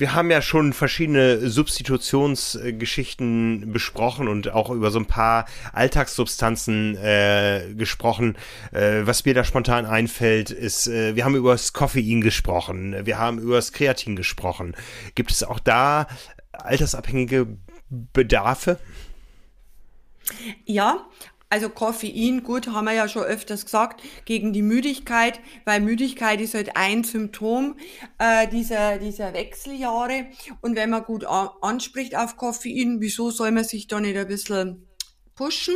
Wir 0.01 0.13
haben 0.15 0.31
ja 0.31 0.41
schon 0.41 0.73
verschiedene 0.73 1.47
Substitutionsgeschichten 1.47 3.71
besprochen 3.71 4.27
und 4.27 4.49
auch 4.49 4.71
über 4.71 4.89
so 4.89 4.97
ein 4.97 5.05
paar 5.05 5.45
Alltagssubstanzen 5.73 6.97
äh, 6.97 7.75
gesprochen. 7.75 8.35
Äh, 8.71 9.05
was 9.05 9.25
mir 9.25 9.35
da 9.35 9.43
spontan 9.43 9.85
einfällt, 9.85 10.49
ist, 10.49 10.87
äh, 10.87 11.15
wir 11.15 11.23
haben 11.23 11.35
über 11.35 11.51
das 11.51 11.73
Koffein 11.73 12.21
gesprochen, 12.21 13.05
wir 13.05 13.19
haben 13.19 13.37
über 13.37 13.57
das 13.57 13.73
Kreatin 13.73 14.15
gesprochen. 14.15 14.75
Gibt 15.13 15.29
es 15.29 15.43
auch 15.43 15.59
da 15.59 16.07
altersabhängige 16.51 17.45
Bedarfe? 17.91 18.79
Ja, 20.65 21.05
also 21.51 21.67
Koffein, 21.69 22.43
gut, 22.43 22.67
haben 22.67 22.85
wir 22.85 22.93
ja 22.93 23.09
schon 23.09 23.23
öfters 23.23 23.65
gesagt, 23.65 24.01
gegen 24.23 24.53
die 24.53 24.61
Müdigkeit, 24.61 25.41
weil 25.65 25.81
Müdigkeit 25.81 26.39
ist 26.39 26.53
halt 26.53 26.77
ein 26.77 27.03
Symptom 27.03 27.75
äh, 28.19 28.47
dieser, 28.47 28.99
dieser 28.99 29.33
Wechseljahre. 29.33 30.27
Und 30.61 30.77
wenn 30.77 30.89
man 30.89 31.03
gut 31.03 31.25
anspricht 31.25 32.15
auf 32.15 32.37
Koffein, 32.37 33.01
wieso 33.01 33.31
soll 33.31 33.51
man 33.51 33.65
sich 33.65 33.87
da 33.87 33.99
nicht 33.99 34.15
ein 34.15 34.27
bisschen 34.29 34.87
pushen? 35.35 35.75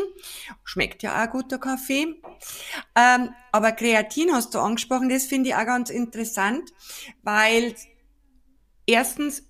Schmeckt 0.63 1.03
ja 1.03 1.21
auch 1.21 1.30
guter 1.30 1.57
Kaffee. 1.57 2.21
Ähm, 2.95 3.30
aber 3.51 3.73
Kreatin 3.73 4.32
hast 4.32 4.55
du 4.55 4.59
angesprochen, 4.59 5.09
das 5.09 5.26
finde 5.26 5.49
ich 5.49 5.55
auch 5.55 5.65
ganz 5.65 5.89
interessant, 5.89 6.71
weil 7.21 7.76
erstens 8.88 9.43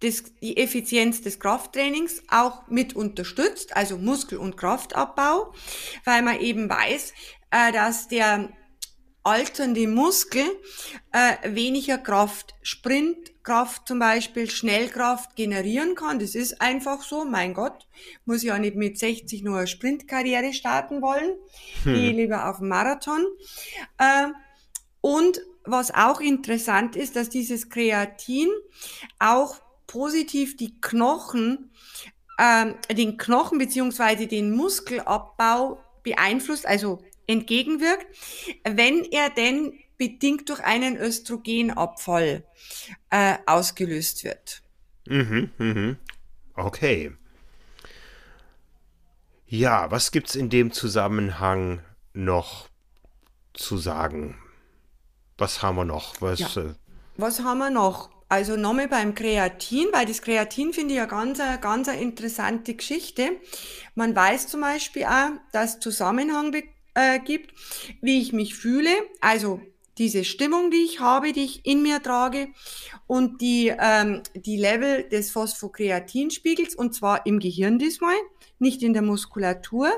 das, 0.00 0.24
die 0.42 0.56
Effizienz 0.56 1.22
des 1.22 1.40
Krafttrainings 1.40 2.22
auch 2.28 2.66
mit 2.68 2.94
unterstützt, 2.94 3.76
also 3.76 3.96
Muskel- 3.96 4.38
und 4.38 4.56
Kraftabbau, 4.56 5.52
weil 6.04 6.22
man 6.22 6.40
eben 6.40 6.68
weiß, 6.68 7.14
äh, 7.50 7.72
dass 7.72 8.08
der 8.08 8.50
alternde 9.26 9.88
Muskel 9.88 10.44
äh, 11.10 11.52
weniger 11.52 11.98
Kraft, 11.98 12.54
Sprintkraft 12.62 13.88
zum 13.88 13.98
Beispiel, 13.98 14.48
Schnellkraft 14.48 15.34
generieren 15.34 15.96
kann. 15.96 16.20
Das 16.20 16.36
ist 16.36 16.60
einfach 16.60 17.02
so. 17.02 17.24
Mein 17.24 17.52
Gott, 17.52 17.88
muss 18.24 18.44
ja 18.44 18.56
nicht 18.58 18.76
mit 18.76 18.98
60 18.98 19.42
nur 19.42 19.58
eine 19.58 19.66
Sprintkarriere 19.66 20.52
starten 20.52 21.02
wollen. 21.02 21.32
Hm. 21.82 21.94
Gehe 21.94 22.12
lieber 22.12 22.48
auf 22.48 22.58
den 22.58 22.68
Marathon. 22.68 23.26
Äh, 23.98 24.28
und 25.00 25.40
was 25.64 25.92
auch 25.92 26.20
interessant 26.20 26.94
ist, 26.94 27.16
dass 27.16 27.28
dieses 27.28 27.68
Kreatin 27.68 28.48
auch 29.18 29.60
positiv 29.96 30.58
die 30.58 30.78
Knochen, 30.82 31.70
ähm, 32.38 32.74
den 32.90 33.16
Knochen 33.16 33.56
beziehungsweise 33.56 34.26
den 34.26 34.54
Muskelabbau 34.54 35.82
beeinflusst, 36.02 36.66
also 36.66 37.02
entgegenwirkt, 37.26 38.06
wenn 38.64 39.04
er 39.04 39.30
denn 39.30 39.72
bedingt 39.96 40.50
durch 40.50 40.60
einen 40.60 40.98
Östrogenabfall 40.98 42.44
äh, 43.08 43.38
ausgelöst 43.46 44.22
wird. 44.24 44.60
Mhm, 45.08 45.50
mhm. 45.56 45.96
Okay. 46.54 47.12
Ja, 49.46 49.90
was 49.90 50.10
gibt's 50.10 50.34
in 50.34 50.50
dem 50.50 50.72
Zusammenhang 50.72 51.80
noch 52.12 52.68
zu 53.54 53.78
sagen? 53.78 54.36
Was 55.38 55.62
haben 55.62 55.76
wir 55.76 55.86
noch? 55.86 56.20
Was, 56.20 56.40
ja. 56.40 56.62
äh, 56.62 56.74
was 57.16 57.40
haben 57.40 57.58
wir 57.58 57.70
noch? 57.70 58.10
Also 58.28 58.56
nochmal 58.56 58.88
beim 58.88 59.14
Kreatin, 59.14 59.86
weil 59.92 60.06
das 60.06 60.20
Kreatin 60.20 60.72
finde 60.72 60.94
ich 60.94 60.98
ja 60.98 61.06
ganz, 61.06 61.38
ganz 61.60 61.88
eine 61.88 62.00
interessante 62.00 62.74
Geschichte. 62.74 63.30
Man 63.94 64.16
weiß 64.16 64.48
zum 64.48 64.62
Beispiel 64.62 65.04
auch, 65.04 65.30
dass 65.52 65.78
Zusammenhang 65.78 66.52
äh, 66.94 67.20
gibt, 67.20 67.54
wie 68.00 68.20
ich 68.20 68.32
mich 68.32 68.56
fühle. 68.56 68.90
Also 69.20 69.60
diese 69.98 70.24
Stimmung, 70.24 70.70
die 70.70 70.84
ich 70.84 71.00
habe, 71.00 71.32
die 71.32 71.44
ich 71.44 71.64
in 71.64 71.82
mir 71.82 72.02
trage 72.02 72.48
und 73.06 73.40
die, 73.40 73.72
ähm, 73.78 74.22
die 74.34 74.56
Level 74.56 75.04
des 75.04 75.30
Phosphokreatinspiegels 75.30 76.74
und 76.74 76.94
zwar 76.94 77.24
im 77.26 77.38
Gehirn 77.38 77.78
diesmal, 77.78 78.16
nicht 78.58 78.82
in 78.82 78.92
der 78.92 79.02
Muskulatur, 79.02 79.90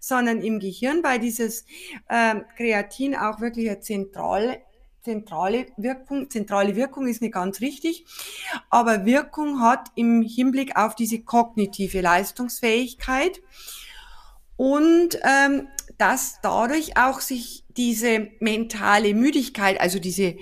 sondern 0.00 0.42
im 0.42 0.58
Gehirn, 0.58 1.02
weil 1.02 1.20
dieses 1.20 1.64
ähm, 2.10 2.44
Kreatin 2.56 3.14
auch 3.14 3.40
wirklich 3.40 3.68
eine 3.68 3.80
zentrale, 3.80 4.60
zentrale 5.06 5.66
Wirkung, 5.76 6.28
zentrale 6.28 6.74
Wirkung 6.74 7.06
ist 7.06 7.22
nicht 7.22 7.34
ganz 7.34 7.60
richtig, 7.60 8.04
aber 8.70 9.06
Wirkung 9.06 9.60
hat 9.60 9.92
im 9.94 10.20
Hinblick 10.22 10.76
auf 10.76 10.96
diese 10.96 11.20
kognitive 11.20 12.00
Leistungsfähigkeit 12.00 13.40
und 14.56 15.16
ähm, 15.22 15.68
dass 15.96 16.40
dadurch 16.42 16.96
auch 16.96 17.20
sich 17.20 17.64
diese 17.76 18.30
mentale 18.40 19.14
Müdigkeit, 19.14 19.80
also 19.80 20.00
diese, 20.00 20.36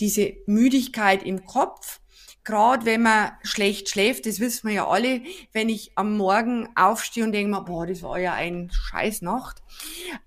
diese 0.00 0.32
Müdigkeit 0.46 1.22
im 1.22 1.46
Kopf, 1.46 2.00
gerade 2.42 2.84
wenn 2.84 3.02
man 3.02 3.30
schlecht 3.44 3.88
schläft, 3.88 4.26
das 4.26 4.40
wissen 4.40 4.66
wir 4.66 4.74
ja 4.74 4.88
alle, 4.88 5.22
wenn 5.52 5.68
ich 5.68 5.92
am 5.94 6.16
Morgen 6.16 6.68
aufstehe 6.74 7.22
und 7.22 7.30
denke 7.30 7.52
mir, 7.52 7.62
boah, 7.62 7.86
das 7.86 8.02
war 8.02 8.18
ja 8.18 8.32
ein 8.32 8.68
scheiß 8.72 9.22
Nacht, 9.22 9.62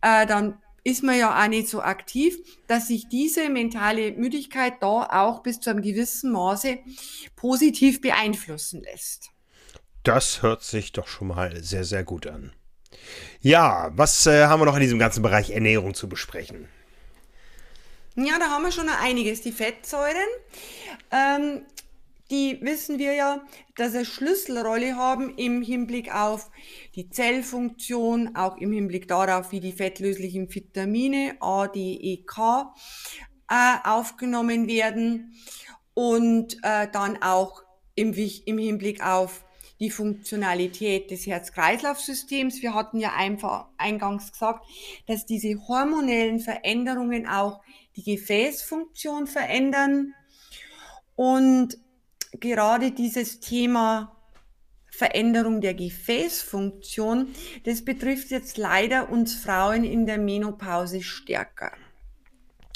äh, 0.01 0.26
dann 0.26 0.57
ist 0.86 1.04
man 1.04 1.18
ja 1.18 1.44
auch 1.44 1.48
nicht 1.48 1.68
so 1.68 1.82
aktiv, 1.82 2.38
dass 2.68 2.88
sich 2.88 3.10
diese 3.10 3.50
mentale 3.50 4.12
Müdigkeit 4.12 4.76
da 4.82 5.08
auch 5.12 5.42
bis 5.42 5.60
zu 5.60 5.72
einem 5.72 5.82
gewissen 5.82 6.32
Maße 6.32 6.78
positiv 7.36 8.02
beeinflussen 8.02 8.84
lässt. 8.84 9.32
Das 10.04 10.44
hört 10.44 10.64
sich 10.64 10.92
doch 10.92 11.08
schon 11.08 11.30
mal 11.30 11.64
sehr, 11.64 11.84
sehr 11.84 12.04
gut 12.04 12.28
an. 12.28 12.54
Ja, 13.42 13.92
was 13.96 14.28
äh, 14.28 14.46
haben 14.46 14.62
wir 14.62 14.66
noch 14.66 14.76
in 14.76 14.82
diesem 14.82 15.00
ganzen 15.00 15.24
Bereich 15.24 15.50
Ernährung 15.50 15.96
zu 15.96 16.08
besprechen? 16.08 16.70
Ja, 18.16 18.38
da 18.40 18.52
haben 18.52 18.64
wir 18.64 18.72
schon 18.72 18.86
noch 18.86 19.02
einiges. 19.02 19.42
Die 19.42 19.52
Fettsäuren, 19.52 20.16
ähm, 21.12 21.64
die 22.32 22.59
wissen 22.61 22.97
wir 22.97 23.13
ja, 23.13 23.45
dass 23.76 23.91
sie 23.91 24.05
Schlüsselrolle 24.05 24.95
haben 24.95 25.36
im 25.38 25.61
Hinblick 25.61 26.13
auf 26.13 26.49
die 26.95 27.09
Zellfunktion, 27.09 28.36
auch 28.36 28.57
im 28.57 28.71
Hinblick 28.71 29.07
darauf, 29.07 29.51
wie 29.51 29.59
die 29.59 29.71
fettlöslichen 29.71 30.53
Vitamine 30.53 31.36
A, 31.39 31.67
D, 31.67 31.80
E, 31.80 32.23
K 32.26 32.73
äh, 33.49 33.76
aufgenommen 33.84 34.67
werden 34.67 35.36
und 35.93 36.57
äh, 36.63 36.88
dann 36.91 37.21
auch 37.21 37.63
im, 37.95 38.13
im 38.13 38.57
Hinblick 38.57 39.05
auf 39.05 39.45
die 39.80 39.89
Funktionalität 39.89 41.11
des 41.11 41.28
Herz-Kreislauf-Systems. 41.28 42.61
Wir 42.61 42.73
hatten 42.73 42.99
ja 42.99 43.13
einfach 43.15 43.67
eingangs 43.78 44.32
gesagt, 44.32 44.65
dass 45.05 45.26
diese 45.26 45.67
hormonellen 45.67 46.39
Veränderungen 46.39 47.28
auch 47.28 47.61
die 47.95 48.03
Gefäßfunktion 48.03 49.28
verändern. 49.28 50.13
Und 51.15 51.78
gerade 52.40 52.92
dieses 52.92 53.40
Thema 53.40 54.16
Veränderung 54.90 55.62
der 55.62 55.74
Gefäßfunktion, 55.74 57.30
das 57.66 57.84
betrifft 57.84 58.32
jetzt 58.32 58.58
leider 58.58 59.10
uns 59.10 59.36
Frauen 59.36 59.84
in 59.84 60.06
der 60.06 60.18
Menopause 60.18 61.02
stärker. 61.02 61.72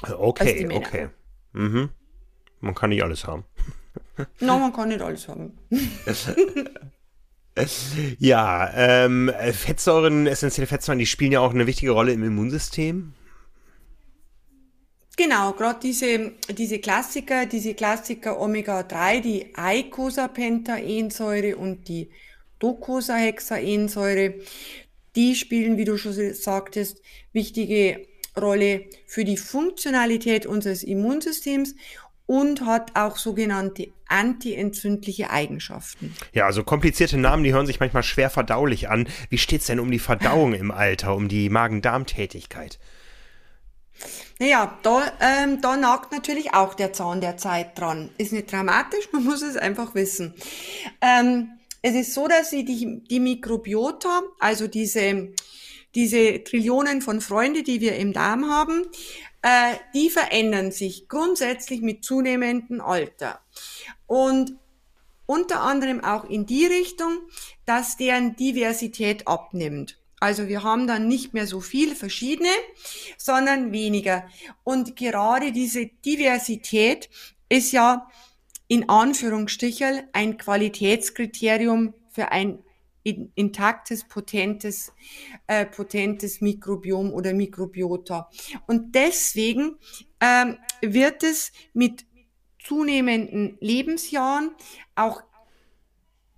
Okay, 0.03 0.68
okay. 0.72 1.10
Mhm. 1.53 1.89
Man 2.60 2.76
kann 2.76 2.89
nicht 2.89 3.03
alles 3.03 3.26
haben. 3.26 3.45
No, 4.41 4.60
man 4.60 4.74
kann 4.74 4.89
nicht 4.89 5.01
alles 5.01 5.30
haben. 5.30 5.57
ja, 8.20 8.70
ähm, 8.76 9.32
Fettsäuren, 9.53 10.28
essentielle 10.28 10.68
Fettsäuren, 10.68 10.99
die 10.99 11.05
spielen 11.05 11.32
ja 11.32 11.39
auch 11.39 11.53
eine 11.53 11.68
wichtige 11.68 11.91
Rolle 11.91 12.12
im 12.12 12.24
Immunsystem. 12.24 13.14
Genau, 15.20 15.51
gerade 15.51 15.80
diese, 15.84 16.32
diese 16.47 16.80
Klassiker, 16.80 17.45
diese 17.45 17.74
Klassiker 17.74 18.39
Omega-3, 18.39 19.20
die 19.20 19.53
Eicosapentaensäure 19.53 21.57
und 21.57 21.89
die 21.89 22.09
Docosahexaensäure, 22.59 24.36
die 25.17 25.36
spielen, 25.36 25.76
wie 25.76 25.84
du 25.84 25.97
schon 25.97 26.13
sagtest, 26.34 27.01
wichtige 27.34 28.07
Rolle 28.39 28.86
für 29.07 29.26
die 29.26 29.36
Funktionalität 29.36 30.45
unseres 30.45 30.84
Immunsystems 30.84 31.76
und 32.26 32.65
hat 32.65 32.95
auch 32.95 33.17
sogenannte 33.17 33.89
antientzündliche 34.07 35.32
Eigenschaften. 35.32 36.15
Ja, 36.32 36.45
also 36.45 36.63
komplizierte 36.63 37.17
Namen, 37.17 37.43
die 37.43 37.51
hören 37.51 37.65
sich 37.65 37.82
manchmal 37.82 38.03
schwer 38.03 38.30
verdaulich 38.30 38.88
an. 38.88 39.09
Wie 39.30 39.38
steht's 39.38 39.65
denn 39.65 39.82
um 39.82 39.91
die 39.91 39.99
Verdauung 39.99 40.53
im 40.53 40.72
Alter, 40.72 41.13
um 41.13 41.28
die 41.28 41.49
Magen-Darm-Tätigkeit? 41.49 42.80
Naja, 44.39 44.79
da, 44.83 45.11
ähm, 45.19 45.61
da 45.61 45.75
nagt 45.77 46.11
natürlich 46.11 46.53
auch 46.53 46.73
der 46.73 46.93
Zahn 46.93 47.21
der 47.21 47.37
Zeit 47.37 47.77
dran. 47.77 48.09
Ist 48.17 48.33
nicht 48.33 48.51
dramatisch, 48.51 49.09
man 49.11 49.23
muss 49.23 49.41
es 49.41 49.57
einfach 49.57 49.95
wissen. 49.95 50.33
Ähm, 51.01 51.51
es 51.81 51.95
ist 51.95 52.13
so, 52.13 52.27
dass 52.27 52.49
sie 52.49 52.65
die, 52.65 53.03
die 53.03 53.19
Mikrobiota, 53.19 54.23
also 54.39 54.67
diese, 54.67 55.33
diese 55.95 56.43
Trillionen 56.43 57.01
von 57.01 57.21
Freunde, 57.21 57.63
die 57.63 57.79
wir 57.81 57.95
im 57.95 58.13
Darm 58.13 58.49
haben, 58.49 58.83
äh, 59.41 59.75
die 59.93 60.09
verändern 60.09 60.71
sich 60.71 61.07
grundsätzlich 61.07 61.81
mit 61.81 62.03
zunehmendem 62.03 62.81
Alter. 62.81 63.39
Und 64.07 64.55
unter 65.25 65.61
anderem 65.61 66.03
auch 66.03 66.25
in 66.25 66.45
die 66.45 66.65
Richtung, 66.65 67.19
dass 67.65 67.97
deren 67.97 68.35
Diversität 68.35 69.27
abnimmt. 69.27 69.98
Also 70.20 70.47
wir 70.47 70.63
haben 70.63 70.88
dann 70.88 71.07
nicht 71.07 71.34
mehr 71.34 71.47
so 71.47 71.61
viel 71.61 71.95
verschiedene, 71.95 72.49
sondern 73.17 73.72
weniger. 73.72 74.28
Und 74.63 74.95
gerade 74.95 75.51
diese 75.51 75.88
Diversität 75.88 77.09
ist 77.47 77.72
ja 77.72 78.07
in 78.67 78.89
Anführungsstrichen 78.89 80.03
ein 80.13 80.38
Qualitätskriterium 80.38 81.93
für 82.09 82.32
ein 82.32 82.59
intaktes, 83.03 84.03
potentes, 84.03 84.91
äh, 85.47 85.65
potentes 85.65 86.41
Mikrobiom 86.41 87.11
oder 87.11 87.34
Mikrobiota. 87.34 88.30
Und 88.67 88.93
deswegen 88.93 89.78
ähm, 90.20 90.57
wird 90.82 91.24
es 91.24 91.51
mit 91.74 92.05
zunehmenden 92.63 93.57
Lebensjahren 93.61 94.51
auch 94.95 95.24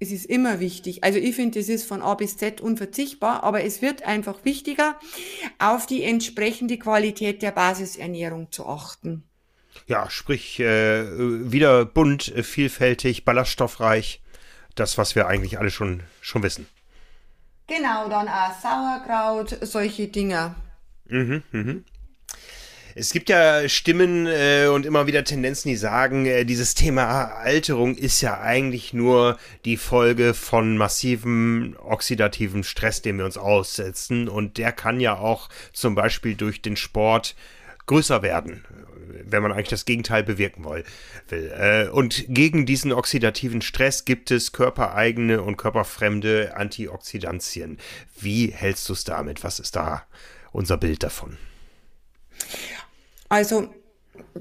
es 0.01 0.11
ist 0.11 0.25
immer 0.25 0.59
wichtig. 0.59 1.03
Also 1.03 1.19
ich 1.19 1.35
finde, 1.35 1.59
es 1.59 1.69
ist 1.69 1.87
von 1.87 2.01
A 2.01 2.15
bis 2.15 2.35
Z 2.35 2.59
unverzichtbar, 2.59 3.43
aber 3.43 3.63
es 3.63 3.83
wird 3.83 4.03
einfach 4.03 4.43
wichtiger, 4.43 4.99
auf 5.59 5.85
die 5.85 6.03
entsprechende 6.03 6.77
Qualität 6.79 7.43
der 7.43 7.51
Basisernährung 7.51 8.51
zu 8.51 8.65
achten. 8.67 9.23
Ja, 9.87 10.09
sprich, 10.09 10.59
äh, 10.59 11.05
wieder 11.51 11.85
bunt, 11.85 12.23
vielfältig, 12.23 13.25
ballaststoffreich 13.25 14.21
das, 14.75 14.97
was 14.97 15.15
wir 15.15 15.27
eigentlich 15.27 15.59
alle 15.59 15.69
schon, 15.69 16.01
schon 16.19 16.41
wissen. 16.43 16.65
Genau, 17.67 18.09
dann 18.09 18.27
auch 18.27 18.59
Sauerkraut, 18.59 19.57
solche 19.61 20.07
Dinge. 20.07 20.55
Mhm, 21.05 21.43
mhm. 21.51 21.85
Es 22.95 23.11
gibt 23.11 23.29
ja 23.29 23.67
Stimmen 23.69 24.27
äh, 24.27 24.67
und 24.67 24.85
immer 24.85 25.07
wieder 25.07 25.23
Tendenzen, 25.23 25.69
die 25.69 25.75
sagen, 25.75 26.25
äh, 26.25 26.45
dieses 26.45 26.75
Thema 26.75 27.35
Alterung 27.35 27.95
ist 27.95 28.21
ja 28.21 28.41
eigentlich 28.41 28.93
nur 28.93 29.37
die 29.65 29.77
Folge 29.77 30.33
von 30.33 30.77
massivem 30.77 31.75
oxidativen 31.79 32.63
Stress, 32.63 33.01
dem 33.01 33.17
wir 33.17 33.25
uns 33.25 33.37
aussetzen. 33.37 34.27
Und 34.27 34.57
der 34.57 34.71
kann 34.71 34.99
ja 34.99 35.17
auch 35.17 35.49
zum 35.73 35.95
Beispiel 35.95 36.35
durch 36.35 36.61
den 36.61 36.75
Sport 36.75 37.35
größer 37.85 38.21
werden 38.21 38.63
wenn 39.25 39.43
man 39.43 39.51
eigentlich 39.51 39.69
das 39.69 39.85
Gegenteil 39.85 40.23
bewirken 40.23 40.65
will. 40.65 40.83
Äh, 41.29 41.89
und 41.89 42.25
gegen 42.27 42.65
diesen 42.65 42.91
oxidativen 42.91 43.61
Stress 43.61 44.05
gibt 44.05 44.31
es 44.31 44.51
körpereigene 44.51 45.41
und 45.41 45.57
körperfremde 45.57 46.53
Antioxidantien. 46.55 47.77
Wie 48.19 48.47
hältst 48.51 48.87
du 48.89 48.93
es 48.93 49.03
damit? 49.03 49.43
Was 49.43 49.59
ist 49.59 49.75
da 49.75 50.05
unser 50.51 50.77
Bild 50.77 51.03
davon? 51.03 51.37
Also, 53.31 53.73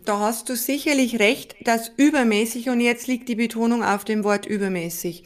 da 0.05 0.19
hast 0.19 0.49
du 0.49 0.57
sicherlich 0.57 1.21
recht, 1.21 1.55
dass 1.65 1.93
übermäßig, 1.97 2.71
und 2.71 2.81
jetzt 2.81 3.07
liegt 3.07 3.29
die 3.29 3.37
Betonung 3.37 3.85
auf 3.85 4.05
dem 4.05 4.25
Wort 4.25 4.47
übermäßig, 4.47 5.23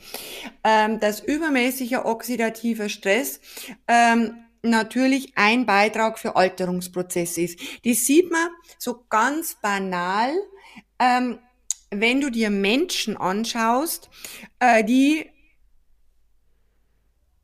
ähm, 0.65 1.01
dass 1.01 1.21
übermäßiger 1.21 2.05
oxidativer 2.05 2.91
Stress 2.91 3.41
ähm, 3.89 4.35
natürlich 4.61 5.33
ein 5.37 5.65
Beitrag 5.65 6.19
für 6.19 6.37
Alterungsprozesse 6.37 7.41
ist. 7.41 7.59
Die 7.87 7.95
sieht 7.95 8.31
man 8.31 8.49
so 8.77 9.03
ganz 9.09 9.57
banal, 9.63 10.35
ähm, 10.99 11.39
wenn 11.89 12.21
du 12.21 12.29
dir 12.29 12.51
Menschen 12.51 13.17
anschaust, 13.17 14.11
äh, 14.59 14.85
die 14.85 15.31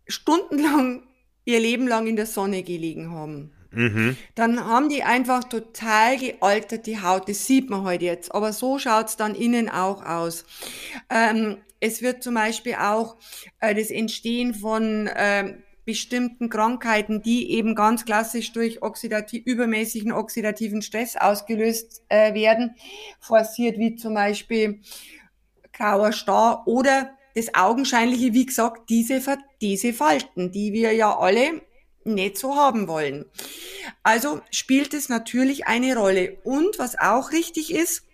stundenlang 0.06 1.02
ihr 1.46 1.60
Leben 1.60 1.88
lang 1.88 2.06
in 2.06 2.16
der 2.16 2.26
Sonne 2.26 2.62
gelegen 2.62 3.10
haben. 3.10 3.54
Mhm. 3.72 4.16
Dann 4.34 4.64
haben 4.64 4.88
die 4.88 5.02
einfach 5.02 5.44
total 5.44 6.18
gealterte 6.18 7.02
Haut. 7.02 7.28
Das 7.28 7.46
sieht 7.46 7.70
man 7.70 7.80
heute 7.80 7.88
halt 7.88 8.02
jetzt. 8.02 8.34
Aber 8.34 8.52
so 8.52 8.78
schaut's 8.78 9.16
dann 9.16 9.34
innen 9.34 9.68
auch 9.68 10.04
aus. 10.04 10.44
Ähm, 11.08 11.58
es 11.78 12.02
wird 12.02 12.22
zum 12.22 12.34
Beispiel 12.34 12.74
auch 12.74 13.16
äh, 13.60 13.74
das 13.74 13.90
Entstehen 13.90 14.54
von 14.54 15.08
ähm, 15.14 15.62
bestimmten 15.84 16.50
Krankheiten, 16.50 17.22
die 17.22 17.52
eben 17.52 17.74
ganz 17.74 18.04
klassisch 18.04 18.52
durch 18.52 18.82
oxidativ, 18.82 19.44
übermäßigen 19.46 20.12
oxidativen 20.12 20.82
Stress 20.82 21.16
ausgelöst 21.16 22.02
äh, 22.08 22.34
werden, 22.34 22.76
forciert, 23.18 23.78
wie 23.78 23.96
zum 23.96 24.14
Beispiel 24.14 24.80
grauer 25.72 26.12
Star 26.12 26.66
oder 26.66 27.10
das 27.34 27.54
Augenscheinliche, 27.54 28.34
wie 28.34 28.46
gesagt, 28.46 28.90
diese, 28.90 29.20
diese 29.60 29.92
Falten, 29.92 30.52
die 30.52 30.72
wir 30.72 30.92
ja 30.92 31.16
alle 31.16 31.62
nicht 32.04 32.38
so 32.38 32.56
haben 32.56 32.88
wollen. 32.88 33.26
Also 34.02 34.40
spielt 34.50 34.94
es 34.94 35.08
natürlich 35.08 35.66
eine 35.66 35.96
Rolle. 35.96 36.38
Und 36.44 36.78
was 36.78 36.98
auch 36.98 37.32
richtig 37.32 37.72
ist, 37.72 38.06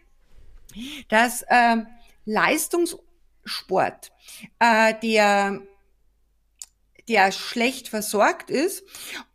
dass 1.08 1.42
äh, 1.48 1.76
Leistungssport, 2.24 4.12
äh, 4.58 4.94
der 5.02 5.62
der 7.08 7.30
schlecht 7.30 7.88
versorgt 7.88 8.50
ist 8.50 8.84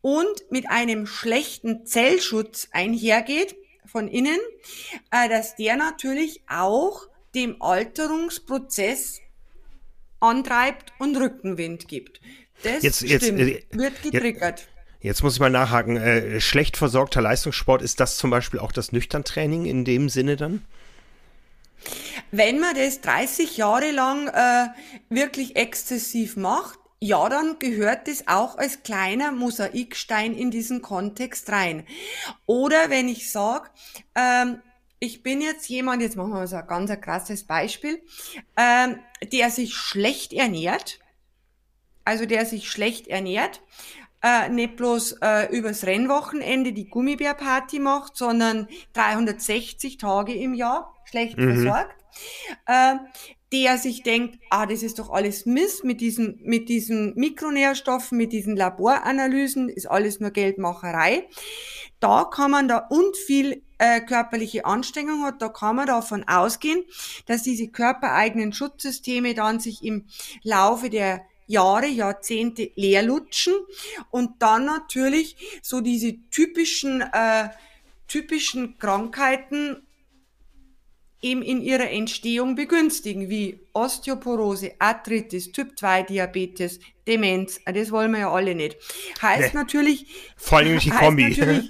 und 0.02 0.44
mit 0.50 0.70
einem 0.70 1.08
schlechten 1.08 1.86
Zellschutz 1.86 2.68
einhergeht 2.72 3.56
von 3.86 4.08
innen, 4.08 4.40
äh, 5.12 5.30
dass 5.30 5.56
der 5.56 5.78
natürlich 5.78 6.42
auch 6.50 7.08
dem 7.34 7.62
Alterungsprozess 7.62 9.22
antreibt 10.20 10.94
und 11.00 11.16
Rückenwind 11.18 11.88
gibt. 11.88 12.20
Das 12.64 12.84
jetzt, 12.84 13.02
jetzt, 13.02 13.30
äh, 13.30 13.64
wird 13.72 14.02
getriggert. 14.04 14.68
Jetzt 15.02 15.24
muss 15.24 15.34
ich 15.34 15.40
mal 15.40 15.50
nachhaken. 15.50 15.98
Äh, 15.98 16.40
schlecht 16.40 16.78
versorgter 16.78 17.22
Leistungssport, 17.22 17.82
ist 17.82 18.00
das 18.00 18.18
zum 18.18 18.30
Beispiel 18.30 18.60
auch 18.60 18.72
das 18.72 18.92
Nüchterntraining 18.92 19.66
in 19.66 19.84
dem 19.84 20.10
Sinne 20.10 20.36
dann? 20.36 20.64
Wenn 22.32 22.60
man 22.60 22.76
das 22.76 23.02
30 23.02 23.58
Jahre 23.58 23.92
lang 23.92 24.28
äh, 24.28 24.68
wirklich 25.10 25.56
exzessiv 25.56 26.38
macht, 26.38 26.78
ja, 27.00 27.28
dann 27.30 27.58
gehört 27.58 28.08
das 28.08 28.28
auch 28.28 28.60
als 28.60 28.84
kleiner 28.84 29.32
Mosaikstein 29.32 30.36
in 30.36 30.52
diesen 30.52 30.84
Kontext 30.84 31.50
rein. 31.50 31.88
Oder 32.46 32.92
wenn 32.92 33.10
ich 33.10 33.32
sage, 33.32 33.70
ähm, 34.14 34.62
ich 35.00 35.24
bin 35.24 35.42
jetzt 35.42 35.68
jemand, 35.68 36.04
jetzt 36.04 36.16
machen 36.16 36.34
wir 36.34 36.46
so 36.46 36.58
ein 36.58 36.68
ganz 36.68 36.92
krasses 37.02 37.44
Beispiel, 37.44 38.00
ähm, 38.56 39.00
der 39.34 39.50
sich 39.50 39.74
schlecht 39.74 40.32
ernährt, 40.32 41.00
also 42.06 42.26
der 42.26 42.46
sich 42.46 42.70
schlecht 42.70 43.08
ernährt, 43.08 43.62
äh, 44.24 44.50
nicht 44.50 44.76
bloß 44.76 45.18
äh, 45.22 45.56
übers 45.56 45.86
Rennwochenende 45.86 46.74
die 46.74 46.90
Gummibärparty 46.90 47.80
macht, 47.80 48.16
sondern 48.16 48.68
360 48.94 49.98
Tage 49.98 50.34
im 50.34 50.54
Jahr 50.54 50.96
schlecht 51.06 51.38
mhm. 51.38 51.54
versorgt, 51.56 51.96
äh, 52.68 52.96
der 53.52 53.78
sich 53.78 54.04
denkt, 54.04 54.40
ah, 54.50 54.66
das 54.66 54.82
ist 54.84 55.00
doch 55.00 55.10
alles 55.10 55.46
Mist 55.46 55.84
mit 55.84 56.00
diesen, 56.00 56.40
mit 56.44 56.70
diesen 56.70 57.14
Mikronährstoffen, 57.16 58.18
mit 58.18 58.32
diesen 58.32 58.56
Laboranalysen, 58.56 59.68
ist 59.68 59.88
alles 59.88 60.20
nur 60.20 60.32
Geldmacherei. 60.32 61.28
Da 62.00 62.24
kann 62.24 62.52
man 62.52 62.68
da 62.68 62.88
und 62.90 63.18
viel 63.18 63.64
äh, 63.78 64.00
körperliche 64.00 64.66
Anstrengung 64.66 65.24
hat, 65.24 65.42
da 65.42 65.50
kann 65.50 65.76
man 65.76 65.88
davon 65.88 66.24
ausgehen, 66.28 66.84
dass 67.26 67.44
diese 67.44 67.68
körpereigenen 67.68 68.54
Schutzsysteme 68.54 69.34
dann 69.34 69.60
sich 69.60 69.84
im 69.84 70.06
Laufe 70.44 70.90
der 70.90 71.26
Jahre, 71.48 71.88
Jahrzehnte 71.88 72.72
leer 72.76 73.04
lutschen 73.04 73.54
und 74.10 74.42
dann 74.42 74.66
natürlich 74.66 75.36
so 75.62 75.82
diese 75.82 76.16
typischen, 76.30 77.02
äh, 77.02 77.50
typischen 78.08 78.78
Krankheiten 78.78 79.84
eben 81.22 81.44
in 81.44 81.62
ihrer 81.62 81.90
Entstehung 81.90 82.56
begünstigen, 82.56 83.30
wie 83.30 83.60
Osteoporose, 83.74 84.74
Arthritis, 84.80 85.52
Typ-2-Diabetes, 85.52 86.80
Demenz. 87.08 87.60
Das 87.66 87.92
wollen 87.92 88.12
wir 88.12 88.22
ja 88.22 88.32
alle 88.32 88.56
nicht. 88.56 88.78
Heißt 89.22 89.54
nee. 89.54 89.60
natürlich... 89.60 90.08
Vor 90.36 90.60
allem 90.60 90.80
die 90.80 90.90
Kombi. 91.02 91.70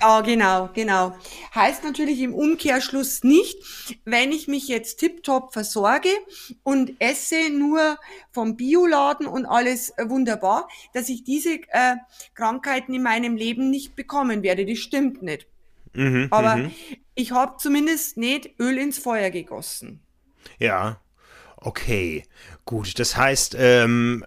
Ja, 0.00 0.20
genau, 0.20 0.68
genau. 0.74 1.16
Heißt 1.54 1.84
natürlich 1.84 2.20
im 2.20 2.34
Umkehrschluss 2.34 3.24
nicht, 3.24 3.56
wenn 4.04 4.32
ich 4.32 4.48
mich 4.48 4.68
jetzt 4.68 4.98
tiptop 4.98 5.52
versorge 5.52 6.10
und 6.62 6.94
esse 6.98 7.50
nur 7.50 7.98
vom 8.30 8.56
Bioladen 8.56 9.26
und 9.26 9.46
alles 9.46 9.90
äh, 9.96 10.08
wunderbar, 10.08 10.68
dass 10.92 11.08
ich 11.08 11.24
diese 11.24 11.60
äh, 11.70 11.96
Krankheiten 12.34 12.92
in 12.94 13.02
meinem 13.02 13.36
Leben 13.36 13.70
nicht 13.70 13.96
bekommen 13.96 14.42
werde. 14.42 14.66
Das 14.66 14.78
stimmt 14.78 15.22
nicht. 15.22 15.46
Mhm, 15.94 16.28
Aber 16.30 16.56
mhm. 16.56 16.70
ich 17.14 17.32
habe 17.32 17.56
zumindest 17.58 18.16
nicht 18.16 18.50
Öl 18.60 18.78
ins 18.78 18.98
Feuer 18.98 19.30
gegossen. 19.30 20.00
Ja, 20.58 21.00
Okay, 21.62 22.24
gut. 22.64 22.98
Das 22.98 23.18
heißt, 23.18 23.54
ähm, 23.58 24.24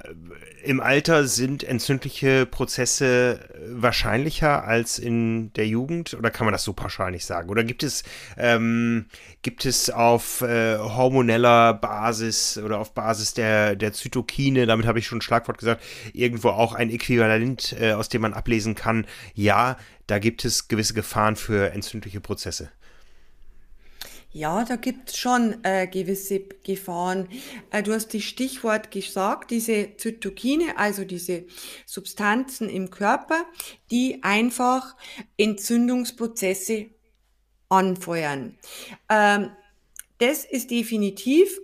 im 0.64 0.80
Alter 0.82 1.26
sind 1.28 1.64
entzündliche 1.64 2.46
Prozesse 2.46 3.40
wahrscheinlicher 3.70 4.66
als 4.66 5.00
in 5.00 5.52
der 5.54 5.68
Jugend? 5.68 6.14
Oder 6.14 6.30
kann 6.30 6.46
man 6.46 6.52
das 6.52 6.64
so 6.64 6.74
pauschal 6.74 7.10
nicht 7.10 7.26
sagen? 7.26 7.50
Oder 7.50 7.64
gibt 7.64 7.82
es, 7.82 8.04
ähm, 8.38 9.08
gibt 9.42 9.66
es 9.66 9.90
auf 9.90 10.42
äh, 10.42 10.78
hormoneller 10.78 11.74
Basis 11.74 12.60
oder 12.60 12.78
auf 12.78 12.94
Basis 12.94 13.34
der, 13.34 13.76
der 13.76 13.94
Zytokine, 13.94 14.68
damit 14.68 14.86
habe 14.86 15.00
ich 15.00 15.08
schon 15.08 15.18
ein 15.18 15.22
Schlagwort 15.22 15.58
gesagt, 15.58 15.84
irgendwo 16.14 16.50
auch 16.50 16.76
ein 16.76 16.92
Äquivalent, 16.92 17.76
äh, 17.80 17.94
aus 17.94 18.10
dem 18.10 18.22
man 18.22 18.34
ablesen 18.34 18.76
kann, 18.76 19.08
ja, 19.34 19.76
da 20.06 20.20
gibt 20.20 20.46
es 20.46 20.68
gewisse 20.68 20.94
Gefahren 20.94 21.36
für 21.36 21.72
entzündliche 21.72 22.22
Prozesse? 22.22 22.70
Ja, 24.36 24.66
da 24.66 24.78
gibt's 24.78 25.16
schon 25.16 25.64
äh, 25.64 25.86
gewisse 25.86 26.40
Gefahren. 26.40 27.30
Äh, 27.70 27.84
du 27.84 27.94
hast 27.94 28.08
die 28.14 28.22
Stichwort 28.22 28.90
gesagt, 28.90 29.52
diese 29.52 29.96
Zytokine, 29.96 30.76
also 30.80 31.06
diese 31.06 31.46
Substanzen 31.86 32.68
im 32.68 32.90
Körper, 32.90 33.46
die 33.92 34.24
einfach 34.24 34.96
Entzündungsprozesse 35.38 36.88
anfeuern. 37.70 38.58
Ähm, 39.08 39.52
das 40.18 40.46
ist 40.46 40.72
definitiv 40.72 41.60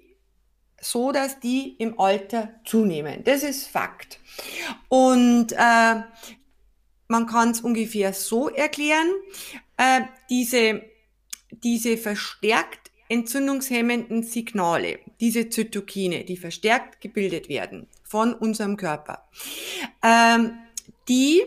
so, 0.79 1.11
dass 1.11 1.39
die 1.39 1.75
im 1.79 1.99
Alter 1.99 2.53
zunehmen. 2.65 3.23
Das 3.23 3.41
ist 3.41 3.67
Fakt. 3.67 4.19
Und 4.89 5.53
äh, 5.53 6.03
man 7.07 7.25
kann 7.25 7.49
es 7.49 7.61
ungefähr 7.61 8.13
so 8.13 8.47
erklären, 8.47 9.07
äh, 9.77 10.01
diese 10.29 10.83
diese 11.51 11.97
verstärkt 11.97 12.91
entzündungshemmenden 13.09 14.23
Signale, 14.23 14.99
diese 15.19 15.49
Zytokine, 15.49 16.23
die 16.23 16.37
verstärkt 16.37 17.01
gebildet 17.01 17.49
werden 17.49 17.87
von 18.03 18.33
unserem 18.33 18.77
Körper, 18.77 19.27
ähm, 20.03 20.59
die 21.07 21.41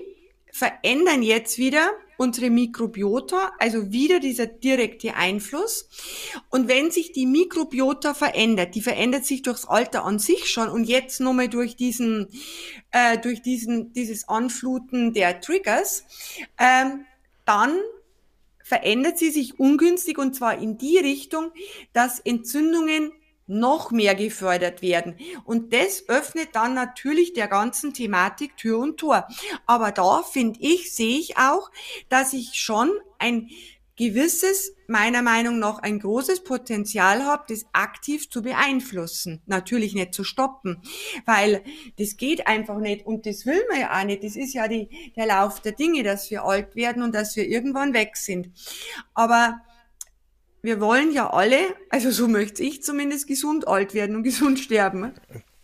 verändern 0.52 1.22
jetzt 1.22 1.58
wieder 1.58 1.92
unsere 2.22 2.50
Mikrobiota, 2.50 3.52
also 3.58 3.90
wieder 3.90 4.20
dieser 4.20 4.46
direkte 4.46 5.14
Einfluss. 5.14 5.88
Und 6.50 6.68
wenn 6.68 6.90
sich 6.90 7.10
die 7.12 7.26
Mikrobiota 7.26 8.14
verändert, 8.14 8.74
die 8.74 8.80
verändert 8.80 9.24
sich 9.24 9.42
durchs 9.42 9.64
Alter 9.64 10.04
an 10.04 10.18
sich 10.18 10.48
schon 10.48 10.68
und 10.68 10.84
jetzt 10.84 11.20
nochmal 11.20 11.48
durch 11.48 11.74
diesen, 11.74 12.28
äh, 12.92 13.18
durch 13.18 13.42
diesen, 13.42 13.92
dieses 13.92 14.28
Anfluten 14.28 15.12
der 15.14 15.40
Triggers, 15.40 16.04
ähm, 16.58 17.06
dann 17.44 17.76
verändert 18.72 19.18
sie 19.18 19.30
sich 19.30 19.60
ungünstig 19.60 20.16
und 20.16 20.34
zwar 20.34 20.56
in 20.56 20.78
die 20.78 20.96
Richtung, 20.96 21.52
dass 21.92 22.20
Entzündungen 22.20 23.12
noch 23.46 23.90
mehr 23.90 24.14
gefördert 24.14 24.80
werden. 24.80 25.18
Und 25.44 25.74
das 25.74 26.08
öffnet 26.08 26.48
dann 26.54 26.72
natürlich 26.72 27.34
der 27.34 27.48
ganzen 27.48 27.92
Thematik 27.92 28.56
Tür 28.56 28.78
und 28.78 28.96
Tor. 28.96 29.28
Aber 29.66 29.92
da 29.92 30.22
finde 30.22 30.58
ich, 30.62 30.94
sehe 30.94 31.18
ich 31.18 31.36
auch, 31.36 31.70
dass 32.08 32.32
ich 32.32 32.54
schon 32.54 32.90
ein 33.18 33.50
gewisses, 33.96 34.72
meiner 34.86 35.22
Meinung 35.22 35.58
nach 35.58 35.78
ein 35.78 35.98
großes 35.98 36.44
Potenzial 36.44 37.24
habe, 37.24 37.44
das 37.48 37.64
aktiv 37.72 38.30
zu 38.30 38.42
beeinflussen. 38.42 39.42
Natürlich 39.46 39.94
nicht 39.94 40.14
zu 40.14 40.24
stoppen, 40.24 40.82
weil 41.26 41.62
das 41.98 42.16
geht 42.16 42.46
einfach 42.46 42.78
nicht 42.78 43.06
und 43.06 43.26
das 43.26 43.44
will 43.44 43.62
man 43.70 43.80
ja 43.80 44.00
auch 44.00 44.04
nicht. 44.04 44.24
Das 44.24 44.36
ist 44.36 44.54
ja 44.54 44.68
die, 44.68 44.88
der 45.16 45.26
Lauf 45.26 45.60
der 45.60 45.72
Dinge, 45.72 46.02
dass 46.02 46.30
wir 46.30 46.44
alt 46.44 46.74
werden 46.74 47.02
und 47.02 47.14
dass 47.14 47.36
wir 47.36 47.46
irgendwann 47.46 47.92
weg 47.92 48.16
sind. 48.16 48.50
Aber 49.14 49.60
wir 50.62 50.80
wollen 50.80 51.12
ja 51.12 51.30
alle, 51.30 51.58
also 51.90 52.10
so 52.10 52.28
möchte 52.28 52.62
ich 52.62 52.82
zumindest, 52.82 53.26
gesund 53.26 53.68
alt 53.68 53.94
werden 53.94 54.16
und 54.16 54.22
gesund 54.22 54.58
sterben. 54.58 55.12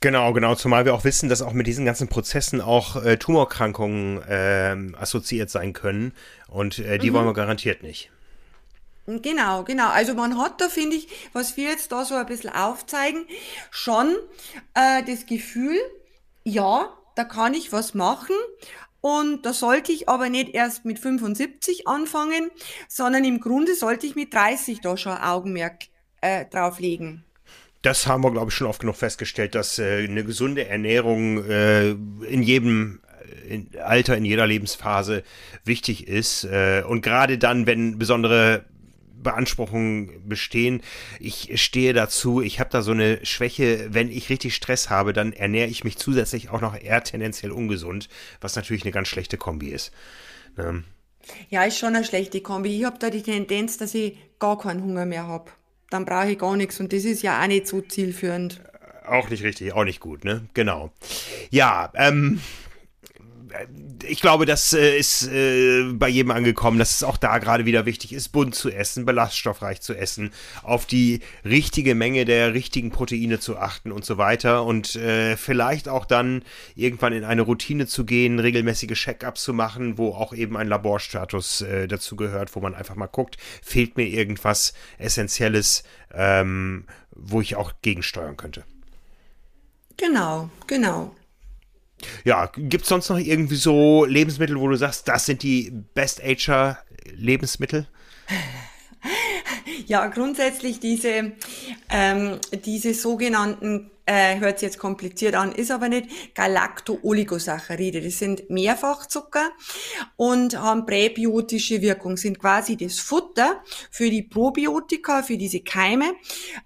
Genau, 0.00 0.32
genau, 0.32 0.54
zumal 0.54 0.84
wir 0.84 0.94
auch 0.94 1.04
wissen, 1.04 1.28
dass 1.28 1.42
auch 1.42 1.52
mit 1.52 1.66
diesen 1.66 1.84
ganzen 1.84 2.06
Prozessen 2.06 2.60
auch 2.60 3.02
äh, 3.02 3.16
Tumorkrankungen 3.16 4.22
äh, 4.22 4.76
assoziiert 4.96 5.50
sein 5.50 5.72
können 5.72 6.12
und 6.46 6.78
äh, 6.78 6.98
die 6.98 7.10
mhm. 7.10 7.14
wollen 7.14 7.26
wir 7.26 7.34
garantiert 7.34 7.82
nicht. 7.82 8.12
Genau, 9.08 9.64
genau. 9.64 9.88
Also 9.88 10.12
man 10.12 10.36
hat 10.36 10.60
da, 10.60 10.68
finde 10.68 10.96
ich, 10.96 11.08
was 11.32 11.56
wir 11.56 11.70
jetzt 11.70 11.92
da 11.92 12.04
so 12.04 12.14
ein 12.14 12.26
bisschen 12.26 12.50
aufzeigen, 12.50 13.24
schon 13.70 14.14
äh, 14.74 15.02
das 15.02 15.24
Gefühl, 15.24 15.78
ja, 16.44 16.92
da 17.14 17.24
kann 17.24 17.54
ich 17.54 17.72
was 17.72 17.94
machen. 17.94 18.36
Und 19.00 19.46
da 19.46 19.54
sollte 19.54 19.92
ich 19.92 20.10
aber 20.10 20.28
nicht 20.28 20.54
erst 20.54 20.84
mit 20.84 20.98
75 20.98 21.88
anfangen, 21.88 22.50
sondern 22.86 23.24
im 23.24 23.40
Grunde 23.40 23.74
sollte 23.74 24.06
ich 24.06 24.14
mit 24.14 24.34
30 24.34 24.80
da 24.82 24.98
schon 24.98 25.16
Augenmerk 25.16 25.84
äh, 26.20 26.44
drauf 26.44 26.78
legen. 26.78 27.24
Das 27.80 28.06
haben 28.06 28.22
wir, 28.24 28.32
glaube 28.32 28.50
ich, 28.50 28.54
schon 28.54 28.66
oft 28.66 28.80
genug 28.80 28.96
festgestellt, 28.96 29.54
dass 29.54 29.78
äh, 29.78 30.04
eine 30.04 30.24
gesunde 30.24 30.66
Ernährung 30.66 31.44
äh, 31.46 31.90
in 31.90 32.42
jedem 32.42 33.00
in 33.48 33.70
Alter, 33.82 34.16
in 34.16 34.24
jeder 34.26 34.46
Lebensphase 34.46 35.22
wichtig 35.64 36.08
ist. 36.08 36.44
Äh, 36.44 36.82
und 36.86 37.00
gerade 37.00 37.38
dann, 37.38 37.66
wenn 37.66 37.98
besondere 37.98 38.64
Beanspruchungen 39.22 40.28
bestehen. 40.28 40.82
Ich 41.20 41.60
stehe 41.60 41.92
dazu, 41.92 42.40
ich 42.40 42.60
habe 42.60 42.70
da 42.70 42.82
so 42.82 42.92
eine 42.92 43.24
Schwäche, 43.24 43.88
wenn 43.90 44.10
ich 44.10 44.30
richtig 44.30 44.54
Stress 44.54 44.90
habe, 44.90 45.12
dann 45.12 45.32
ernähre 45.32 45.68
ich 45.68 45.84
mich 45.84 45.96
zusätzlich 45.96 46.50
auch 46.50 46.60
noch 46.60 46.80
eher 46.80 47.02
tendenziell 47.02 47.52
ungesund, 47.52 48.08
was 48.40 48.56
natürlich 48.56 48.82
eine 48.82 48.92
ganz 48.92 49.08
schlechte 49.08 49.36
Kombi 49.36 49.68
ist. 49.68 49.92
Ähm. 50.58 50.84
Ja, 51.50 51.64
ist 51.64 51.78
schon 51.78 51.94
eine 51.94 52.04
schlechte 52.04 52.40
Kombi. 52.40 52.76
Ich 52.76 52.84
habe 52.84 52.98
da 52.98 53.10
die 53.10 53.22
Tendenz, 53.22 53.76
dass 53.76 53.94
ich 53.94 54.16
gar 54.38 54.58
keinen 54.58 54.82
Hunger 54.82 55.04
mehr 55.04 55.26
habe. 55.26 55.50
Dann 55.90 56.04
brauche 56.04 56.30
ich 56.30 56.38
gar 56.38 56.56
nichts 56.56 56.80
und 56.80 56.92
das 56.92 57.04
ist 57.04 57.22
ja 57.22 57.42
auch 57.42 57.46
nicht 57.46 57.66
so 57.66 57.80
zielführend. 57.80 58.60
Auch 59.06 59.30
nicht 59.30 59.42
richtig, 59.42 59.72
auch 59.72 59.84
nicht 59.84 60.00
gut, 60.00 60.24
ne? 60.24 60.46
Genau. 60.52 60.92
Ja, 61.50 61.90
ähm, 61.94 62.40
ich 64.06 64.20
glaube, 64.20 64.46
das 64.46 64.72
äh, 64.72 64.98
ist 64.98 65.26
äh, 65.26 65.84
bei 65.92 66.08
jedem 66.08 66.30
angekommen, 66.30 66.78
dass 66.78 66.90
es 66.90 67.02
auch 67.02 67.16
da 67.16 67.38
gerade 67.38 67.64
wieder 67.64 67.86
wichtig 67.86 68.12
ist, 68.12 68.30
bunt 68.30 68.54
zu 68.54 68.70
essen, 68.70 69.04
ballaststoffreich 69.04 69.80
zu 69.80 69.94
essen, 69.94 70.32
auf 70.62 70.86
die 70.86 71.20
richtige 71.44 71.94
Menge 71.94 72.24
der 72.24 72.54
richtigen 72.54 72.90
Proteine 72.90 73.40
zu 73.40 73.58
achten 73.58 73.92
und 73.92 74.04
so 74.04 74.18
weiter 74.18 74.64
und 74.64 74.96
äh, 74.96 75.36
vielleicht 75.36 75.88
auch 75.88 76.04
dann 76.04 76.42
irgendwann 76.74 77.12
in 77.12 77.24
eine 77.24 77.42
Routine 77.42 77.86
zu 77.86 78.04
gehen, 78.04 78.38
regelmäßige 78.38 78.98
Check-ups 78.98 79.42
zu 79.42 79.52
machen, 79.52 79.98
wo 79.98 80.10
auch 80.10 80.32
eben 80.32 80.56
ein 80.56 80.68
Laborstatus 80.68 81.62
äh, 81.62 81.88
dazu 81.88 82.16
gehört, 82.16 82.54
wo 82.54 82.60
man 82.60 82.74
einfach 82.74 82.94
mal 82.94 83.06
guckt, 83.06 83.36
fehlt 83.62 83.96
mir 83.96 84.06
irgendwas 84.06 84.72
Essentielles, 84.98 85.82
ähm, 86.14 86.84
wo 87.10 87.40
ich 87.40 87.56
auch 87.56 87.72
gegensteuern 87.82 88.36
könnte. 88.36 88.64
Genau, 89.96 90.48
genau. 90.66 91.12
Ja, 92.24 92.50
gibt 92.54 92.82
es 92.84 92.88
sonst 92.88 93.08
noch 93.08 93.18
irgendwie 93.18 93.56
so 93.56 94.04
Lebensmittel, 94.04 94.58
wo 94.60 94.68
du 94.68 94.76
sagst, 94.76 95.08
das 95.08 95.26
sind 95.26 95.42
die 95.42 95.72
Best 95.94 96.22
Ager 96.22 96.78
Lebensmittel? 97.14 97.86
Ja, 99.86 100.06
grundsätzlich 100.08 100.80
diese, 100.80 101.32
ähm, 101.88 102.38
diese 102.64 102.92
sogenannten, 102.92 103.90
äh, 104.04 104.38
hört 104.38 104.58
sich 104.58 104.66
jetzt 104.66 104.78
kompliziert 104.78 105.34
an, 105.34 105.52
ist 105.52 105.70
aber 105.70 105.88
nicht, 105.88 106.34
Galacto-Oligosaccharide. 106.34 108.02
Das 108.02 108.18
sind 108.18 108.50
Mehrfachzucker 108.50 109.50
und 110.16 110.58
haben 110.58 110.84
präbiotische 110.84 111.80
Wirkung, 111.80 112.16
sind 112.16 112.38
quasi 112.38 112.76
das 112.76 112.98
Futter 112.98 113.62
für 113.90 114.10
die 114.10 114.22
Probiotika, 114.22 115.22
für 115.22 115.38
diese 115.38 115.60
Keime, 115.60 116.14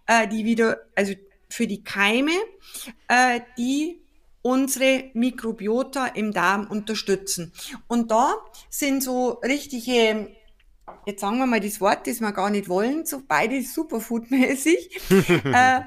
äh, 0.06 0.26
die 0.26 0.44
wieder, 0.44 0.78
also 0.96 1.14
für 1.48 1.66
die 1.66 1.84
Keime, 1.84 2.32
äh, 3.08 3.40
die 3.58 4.01
unsere 4.42 5.10
Mikrobiota 5.14 6.06
im 6.06 6.32
Darm 6.32 6.66
unterstützen. 6.66 7.52
Und 7.86 8.10
da 8.10 8.34
sind 8.68 9.02
so 9.02 9.40
richtige, 9.44 10.30
jetzt 11.06 11.20
sagen 11.20 11.38
wir 11.38 11.46
mal 11.46 11.60
das 11.60 11.80
Wort, 11.80 12.06
das 12.06 12.20
wir 12.20 12.32
gar 12.32 12.50
nicht 12.50 12.68
wollen, 12.68 13.06
so 13.06 13.22
beide 13.26 13.62
superfoodmäßig. 13.62 15.00
äh, 15.10 15.80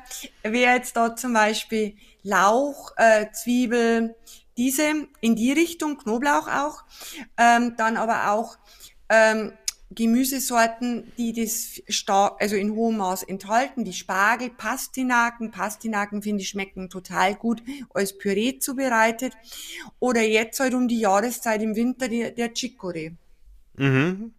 wäre 0.44 0.76
jetzt 0.76 0.96
da 0.96 1.16
zum 1.16 1.34
Beispiel 1.34 1.96
Lauch, 2.24 2.92
äh, 2.98 3.28
Zwiebel, 3.32 4.16
diese 4.58 5.08
in 5.20 5.36
die 5.36 5.52
Richtung, 5.52 5.98
Knoblauch 5.98 6.48
auch, 6.48 6.84
ähm, 7.38 7.76
dann 7.78 7.98
aber 7.98 8.32
auch 8.32 8.58
ähm, 9.10 9.52
Gemüsesorten, 9.92 11.12
die 11.18 11.32
das 11.34 11.82
stark, 11.88 12.42
also 12.42 12.56
in 12.56 12.72
hohem 12.74 12.98
Maß 12.98 13.24
enthalten, 13.24 13.86
wie 13.86 13.94
Spargel, 13.94 14.50
Pastinaken. 14.50 15.52
Pastinaken 15.52 16.22
finde 16.22 16.42
ich 16.42 16.50
schmecken 16.50 16.90
total 16.90 17.36
gut 17.36 17.62
als 17.94 18.18
Püree 18.18 18.58
zubereitet. 18.60 19.34
Oder 20.00 20.22
jetzt 20.22 20.60
halt 20.60 20.74
um 20.74 20.88
die 20.88 21.00
Jahreszeit 21.00 21.62
im 21.62 21.76
Winter 21.76 22.08
der, 22.08 22.32
der 22.32 22.54
Chicorée. 22.54 23.14
Mhm. 23.78 24.34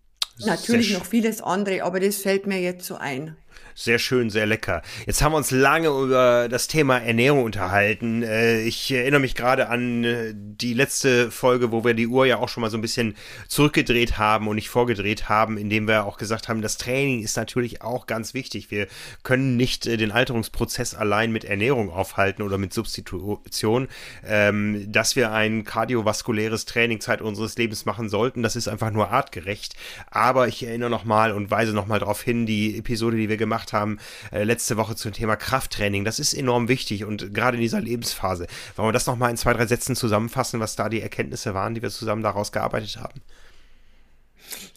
Natürlich 0.44 0.92
noch 0.92 1.06
vieles 1.06 1.40
andere, 1.40 1.82
aber 1.82 2.00
das 2.00 2.16
fällt 2.16 2.46
mir 2.46 2.60
jetzt 2.60 2.84
so 2.84 2.96
ein. 2.96 3.36
Sehr 3.78 3.98
schön, 3.98 4.30
sehr 4.30 4.46
lecker. 4.46 4.80
Jetzt 5.04 5.20
haben 5.20 5.32
wir 5.32 5.36
uns 5.36 5.50
lange 5.50 5.88
über 5.88 6.48
das 6.48 6.66
Thema 6.66 6.96
Ernährung 6.96 7.44
unterhalten. 7.44 8.22
Äh, 8.22 8.62
ich 8.62 8.90
erinnere 8.90 9.20
mich 9.20 9.34
gerade 9.34 9.68
an 9.68 10.02
äh, 10.02 10.32
die 10.34 10.72
letzte 10.72 11.30
Folge, 11.30 11.72
wo 11.72 11.84
wir 11.84 11.92
die 11.92 12.06
Uhr 12.06 12.24
ja 12.24 12.38
auch 12.38 12.48
schon 12.48 12.62
mal 12.62 12.70
so 12.70 12.78
ein 12.78 12.80
bisschen 12.80 13.14
zurückgedreht 13.48 14.16
haben 14.16 14.48
und 14.48 14.54
nicht 14.54 14.70
vorgedreht 14.70 15.28
haben, 15.28 15.58
indem 15.58 15.86
wir 15.86 16.06
auch 16.06 16.16
gesagt 16.16 16.48
haben, 16.48 16.62
das 16.62 16.78
Training 16.78 17.22
ist 17.22 17.36
natürlich 17.36 17.82
auch 17.82 18.06
ganz 18.06 18.32
wichtig. 18.32 18.70
Wir 18.70 18.86
können 19.22 19.58
nicht 19.58 19.86
äh, 19.86 19.98
den 19.98 20.10
Alterungsprozess 20.10 20.94
allein 20.94 21.30
mit 21.30 21.44
Ernährung 21.44 21.90
aufhalten 21.90 22.40
oder 22.40 22.56
mit 22.56 22.72
Substitution. 22.72 23.88
Ähm, 24.26 24.90
dass 24.90 25.16
wir 25.16 25.32
ein 25.32 25.64
kardiovaskuläres 25.64 26.64
Training 26.64 27.00
Zeit 27.00 27.20
unseres 27.20 27.58
Lebens 27.58 27.84
machen 27.84 28.08
sollten, 28.08 28.42
das 28.42 28.56
ist 28.56 28.68
einfach 28.68 28.90
nur 28.90 29.10
artgerecht. 29.10 29.76
Aber 30.10 30.48
ich 30.48 30.62
erinnere 30.62 30.88
nochmal 30.88 31.32
und 31.32 31.50
weise 31.50 31.74
nochmal 31.74 31.98
darauf 31.98 32.22
hin, 32.22 32.46
die 32.46 32.78
Episode, 32.78 33.18
die 33.18 33.28
wir 33.28 33.36
gemacht 33.36 33.65
gemacht 33.66 33.72
haben, 33.72 33.98
äh, 34.32 34.44
letzte 34.44 34.76
Woche 34.76 34.96
zum 34.96 35.12
Thema 35.12 35.36
Krafttraining. 35.36 36.04
Das 36.04 36.18
ist 36.18 36.34
enorm 36.34 36.68
wichtig 36.68 37.04
und 37.04 37.34
gerade 37.34 37.56
in 37.56 37.62
dieser 37.62 37.80
Lebensphase. 37.80 38.46
Wollen 38.76 38.88
wir 38.88 38.92
das 38.92 39.06
nochmal 39.06 39.30
in 39.30 39.36
zwei, 39.36 39.52
drei 39.52 39.66
Sätzen 39.66 39.96
zusammenfassen, 39.96 40.60
was 40.60 40.76
da 40.76 40.88
die 40.88 41.00
Erkenntnisse 41.00 41.54
waren, 41.54 41.74
die 41.74 41.82
wir 41.82 41.90
zusammen 41.90 42.22
daraus 42.22 42.52
gearbeitet 42.52 42.98
haben? 42.98 43.20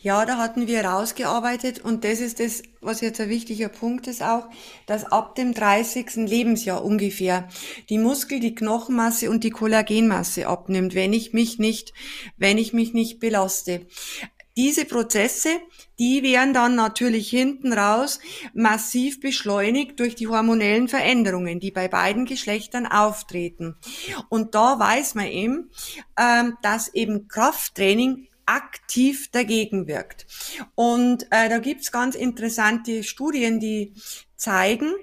Ja, 0.01 0.25
da 0.25 0.37
hatten 0.37 0.65
wir 0.65 0.83
rausgearbeitet 0.83 1.79
und 1.79 2.03
das 2.03 2.21
ist 2.21 2.39
das, 2.39 2.63
was 2.81 3.01
jetzt 3.01 3.21
ein 3.21 3.29
wichtiger 3.29 3.69
Punkt 3.69 4.07
ist 4.07 4.23
auch, 4.23 4.47
dass 4.87 5.03
ab 5.03 5.35
dem 5.35 5.53
30. 5.53 6.27
Lebensjahr 6.27 6.83
ungefähr 6.83 7.47
die 7.89 7.99
Muskel, 7.99 8.39
die 8.39 8.55
Knochenmasse 8.55 9.29
und 9.29 9.43
die 9.43 9.51
Kollagenmasse 9.51 10.47
abnimmt, 10.47 10.95
wenn 10.95 11.13
ich 11.13 11.33
mich 11.33 11.59
nicht, 11.59 11.93
wenn 12.37 12.57
ich 12.57 12.73
mich 12.73 12.93
nicht 12.93 13.19
belaste. 13.19 13.85
Diese 14.57 14.85
Prozesse, 14.85 15.49
die 15.99 16.23
werden 16.23 16.53
dann 16.53 16.75
natürlich 16.75 17.29
hinten 17.29 17.73
raus 17.73 18.19
massiv 18.53 19.19
beschleunigt 19.19 19.99
durch 19.99 20.15
die 20.15 20.27
hormonellen 20.27 20.87
Veränderungen, 20.87 21.59
die 21.59 21.71
bei 21.71 21.87
beiden 21.87 22.25
Geschlechtern 22.25 22.87
auftreten. 22.87 23.75
Und 24.29 24.55
da 24.55 24.79
weiß 24.79 25.15
man 25.15 25.27
eben, 25.27 25.69
ähm, 26.17 26.57
dass 26.61 26.93
eben 26.93 27.27
Krafttraining 27.27 28.27
aktiv 28.45 29.29
dagegen 29.31 29.87
wirkt. 29.87 30.25
Und 30.73 31.27
äh, 31.31 31.49
da 31.49 31.59
gibt's 31.59 31.91
ganz 31.91 32.15
interessante 32.15 33.03
Studien, 33.03 33.59
die 33.59 33.93
zeigen, 34.37 34.93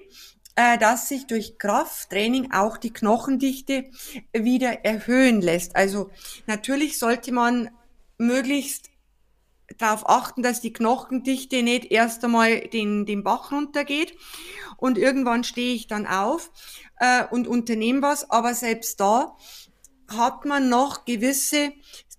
äh, 0.57 0.79
dass 0.79 1.09
sich 1.09 1.27
durch 1.27 1.59
Krafttraining 1.59 2.53
auch 2.53 2.77
die 2.77 2.93
Knochendichte 2.93 3.85
wieder 4.33 4.85
erhöhen 4.85 5.41
lässt. 5.41 5.77
Also 5.77 6.11
natürlich 6.47 6.99
sollte 6.99 7.31
man 7.31 7.71
möglichst 8.19 8.91
darauf 9.79 10.09
achten, 10.09 10.43
dass 10.43 10.61
die 10.61 10.73
Knochendichte 10.73 11.63
nicht 11.63 11.91
erst 11.91 12.25
einmal 12.25 12.61
den, 12.61 13.07
den 13.07 13.23
Bach 13.23 13.53
runtergeht. 13.53 14.17
Und 14.77 14.99
irgendwann 14.99 15.45
stehe 15.45 15.75
ich 15.75 15.87
dann 15.87 16.07
auf 16.07 16.51
äh, 16.99 17.25
und 17.31 17.49
unternehme 17.49 18.03
was, 18.03 18.31
aber 18.31 18.55
selbst 18.55 19.01
da 19.01 19.37
hat 20.09 20.45
man 20.45 20.69
noch 20.69 21.05
gewisse 21.05 21.73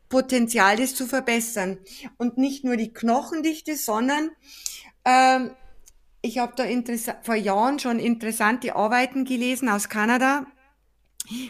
Potenzial, 0.09 0.77
das 0.77 0.95
zu 0.95 1.05
verbessern. 1.05 1.79
Und 2.17 2.37
nicht 2.37 2.63
nur 2.63 2.77
die 2.77 2.93
Knochendichte, 2.93 3.75
sondern 3.75 4.31
ähm, 5.05 5.51
ich 6.21 6.39
habe 6.39 6.53
da 6.55 6.65
vor 7.23 7.35
Jahren 7.35 7.79
schon 7.79 7.99
interessante 7.99 8.75
Arbeiten 8.75 9.23
gelesen 9.23 9.69
aus 9.69 9.89
Kanada, 9.89 10.45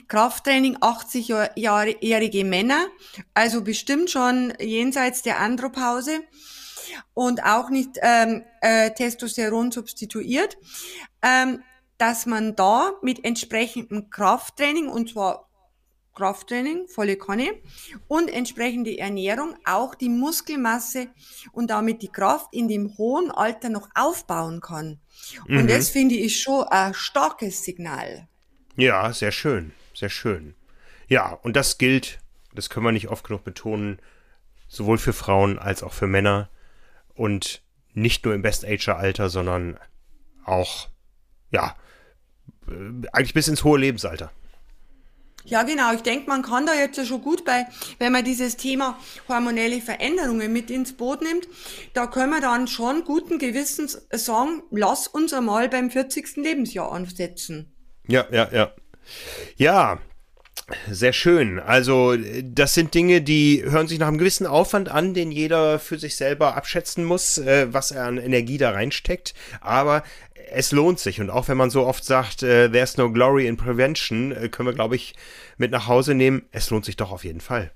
Krafttraining 0.08 0.78
80-jährige 0.78 2.44
Männer, 2.44 2.88
also 3.34 3.62
bestimmt 3.62 4.10
schon 4.10 4.54
jenseits 4.60 5.22
der 5.22 5.40
Andropause 5.40 6.22
und 7.14 7.44
auch 7.44 7.70
nicht 7.70 7.98
ähm, 8.02 8.44
äh, 8.62 8.92
Testosteron 8.92 9.72
substituiert, 9.72 10.58
ähm, 11.22 11.64
dass 11.98 12.26
man 12.26 12.56
da 12.56 12.94
mit 13.02 13.26
entsprechendem 13.26 14.10
Krafttraining, 14.10 14.88
und 14.88 15.10
zwar 15.10 15.48
Krafttraining, 16.18 16.88
volle 16.88 17.16
Kanne, 17.16 17.50
und 18.08 18.28
entsprechende 18.30 18.98
Ernährung 18.98 19.56
auch 19.66 19.94
die 19.96 20.10
Muskelmasse 20.10 21.08
und 21.52 21.70
damit 21.70 22.02
die 22.02 22.12
Kraft 22.12 22.54
in 22.54 22.68
dem 22.68 22.98
hohen 22.98 23.30
Alter 23.32 23.70
noch 23.70 23.90
aufbauen 23.94 24.62
kann. 24.62 25.00
Und 25.48 25.64
mhm. 25.64 25.68
das 25.68 25.90
finde 25.90 26.16
ich 26.16 26.42
schon 26.42 26.64
ein 26.64 26.94
starkes 26.94 27.64
Signal. 27.64 28.28
Ja, 28.78 29.12
sehr 29.12 29.32
schön, 29.32 29.74
sehr 29.96 30.10
schön. 30.10 30.54
Ja, 31.08 31.34
und 31.42 31.56
das 31.56 31.80
gilt, 31.80 32.20
das 32.54 32.70
können 32.70 32.86
wir 32.86 32.92
nicht 32.92 33.08
oft 33.08 33.26
genug 33.26 33.44
betonen, 33.44 34.00
sowohl 34.68 35.00
für 35.00 35.14
Frauen 35.14 35.58
als 35.58 35.82
auch 35.82 35.94
für 35.94 36.06
Männer 36.06 36.50
und 37.16 37.64
nicht 37.94 38.24
nur 38.24 38.36
im 38.36 38.44
Best-Ager-Alter, 38.44 39.30
sondern 39.30 39.80
auch, 40.46 40.90
ja, 41.50 41.76
äh, 42.68 43.08
eigentlich 43.14 43.34
bis 43.34 43.48
ins 43.48 43.64
hohe 43.64 43.80
Lebensalter. 43.80 44.32
Ja, 45.44 45.64
genau. 45.64 45.94
Ich 45.94 46.02
denke, 46.02 46.30
man 46.30 46.44
kann 46.44 46.68
da 46.68 46.74
jetzt 46.76 47.04
schon 47.08 47.22
gut 47.22 47.46
bei, 47.46 47.66
wenn 47.98 48.12
man 48.12 48.26
dieses 48.26 48.58
Thema 48.58 49.00
hormonelle 49.28 49.82
Veränderungen 49.82 50.54
mit 50.54 50.70
ins 50.70 50.94
Boot 50.94 51.22
nimmt, 51.24 51.48
da 51.94 52.06
können 52.06 52.32
wir 52.32 52.42
dann 52.42 52.68
schon 52.68 53.06
guten 53.06 53.40
Gewissens 53.40 54.06
sagen, 54.12 54.62
lass 54.70 55.08
uns 55.08 55.34
einmal 55.34 55.68
beim 55.68 55.90
40. 55.90 56.36
Lebensjahr 56.36 56.92
ansetzen. 56.92 57.74
Ja, 58.08 58.26
ja, 58.32 58.49
ja. 58.51 58.72
Ja, 59.58 59.99
sehr 60.89 61.14
schön. 61.14 61.60
Also, 61.60 62.16
das 62.43 62.74
sind 62.74 62.93
Dinge, 62.93 63.22
die 63.22 63.64
hören 63.66 63.88
sich 63.88 63.99
nach 63.99 64.08
einem 64.08 64.18
gewissen 64.18 64.45
Aufwand 64.45 64.89
an, 64.89 65.14
den 65.14 65.32
jeder 65.32 65.80
für 65.80 65.97
sich 65.97 66.16
selber 66.16 66.58
abschätzen 66.58 67.05
muss, 67.05 67.38
äh, 67.38 67.74
was 67.74 67.91
er 67.91 68.05
an 68.05 68.18
Energie 68.18 68.58
da 68.58 68.72
reinsteckt. 68.72 69.34
Aber 69.62 70.03
es 70.51 70.72
lohnt 70.72 70.99
sich. 70.99 71.22
Und 71.22 71.30
auch 71.30 71.47
wenn 71.47 71.58
man 71.58 71.70
so 71.70 71.86
oft 71.86 72.03
sagt, 72.03 72.43
äh, 72.43 72.70
there's 72.70 72.97
no 72.97 73.12
glory 73.12 73.47
in 73.47 73.58
prevention, 73.58 74.32
äh, 74.32 74.49
können 74.49 74.68
wir, 74.68 74.74
glaube 74.74 74.95
ich, 74.95 75.16
mit 75.58 75.72
nach 75.72 75.88
Hause 75.88 76.14
nehmen. 76.14 76.45
Es 76.51 76.70
lohnt 76.70 76.86
sich 76.86 76.97
doch 76.97 77.12
auf 77.12 77.24
jeden 77.24 77.41
Fall. 77.41 77.72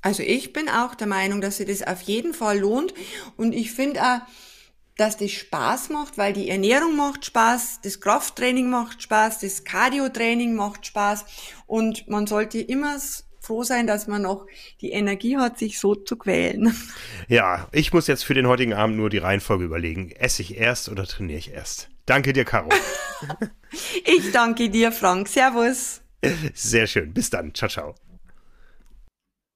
Also 0.00 0.22
ich 0.22 0.52
bin 0.52 0.68
auch 0.68 0.94
der 0.94 1.08
Meinung, 1.08 1.40
dass 1.40 1.56
sich 1.56 1.66
das 1.66 1.82
auf 1.82 2.02
jeden 2.02 2.34
Fall 2.34 2.60
lohnt. 2.60 2.94
Und 3.36 3.52
ich 3.52 3.72
finde 3.72 4.00
auch, 4.02 4.20
dass 4.98 5.16
das 5.16 5.30
Spaß 5.30 5.88
macht, 5.90 6.18
weil 6.18 6.34
die 6.34 6.50
Ernährung 6.50 6.96
macht 6.96 7.24
Spaß, 7.24 7.80
das 7.82 8.00
Krafttraining 8.00 8.68
macht 8.68 9.02
Spaß, 9.02 9.38
das 9.38 9.64
Cardio-Training 9.64 10.54
macht 10.54 10.84
Spaß 10.84 11.24
und 11.66 12.08
man 12.08 12.26
sollte 12.26 12.60
immer 12.60 12.98
froh 13.40 13.62
sein, 13.62 13.86
dass 13.86 14.08
man 14.08 14.22
noch 14.22 14.46
die 14.80 14.90
Energie 14.90 15.38
hat, 15.38 15.58
sich 15.58 15.78
so 15.78 15.94
zu 15.94 16.16
quälen. 16.16 16.74
Ja, 17.28 17.68
ich 17.72 17.92
muss 17.92 18.06
jetzt 18.06 18.24
für 18.24 18.32
den 18.32 18.46
heutigen 18.46 18.72
Abend 18.72 18.96
nur 18.96 19.10
die 19.10 19.18
Reihenfolge 19.18 19.64
überlegen. 19.64 20.10
Esse 20.12 20.40
ich 20.40 20.56
erst 20.56 20.88
oder 20.88 21.04
trainiere 21.04 21.38
ich 21.38 21.52
erst? 21.52 21.90
Danke 22.06 22.32
dir, 22.32 22.46
Caro. 22.46 22.70
ich 24.06 24.32
danke 24.32 24.70
dir, 24.70 24.92
Frank. 24.92 25.28
Servus. 25.28 26.00
Sehr 26.54 26.86
schön. 26.86 27.12
Bis 27.12 27.28
dann. 27.28 27.54
Ciao, 27.54 27.68
ciao. 27.68 27.94